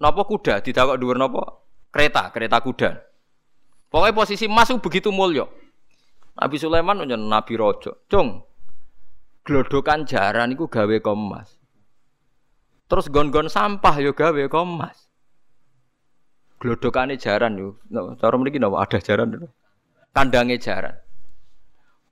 [0.04, 2.90] napa kuda, didakok dhuwur napa kereta, kereta kuda.
[3.88, 5.48] Pokoknya posisi emas itu begitu mulia.
[6.34, 8.10] Nabi Sulaiman punya Nabi Rojo.
[8.10, 8.42] Cung,
[9.46, 11.62] glodokan jaran itu gawe kemas.
[12.90, 15.13] Terus gon-gon sampah yo gawe kemas.
[16.64, 17.76] Glodokane jaran yo.
[18.24, 19.48] Cara mriki napa ada jaran itu.
[20.16, 20.96] Kandange jaran.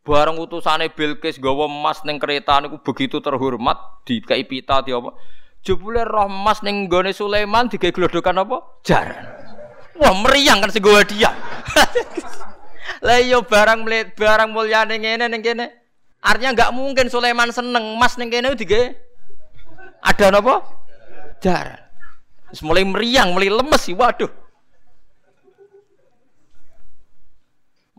[0.03, 5.15] Barang utusane Bilqis gawa emas ning kereta niku begitu terhormat dikai pita di apa.
[5.63, 8.83] Jebule roh emas ning gone Sulaiman digawe glodokan apa?
[8.83, 9.23] Jaran.
[10.03, 11.31] Wah meriang kan sego dia.
[13.07, 15.71] Lah yo iya, barang melihat barang mulia ning ngene ning kene.
[16.19, 18.99] Artinya enggak mungkin Sulaiman seneng mas ning kene dige
[20.03, 20.59] ada napa?
[21.39, 21.87] Jar.
[22.51, 23.95] Wis mulai meriang, mulai lemes sih.
[23.95, 24.40] Waduh.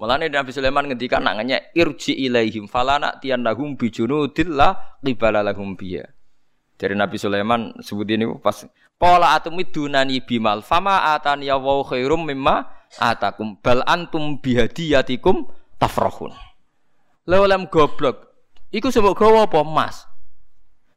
[0.02, 6.10] Mulane Nabi Sulaiman ngendikan nak nanya irji ilaihim falana tiyanahum bijunudillah qibala lahum biya.
[6.74, 8.66] Dari Nabi Sulaiman sebut ini pas
[8.98, 12.66] Pola atumidunani bimal fama atani ya wa khairum mimma
[12.98, 15.46] atakum bal antum bihadiyatikum
[15.78, 16.34] tafrahun.
[17.22, 18.26] Lewalem goblok.
[18.74, 20.10] Iku sebab gawa apa emas?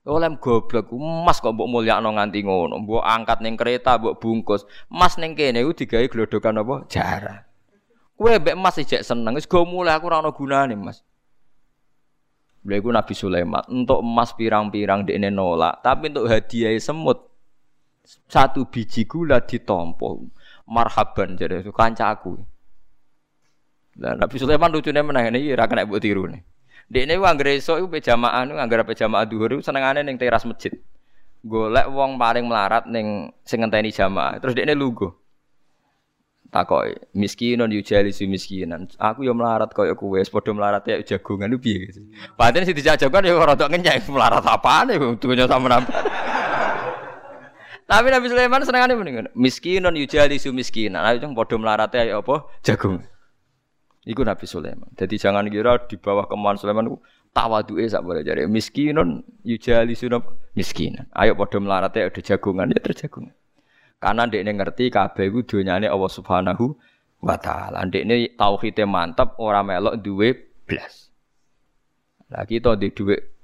[0.01, 2.81] Lewalem goblok emas kok mbok mulyakno nganti ngono.
[2.81, 4.65] Mbok angkat ning kereta, mbok bungkus.
[4.89, 6.89] Emas ning kene iku digawe glodokan apa?
[6.89, 7.44] Jarang.
[8.15, 11.03] Kowe mbek emas ijek seneng, wis go mulai aku ora ana gunane, Mas.
[12.63, 17.21] Beliau Nabi Sulaiman, untuk emas pirang-pirang dekne nolak, tapi untuk hadiah semut.
[18.05, 20.29] Satu biji gula ditompo.
[20.65, 22.37] Marhaban jadi itu kanca aku.
[23.93, 26.41] Dan Nabi Sulaiman lucunya menang ini ira kena buat tiru nih
[26.85, 28.53] di ini uang greso itu pejamaan
[28.85, 30.69] pejamaah duhur itu senengannya neng teras masjid.
[31.45, 34.37] Golek wong paling melarat neng sing jamaah.
[34.41, 34.77] Terus dia ini
[36.53, 41.59] takoi miskinon yujali si miskinan aku yang melarat kau kowe padha melarat ya jagungan itu
[41.59, 42.01] piye gitu
[42.37, 45.95] padahal sih dijajakan ya rada ngenyek melarat apaan ya dunya sama nampak
[47.85, 51.05] tapi Nabi Sulaiman senengane mendingan miskinun yujali su miskinan.
[51.05, 52.49] Ayo cung padha mlarate ayo apa?
[52.65, 53.05] Jagung.
[54.09, 54.89] Iku Nabi Sulaiman.
[54.97, 56.97] Jadi jangan kira di bawah kemauan Sulaiman ku
[57.29, 60.09] tawaduke sak boleh jare miskinun yujali su
[60.57, 61.05] miskinan.
[61.13, 63.29] Ayo padha mlarate ada jagungan ya terjagung.
[63.99, 66.75] Karena ndekne ngerti kabeh iku donyane Allah Subhanahu
[67.23, 67.81] wa taala.
[67.87, 70.35] Ndekne tauhide mantap ora melok duwe
[70.67, 71.09] blas.
[72.29, 72.91] Lah kita di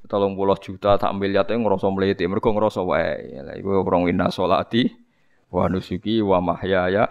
[0.10, 3.42] tolong puluh juta tak miliar itu ngerasa meliti mereka ngerasa wae.
[3.42, 4.90] Lah iku orang wina solati
[5.50, 7.08] wa nusuki wa mahyaya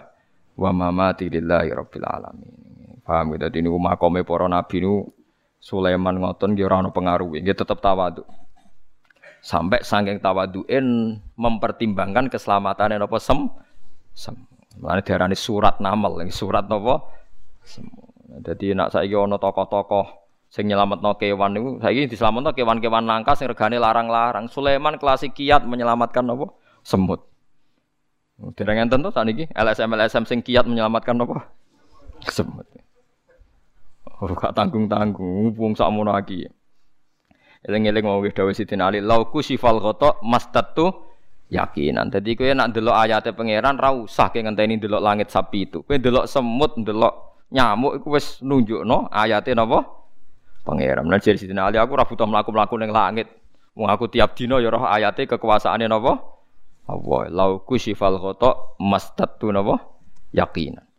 [0.55, 2.53] wa mamati lillahi rabbil alamin.
[3.01, 5.09] Paham gitu ini makome para nabi nu
[5.57, 7.33] Sulaiman ngoton nggih ora ana pengaruh.
[7.33, 8.21] Nggih tetep tawadhu
[9.41, 13.49] sampai saking tawaduin mempertimbangkan keselamatan napa sem
[14.13, 14.37] sem
[14.79, 17.03] Mulane diarani surat namal, surat napa?
[18.41, 20.07] Jadi nak saiki ana tokoh-tokoh
[20.47, 24.47] sing nyelametno kewan niku saiki diselametno kewan-kewan langka sing regane larang-larang.
[24.47, 26.55] Sulaiman klasik kiat menyelamatkan apa?
[26.87, 27.27] Semut.
[28.57, 31.51] Dereng enten to saniki LSM LSM sing kiat menyelamatkan apa?
[32.31, 32.65] Semut.
[34.21, 36.47] Ora gak tanggung-tanggung wong sakmono iki.
[37.61, 40.89] Eling-eling mau wis dawuh Sidin Ali, lauku sifal ghata mastatu
[41.53, 42.09] yakinan.
[42.09, 45.85] Dadi kowe nak ndelok ayate pangeran ra usah ke ngenteni ndelok langit sapi itu.
[45.85, 49.85] Kowe ndelok semut, ndelok nyamuk iku wis nunjukno ayate napa?
[50.65, 51.05] Pangeran.
[51.05, 53.29] Lan jadi Sidina Ali aku ora butuh mlaku-mlaku langit.
[53.77, 56.17] Wong aku tiap dina ya roh ayate kekuasaane napa?
[56.89, 57.21] Allah.
[57.29, 59.85] Lau kusyifal ghata mastattu napa?
[60.33, 60.90] Yakinan.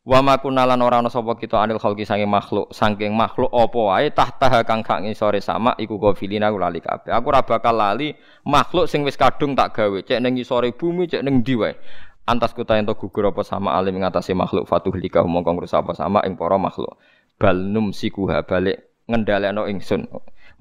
[0.00, 4.64] Wa ma kunalan ora ana sapa kita anil khalqi makhluk, saking makhluk apa wae tahta
[4.64, 7.12] kang kang sore sama iku gofilina aku lali kabeh.
[7.12, 8.16] Aku ora bakal lali
[8.48, 11.76] makhluk sing wis kadung tak gawe, cek ning isore bumi, cek ning ndi wae.
[12.24, 16.24] Antas kuta ento gugur apa sama alim ngatasi makhluk fatuh lika mongko ngrusak apa sama
[16.24, 16.96] ing para makhluk.
[17.36, 20.08] Bal numsikuha balik ngendhalekno ingsun.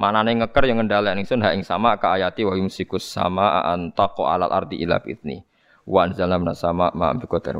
[0.03, 4.51] Manane ngeker yang ngendhalekno ingsun ha ing sama ka ayati wa yumsikus sama antaqo alal
[4.51, 5.39] ardi ila fitni.
[5.87, 7.55] Wa anzalna sama ma bi qadar